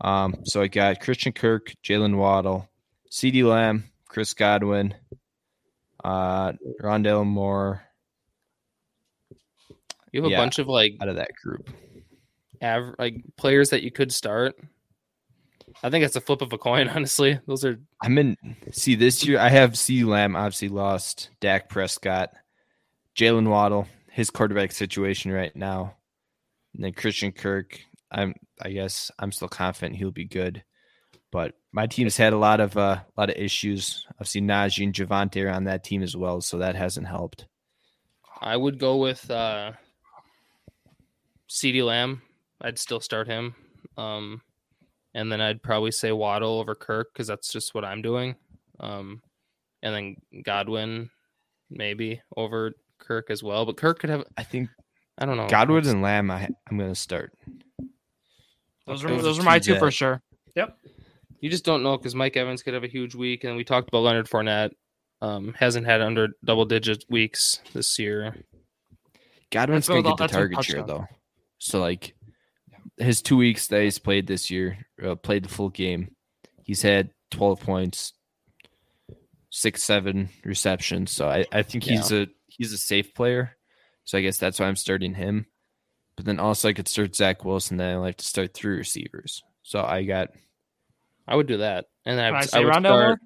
Um, 0.00 0.36
so 0.44 0.62
I 0.62 0.68
got 0.68 1.00
Christian 1.00 1.32
Kirk, 1.32 1.72
Jalen 1.84 2.16
Waddle, 2.16 2.68
CeeDee 3.10 3.44
Lamb, 3.44 3.84
Chris 4.08 4.32
Godwin, 4.34 4.94
uh, 6.04 6.52
Rondale 6.80 7.26
Moore 7.26 7.82
You 10.12 10.20
have 10.22 10.28
a 10.28 10.32
Yeah. 10.32 10.38
bunch 10.40 10.58
of 10.58 10.68
like 10.68 10.94
out 11.00 11.08
of 11.08 11.16
that 11.16 11.30
group. 11.42 11.70
aver- 12.60 12.94
like 12.98 13.16
players 13.36 13.70
that 13.70 13.82
you 13.82 13.90
could 13.90 14.12
start. 14.12 14.54
I 15.82 15.88
think 15.90 16.04
it's 16.04 16.16
a 16.16 16.20
flip 16.20 16.42
of 16.42 16.52
a 16.52 16.58
coin, 16.58 16.86
honestly. 16.94 17.38
Those 17.46 17.64
are 17.64 17.80
I'm 18.02 18.18
in. 18.18 18.36
See, 18.72 18.94
this 18.94 19.24
year 19.26 19.38
I 19.40 19.48
have 19.48 19.76
C. 19.78 20.04
Lamb 20.04 20.36
obviously 20.36 20.68
lost. 20.68 21.30
Dak 21.40 21.68
Prescott, 21.70 22.30
Jalen 23.16 23.48
Waddle, 23.48 23.88
his 24.12 24.30
quarterback 24.30 24.72
situation 24.72 25.32
right 25.32 25.54
now, 25.56 25.96
and 26.74 26.84
then 26.84 26.92
Christian 26.92 27.32
Kirk. 27.32 27.80
I'm. 28.10 28.34
I 28.60 28.70
guess 28.70 29.10
I'm 29.18 29.32
still 29.32 29.48
confident 29.48 29.96
he'll 29.96 30.10
be 30.12 30.26
good, 30.26 30.62
but 31.32 31.54
my 31.72 31.86
team's 31.86 32.16
had 32.16 32.32
a 32.32 32.38
lot 32.38 32.60
of 32.60 32.76
uh, 32.76 33.00
a 33.00 33.20
lot 33.20 33.30
of 33.30 33.36
issues. 33.36 34.06
I've 34.20 34.28
seen 34.28 34.46
Najee 34.46 34.84
and 34.84 34.94
Javonte 34.94 35.52
on 35.52 35.64
that 35.64 35.82
team 35.82 36.02
as 36.02 36.16
well, 36.16 36.40
so 36.40 36.58
that 36.58 36.76
hasn't 36.76 37.06
helped. 37.08 37.46
I 38.42 38.56
would 38.56 38.78
go 38.78 38.96
with 38.96 39.30
uh 39.30 39.72
CeeDee 41.48 41.84
Lamb. 41.84 42.22
I'd 42.60 42.78
still 42.78 43.00
start 43.00 43.28
him. 43.28 43.54
Um 43.96 44.42
and 45.14 45.30
then 45.30 45.40
I'd 45.40 45.62
probably 45.62 45.92
say 45.92 46.10
Waddle 46.10 46.58
over 46.58 46.74
Kirk 46.74 47.12
because 47.12 47.28
that's 47.28 47.52
just 47.52 47.74
what 47.74 47.84
I'm 47.84 48.02
doing. 48.02 48.34
Um 48.80 49.22
and 49.82 49.94
then 49.94 50.42
Godwin 50.42 51.10
maybe 51.70 52.20
over 52.36 52.72
Kirk 53.02 53.30
as 53.30 53.42
well. 53.42 53.66
But 53.66 53.76
Kirk 53.76 53.98
could 53.98 54.10
have 54.10 54.24
I 54.36 54.42
think 54.42 54.70
I 55.18 55.26
don't 55.26 55.36
know. 55.36 55.48
Godwin 55.48 55.86
and 55.86 56.02
Lamb. 56.02 56.30
I, 56.30 56.48
I'm 56.70 56.78
going 56.78 56.90
to 56.90 56.94
start. 56.94 57.32
Those 58.86 59.04
are 59.04 59.08
Those 59.08 59.20
are 59.20 59.22
those 59.22 59.38
are 59.38 59.42
my 59.42 59.58
two 59.58 59.74
two 59.74 59.78
for 59.78 59.90
sure. 59.90 60.22
Yep. 60.54 60.76
you 61.40 61.50
just 61.50 61.64
don't 61.64 61.82
know 61.82 61.96
because 61.96 62.14
Mike 62.14 62.36
Evans 62.36 62.62
could 62.62 62.74
have 62.74 62.84
a 62.84 62.88
huge 62.88 63.14
week, 63.14 63.44
and 63.44 63.56
we 63.56 63.64
talked 63.64 63.88
about 63.88 64.00
Leonard 64.00 64.28
Fournette. 64.28 64.72
Um, 65.20 65.54
hasn't 65.56 65.86
had 65.86 66.00
under 66.00 66.30
double 66.44 66.64
digit 66.64 67.04
weeks 67.08 67.60
this 67.72 67.96
year. 67.98 68.34
Godwin's 69.52 69.86
That's 69.86 69.88
going 69.88 70.02
to 70.02 70.10
get 70.10 70.18
the 70.18 70.26
target 70.26 70.64
share 70.64 70.82
though. 70.82 71.06
So 71.58 71.80
like 71.80 72.16
his 72.96 73.22
two 73.22 73.36
weeks 73.36 73.68
that 73.68 73.82
he's 73.82 74.00
played 74.00 74.26
this 74.26 74.50
year, 74.50 74.78
uh, 75.02 75.14
played 75.14 75.44
the 75.44 75.48
full 75.48 75.68
game. 75.68 76.16
He's 76.64 76.82
had 76.82 77.10
12 77.30 77.60
points, 77.60 78.14
six, 79.50 79.84
seven 79.84 80.28
receptions. 80.44 81.12
So 81.12 81.28
I, 81.28 81.44
I 81.52 81.62
think 81.62 81.84
he's 81.84 82.10
a 82.10 82.26
he's 82.56 82.72
a 82.72 82.78
safe 82.78 83.14
player. 83.14 83.56
So 84.04 84.18
I 84.18 84.20
guess 84.20 84.38
that's 84.38 84.58
why 84.58 84.66
I'm 84.66 84.76
starting 84.76 85.14
him. 85.14 85.46
But 86.16 86.26
then 86.26 86.38
also 86.40 86.68
I 86.68 86.72
could 86.72 86.88
start 86.88 87.14
Zach 87.16 87.44
Wilson. 87.44 87.76
Then 87.76 87.94
I 87.94 87.96
like 87.98 88.16
to 88.18 88.24
start 88.24 88.52
three 88.54 88.76
receivers. 88.76 89.42
So 89.62 89.82
I 89.82 90.02
got 90.04 90.28
I 91.26 91.36
would 91.36 91.46
do 91.46 91.58
that, 91.58 91.86
and 92.04 92.18
then 92.18 92.24
I, 92.24 92.28
Can 92.28 92.34
I 92.34 92.40
would- 92.40 92.48
say 92.50 92.64
would 92.64 92.74
Rondale 92.74 92.80
start. 92.80 93.06
Moore? 93.08 93.18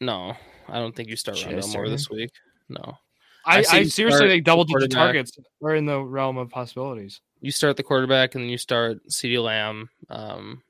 No, 0.00 0.36
I 0.68 0.78
don't 0.78 0.94
think 0.94 1.08
you 1.08 1.16
start 1.16 1.38
Should 1.38 1.50
I 1.50 1.54
Rondale 1.54 1.72
Moore 1.72 1.88
this 1.88 2.10
week. 2.10 2.30
No, 2.68 2.98
I, 3.46 3.58
I 3.58 3.64
I 3.70 3.84
seriously 3.84 4.26
think 4.28 4.44
double 4.44 4.64
the 4.64 4.74
digit 4.74 4.90
quarterback. 4.92 5.06
targets 5.14 5.38
are 5.62 5.74
in 5.76 5.86
the 5.86 6.00
realm 6.02 6.36
of 6.38 6.50
possibilities. 6.50 7.20
you 7.40 7.52
start 7.52 7.76
the 7.76 7.82
quarterback, 7.84 8.34
and 8.34 8.42
then 8.42 8.50
you 8.50 8.58
start 8.58 8.98
CeeDee 9.08 9.42
Lamb. 9.42 9.88
Um, 10.10 10.62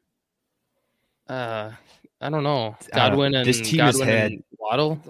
uh, 1.29 1.71
I 2.21 2.29
don't 2.31 2.43
know 2.45 2.77
Godwin 2.95 3.35
and 3.35 3.47
this 3.49 3.61
team 3.63 3.81
has 3.81 3.97
Godwin 3.97 4.09
had- 4.15 4.33
and 4.33 4.45
Waddle. 4.59 5.01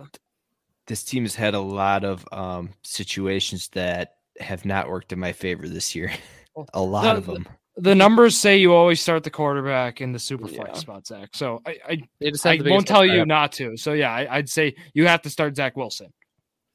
This 0.86 1.04
team 1.04 1.24
has 1.24 1.34
had 1.34 1.54
a 1.54 1.60
lot 1.60 2.04
of 2.04 2.26
um 2.32 2.70
situations 2.82 3.68
that 3.72 4.14
have 4.38 4.64
not 4.64 4.88
worked 4.88 5.12
in 5.12 5.18
my 5.18 5.32
favor 5.32 5.68
this 5.68 5.94
year. 5.94 6.12
a 6.74 6.82
lot 6.82 7.04
The- 7.04 7.16
of 7.18 7.26
them. 7.26 7.48
The 7.78 7.94
numbers 7.94 8.36
say 8.36 8.58
you 8.58 8.74
always 8.74 9.00
start 9.00 9.24
the 9.24 9.30
quarterback 9.30 10.02
in 10.02 10.12
the 10.12 10.18
super 10.18 10.46
Yeah. 10.46 10.74
spot, 10.74 11.06
Zach. 11.06 11.30
So 11.32 11.62
I, 11.64 11.78
I, 11.88 12.02
just 12.22 12.44
I 12.44 12.58
won't 12.62 12.86
tell 12.86 13.04
you 13.04 13.24
not 13.24 13.52
to. 13.52 13.78
So 13.78 13.94
yeah, 13.94 14.12
I, 14.12 14.36
I'd 14.36 14.50
say 14.50 14.74
you 14.92 15.06
have 15.06 15.22
to 15.22 15.30
start 15.30 15.56
Zach 15.56 15.74
Wilson 15.74 16.12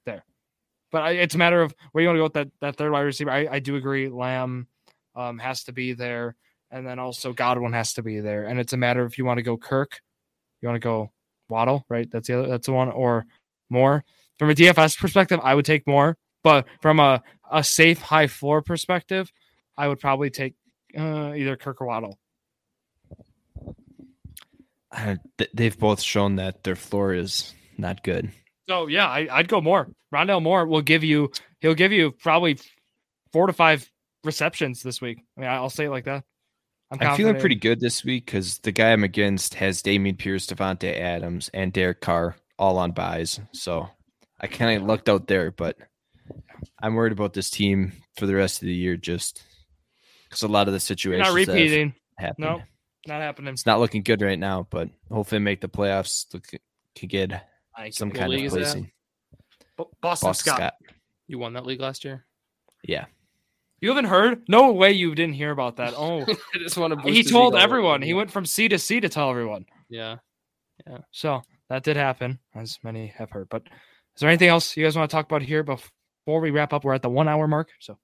there. 0.07 0.25
But 0.91 1.03
I, 1.03 1.11
it's 1.11 1.35
a 1.35 1.37
matter 1.37 1.61
of 1.61 1.75
where 1.91 2.01
you 2.01 2.07
want 2.07 2.15
to 2.15 2.19
go 2.21 2.23
with 2.23 2.33
that, 2.33 2.47
that 2.61 2.77
third 2.77 2.91
wide 2.91 3.01
receiver. 3.01 3.29
I, 3.29 3.47
I 3.47 3.59
do 3.59 3.75
agree. 3.75 4.09
Lamb 4.09 4.65
um, 5.15 5.37
has 5.37 5.65
to 5.65 5.71
be 5.71 5.93
there, 5.93 6.35
and 6.71 6.85
then 6.85 6.97
also 6.97 7.31
Godwin 7.31 7.73
has 7.73 7.93
to 7.93 8.01
be 8.01 8.19
there. 8.19 8.45
And 8.45 8.59
it's 8.59 8.73
a 8.73 8.77
matter 8.77 9.03
of 9.03 9.11
if 9.11 9.19
you 9.19 9.25
want 9.25 9.37
to 9.37 9.43
go 9.43 9.55
Kirk, 9.55 9.99
you 10.61 10.67
want 10.67 10.81
to 10.81 10.85
go 10.85 11.11
Waddle, 11.47 11.85
right? 11.89 12.09
That's 12.09 12.27
the 12.27 12.39
other, 12.39 12.47
that's 12.47 12.65
the 12.65 12.73
one, 12.73 12.89
or 12.89 13.27
more. 13.69 14.03
From 14.39 14.49
a 14.49 14.53
DFS 14.53 14.97
perspective, 14.99 15.39
I 15.43 15.55
would 15.55 15.65
take 15.65 15.87
Moore, 15.87 16.17
but 16.43 16.65
from 16.81 16.99
a, 16.99 17.23
a 17.51 17.63
safe 17.63 17.99
high 17.99 18.27
floor 18.27 18.61
perspective, 18.61 19.31
I 19.77 19.87
would 19.87 19.99
probably 19.99 20.29
take 20.29 20.55
uh, 20.97 21.33
either 21.33 21.55
Kirk 21.55 21.81
or 21.81 21.87
Waddle. 21.87 22.17
Uh, 24.91 25.15
th- 25.37 25.49
they've 25.53 25.77
both 25.77 26.01
shown 26.01 26.35
that 26.37 26.63
their 26.63 26.75
floor 26.75 27.13
is 27.13 27.53
not 27.77 28.03
good. 28.03 28.31
So 28.69 28.87
yeah, 28.87 29.07
I, 29.07 29.27
I'd 29.31 29.47
go 29.47 29.61
Moore. 29.61 29.87
Rondale 30.13 30.41
Moore 30.41 30.65
will 30.65 30.81
give 30.81 31.03
you. 31.03 31.31
He'll 31.59 31.73
give 31.73 31.91
you 31.91 32.11
probably 32.11 32.59
four 33.33 33.47
to 33.47 33.53
five 33.53 33.89
receptions 34.23 34.83
this 34.83 35.01
week. 35.01 35.19
I 35.37 35.41
mean, 35.41 35.49
I'll 35.49 35.69
say 35.69 35.85
it 35.85 35.89
like 35.89 36.05
that. 36.05 36.23
I'm 36.89 37.17
feeling 37.17 37.37
pretty 37.37 37.55
good 37.55 37.81
this 37.81 38.05
week 38.05 38.25
because 38.25 38.59
the 38.59 38.71
guy 38.71 38.93
I'm 38.93 39.03
against 39.03 39.55
has 39.55 39.81
Dameon 39.81 40.17
Pierce, 40.17 40.47
Davante 40.47 40.97
Adams, 40.97 41.49
and 41.53 41.73
Derek 41.73 41.99
Carr 41.99 42.37
all 42.57 42.77
on 42.77 42.91
buys. 42.91 43.39
So 43.53 43.89
I 44.39 44.47
kind 44.47 44.81
of 44.81 44.87
lucked 44.87 45.09
out 45.09 45.27
there, 45.27 45.51
but 45.51 45.77
I'm 46.81 46.95
worried 46.95 47.13
about 47.13 47.33
this 47.33 47.49
team 47.49 47.93
for 48.17 48.25
the 48.25 48.35
rest 48.35 48.61
of 48.61 48.67
the 48.67 48.73
year 48.73 48.97
just 48.97 49.43
because 50.23 50.43
a 50.43 50.47
lot 50.47 50.67
of 50.67 50.73
the 50.73 50.75
You're 50.75 50.79
situations 50.79 51.27
not 51.27 51.33
repeating. 51.33 51.93
No, 52.37 52.61
not 53.07 53.21
happening. 53.21 53.53
It's 53.53 53.65
not 53.65 53.79
looking 53.79 54.03
good 54.03 54.21
right 54.21 54.39
now, 54.39 54.67
but 54.69 54.89
hopefully 55.11 55.39
make 55.39 55.61
the 55.61 55.69
playoffs 55.69 56.25
look 56.33 56.45
could 56.97 57.09
get 57.09 57.31
I 57.75 57.89
some 57.91 58.11
kind 58.11 58.33
of 58.33 58.51
placing. 58.51 58.91
Boston, 59.77 59.95
Boston 60.01 60.33
Scott. 60.33 60.55
Scott. 60.57 60.73
You 61.27 61.37
won 61.39 61.53
that 61.53 61.65
league 61.65 61.79
last 61.81 62.03
year. 62.03 62.25
Yeah. 62.83 63.05
You 63.79 63.89
haven't 63.89 64.05
heard? 64.05 64.43
No 64.49 64.71
way 64.71 64.91
you 64.93 65.13
didn't 65.13 65.35
hear 65.35 65.51
about 65.51 65.75
that. 65.75 65.93
Oh, 65.97 66.21
I 66.21 66.57
just 66.57 66.77
want 66.77 66.99
to. 66.99 67.11
he 67.11 67.23
told 67.23 67.55
everyone. 67.55 68.01
He 68.01 68.13
went 68.13 68.31
from 68.31 68.45
C 68.45 68.67
to 68.69 68.79
C 68.79 68.99
to 68.99 69.09
tell 69.09 69.29
everyone. 69.29 69.65
Yeah. 69.89 70.17
Yeah. 70.87 70.99
So 71.11 71.41
that 71.69 71.83
did 71.83 71.97
happen, 71.97 72.39
as 72.55 72.79
many 72.83 73.07
have 73.17 73.31
heard. 73.31 73.49
But 73.49 73.63
is 73.65 74.21
there 74.21 74.29
anything 74.29 74.49
else 74.49 74.75
you 74.75 74.83
guys 74.83 74.95
want 74.95 75.09
to 75.09 75.15
talk 75.15 75.25
about 75.25 75.41
here 75.41 75.63
before 75.63 76.39
we 76.39 76.51
wrap 76.51 76.73
up? 76.73 76.83
We're 76.83 76.93
at 76.93 77.01
the 77.01 77.09
one 77.09 77.27
hour 77.27 77.47
mark. 77.47 77.69
So 77.79 77.97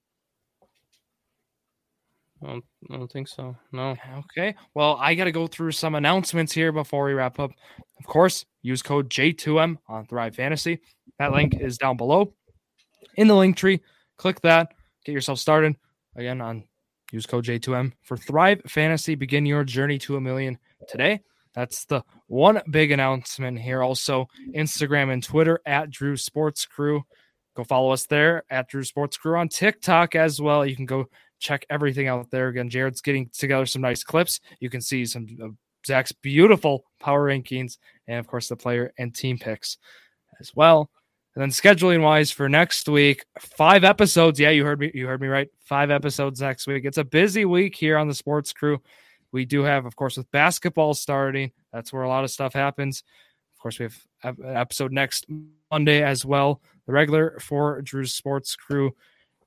I 2.43 2.47
don't, 2.47 2.65
I 2.91 2.97
don't 2.97 3.11
think 3.11 3.27
so. 3.27 3.55
No. 3.71 3.95
Okay. 4.17 4.55
Well, 4.73 4.97
I 4.99 5.15
got 5.15 5.25
to 5.25 5.31
go 5.31 5.47
through 5.47 5.71
some 5.71 5.95
announcements 5.95 6.51
here 6.51 6.71
before 6.71 7.05
we 7.05 7.13
wrap 7.13 7.39
up. 7.39 7.51
Of 7.99 8.05
course, 8.05 8.45
use 8.61 8.81
code 8.81 9.09
J2M 9.09 9.77
on 9.87 10.05
Thrive 10.07 10.35
Fantasy. 10.35 10.79
That 11.19 11.31
link 11.31 11.55
is 11.59 11.77
down 11.77 11.97
below 11.97 12.33
in 13.15 13.27
the 13.27 13.35
link 13.35 13.55
tree. 13.55 13.81
Click 14.17 14.41
that, 14.41 14.73
get 15.05 15.13
yourself 15.13 15.39
started. 15.39 15.75
Again, 16.15 16.41
on 16.41 16.65
use 17.11 17.25
code 17.25 17.45
J2M 17.45 17.93
for 18.01 18.17
Thrive 18.17 18.61
Fantasy. 18.67 19.15
Begin 19.15 19.45
your 19.45 19.63
journey 19.63 19.97
to 19.99 20.17
a 20.17 20.21
million 20.21 20.57
today. 20.89 21.21
That's 21.55 21.85
the 21.85 22.03
one 22.33 22.61
big 22.71 22.91
announcement 22.91 23.59
here. 23.59 23.83
Also, 23.83 24.27
Instagram 24.55 25.13
and 25.13 25.23
Twitter 25.23 25.61
at 25.65 25.91
Drew 25.91 26.17
Sports 26.17 26.65
Crew. 26.65 27.03
Go 27.55 27.63
follow 27.63 27.91
us 27.91 28.07
there 28.07 28.43
at 28.49 28.67
Drew 28.67 28.83
Sports 28.83 29.17
Crew 29.17 29.37
on 29.37 29.47
TikTok 29.47 30.15
as 30.15 30.41
well. 30.41 30.65
You 30.65 30.75
can 30.75 30.87
go 30.87 31.05
check 31.39 31.65
everything 31.69 32.07
out 32.07 32.31
there. 32.31 32.47
Again, 32.47 32.69
Jared's 32.69 33.01
getting 33.01 33.29
together 33.31 33.67
some 33.67 33.83
nice 33.83 34.03
clips. 34.03 34.39
You 34.59 34.71
can 34.71 34.81
see 34.81 35.05
some 35.05 35.27
of 35.39 35.55
Zach's 35.85 36.11
beautiful 36.11 36.85
power 36.99 37.29
rankings 37.29 37.77
and, 38.07 38.17
of 38.17 38.25
course, 38.25 38.47
the 38.47 38.55
player 38.55 38.91
and 38.97 39.13
team 39.13 39.37
picks 39.37 39.77
as 40.39 40.55
well. 40.55 40.89
And 41.35 41.41
then 41.41 41.49
scheduling 41.49 42.01
wise 42.01 42.31
for 42.31 42.49
next 42.49 42.89
week, 42.89 43.25
five 43.39 43.83
episodes. 43.83 44.39
Yeah, 44.39 44.49
you 44.49 44.65
heard 44.65 44.79
me. 44.79 44.91
You 44.93 45.05
heard 45.05 45.21
me 45.21 45.27
right. 45.27 45.49
Five 45.59 45.91
episodes 45.91 46.41
next 46.41 46.65
week. 46.65 46.85
It's 46.85 46.97
a 46.97 47.03
busy 47.03 47.45
week 47.45 47.75
here 47.75 47.97
on 47.97 48.07
the 48.07 48.13
Sports 48.13 48.53
Crew. 48.53 48.81
We 49.33 49.45
do 49.45 49.63
have, 49.63 49.85
of 49.85 49.95
course, 49.95 50.15
with 50.15 50.31
basketball 50.31 50.93
starting. 50.93 51.51
That's 51.73 51.91
where 51.91 52.03
a 52.03 52.07
lot 52.07 52.23
of 52.23 52.31
stuff 52.31 52.53
happens. 52.53 53.03
Of 53.55 53.61
course, 53.61 53.79
we 53.79 53.89
have 54.19 54.39
an 54.39 54.55
episode 54.55 54.93
next 54.93 55.25
Monday 55.71 56.03
as 56.03 56.23
well. 56.23 56.61
The 56.85 56.93
regular 56.93 57.39
for 57.39 57.81
Drew's 57.81 58.13
Sports 58.13 58.55
Crew 58.55 58.95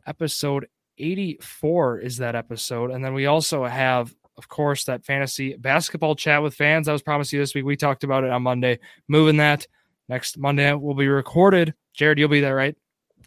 episode 0.07 0.67
84 0.99 2.01
is 2.01 2.17
that 2.17 2.35
episode. 2.35 2.91
And 2.91 3.05
then 3.05 3.15
we 3.15 3.27
also 3.27 3.65
have, 3.65 4.15
of 4.37 4.49
course, 4.49 4.85
that 4.85 5.05
fantasy 5.05 5.55
basketball 5.55 6.17
chat 6.17 6.43
with 6.43 6.55
fans. 6.55 6.89
I 6.89 6.93
was 6.93 7.03
promised 7.03 7.33
you 7.33 7.39
this 7.39 7.55
week. 7.55 7.65
We 7.65 7.77
talked 7.77 8.05
about 8.05 8.25
it 8.25 8.31
on 8.31 8.43
Monday. 8.43 8.81
Moving 9.07 9.37
that 9.37 9.67
next 10.09 10.37
Monday 10.37 10.73
will 10.73 10.95
be 10.95 11.09
recorded. 11.09 11.75
Jared, 11.95 12.19
you'll 12.19 12.29
be 12.29 12.41
there, 12.41 12.57
right? 12.57 12.77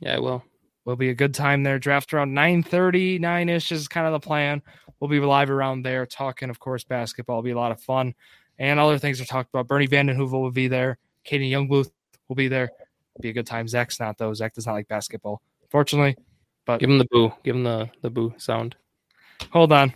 Yeah, 0.01 0.15
I 0.15 0.19
will. 0.19 0.43
Will 0.85 0.95
be 0.95 1.09
a 1.09 1.15
good 1.15 1.33
time 1.33 1.63
there. 1.63 1.79
Draft 1.79 2.13
around 2.13 2.33
9 2.33 2.63
30, 2.63 3.19
9 3.19 3.49
ish 3.49 3.71
is 3.71 3.87
kind 3.87 4.07
of 4.07 4.13
the 4.13 4.25
plan. 4.25 4.61
We'll 4.99 5.09
be 5.09 5.19
live 5.19 5.49
around 5.49 5.83
there 5.83 6.05
talking, 6.05 6.49
of 6.49 6.59
course, 6.59 6.83
basketball. 6.83 7.35
It'll 7.37 7.43
be 7.43 7.51
a 7.51 7.57
lot 7.57 7.71
of 7.71 7.81
fun. 7.81 8.13
And 8.57 8.79
other 8.79 8.97
things 8.97 9.21
are 9.21 9.25
talked 9.25 9.49
about. 9.53 9.67
Bernie 9.67 9.87
Vandenheuvel 9.87 10.41
will 10.41 10.51
be 10.51 10.67
there. 10.67 10.97
Katie 11.23 11.49
Youngbluth 11.49 11.91
will 12.27 12.35
be 12.35 12.47
there. 12.49 12.71
be 13.21 13.29
a 13.29 13.33
good 13.33 13.47
time. 13.47 13.67
Zach's 13.67 13.99
not, 13.99 14.17
though. 14.17 14.33
Zach 14.33 14.53
does 14.53 14.65
not 14.65 14.73
like 14.73 14.87
basketball, 14.87 15.41
fortunately. 15.69 16.17
But 16.65 16.79
give 16.79 16.89
him 16.89 16.97
the 16.97 17.07
boo. 17.09 17.31
Give 17.43 17.55
him 17.55 17.63
the, 17.63 17.89
the 18.01 18.09
boo 18.09 18.33
sound. 18.37 18.75
Hold 19.51 19.71
on. 19.71 19.93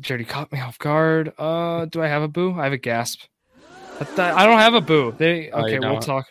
Jerry 0.00 0.24
caught 0.24 0.52
me 0.52 0.60
off 0.60 0.78
guard. 0.78 1.32
Uh, 1.38 1.84
do 1.86 2.02
I 2.02 2.06
have 2.08 2.22
a 2.22 2.28
boo? 2.28 2.58
I 2.58 2.64
have 2.64 2.72
a 2.72 2.78
gasp. 2.78 3.22
I 4.18 4.46
don't 4.46 4.58
have 4.58 4.74
a 4.74 4.80
boo. 4.80 5.14
They 5.16 5.50
Oh, 5.50 5.64
okay. 5.64 5.78
we'll 5.78 6.00
talk. 6.00 6.26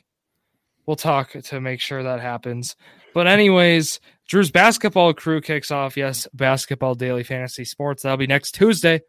We'll 0.86 0.96
talk 0.98 1.32
to 1.32 1.62
make 1.62 1.80
sure 1.80 2.04
that 2.04 2.20
happens. 2.20 2.76
But 3.14 3.28
anyways, 3.28 3.99
Drew's 4.28 4.51
basketball 4.51 5.14
crew 5.14 5.41
kicks 5.41 5.72
off. 5.72 5.95
Yes, 5.97 6.28
basketball 6.34 6.95
daily 6.95 7.24
fantasy 7.24 7.66
sports. 7.66 8.03
That'll 8.03 8.18
be 8.18 8.28
next 8.28 8.53
Tuesday. 8.53 9.01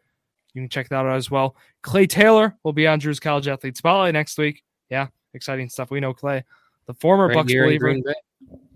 You 0.53 0.61
can 0.61 0.69
check 0.69 0.89
that 0.89 1.05
out 1.05 1.15
as 1.15 1.29
well. 1.29 1.55
Clay 1.81 2.07
Taylor 2.07 2.55
will 2.63 2.73
be 2.73 2.87
on 2.87 2.99
Drew's 2.99 3.19
college 3.19 3.47
athlete 3.47 3.77
spotlight 3.77 4.13
next 4.13 4.37
week. 4.37 4.63
Yeah, 4.89 5.07
exciting 5.33 5.69
stuff. 5.69 5.91
We 5.91 5.99
know 5.99 6.13
Clay, 6.13 6.43
the 6.85 6.93
former 6.93 7.27
Right 7.27 7.35
Bucks 7.35 7.51
believer, 7.53 7.95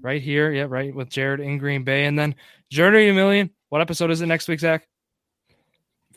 right 0.01 0.21
here. 0.21 0.51
Yeah, 0.51 0.65
right 0.67 0.93
with 0.93 1.09
Jared 1.09 1.39
in 1.39 1.57
Green 1.57 1.84
Bay, 1.84 2.05
and 2.05 2.17
then 2.17 2.36
Journey 2.69 3.05
to 3.05 3.11
a 3.11 3.13
Million. 3.13 3.49
What 3.69 3.82
episode 3.82 4.11
is 4.11 4.21
it 4.21 4.25
next 4.25 4.47
week, 4.47 4.59
Zach? 4.59 4.88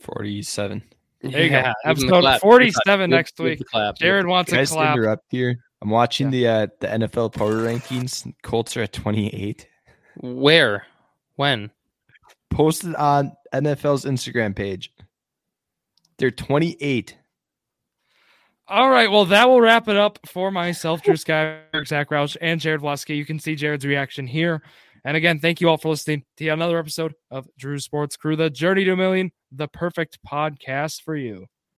47. 0.00 0.82
There 1.22 1.44
you 1.44 1.50
go. 1.50 1.56
give 1.56 1.64
him 1.64 1.72
the 1.84 1.88
Episode 1.90 2.20
clap. 2.20 2.22
Give 2.22 2.32
the 2.34 2.38
47 2.40 2.82
clap. 2.84 2.98
Give- 2.98 3.10
next 3.10 3.36
give 3.36 3.44
week. 3.44 3.58
the 3.58 3.64
clap. 3.66 3.96
Jared 3.96 4.26
wants 4.26 4.50
Can 4.50 4.58
I 4.58 4.62
a 4.62 4.64
just 4.64 4.72
clap. 4.72 4.96
interrupt 4.96 5.24
here? 5.30 5.58
I'm 5.82 5.90
watching 5.90 6.30
the 6.30 6.46
uh, 6.46 6.66
the 6.78 6.86
NFL 6.86 7.34
power 7.34 7.54
rankings. 7.54 8.32
Colts 8.44 8.76
are 8.76 8.82
at 8.82 8.92
28. 8.92 9.66
Where? 10.20 10.86
When? 11.34 11.72
Posted 12.50 12.94
on 12.94 13.32
NFL's 13.52 14.04
Instagram 14.04 14.54
page. 14.54 14.92
They're 16.18 16.30
28. 16.30 17.16
All 18.68 18.90
right. 18.90 19.10
Well, 19.10 19.24
that 19.24 19.48
will 19.48 19.60
wrap 19.60 19.88
it 19.88 19.96
up 19.96 20.20
for 20.24 20.52
myself, 20.52 21.02
Drew 21.02 21.14
Skyberg, 21.14 21.88
Zach 21.88 22.10
Roush, 22.10 22.36
and 22.40 22.60
Jared 22.60 22.80
Vlasky. 22.80 23.16
You 23.16 23.24
can 23.24 23.40
see 23.40 23.56
Jared's 23.56 23.84
reaction 23.84 24.28
here. 24.28 24.62
And 25.04 25.16
again, 25.16 25.40
thank 25.40 25.60
you 25.60 25.68
all 25.68 25.78
for 25.78 25.88
listening 25.88 26.22
to 26.36 26.46
another 26.46 26.78
episode 26.78 27.14
of 27.32 27.48
Drew 27.58 27.80
Sports 27.80 28.16
Crew, 28.16 28.36
the 28.36 28.50
Journey 28.50 28.84
to 28.84 28.92
a 28.92 28.96
Million, 28.96 29.32
the 29.50 29.66
perfect 29.66 30.20
podcast 30.24 31.02
for 31.02 31.16
you. 31.16 31.46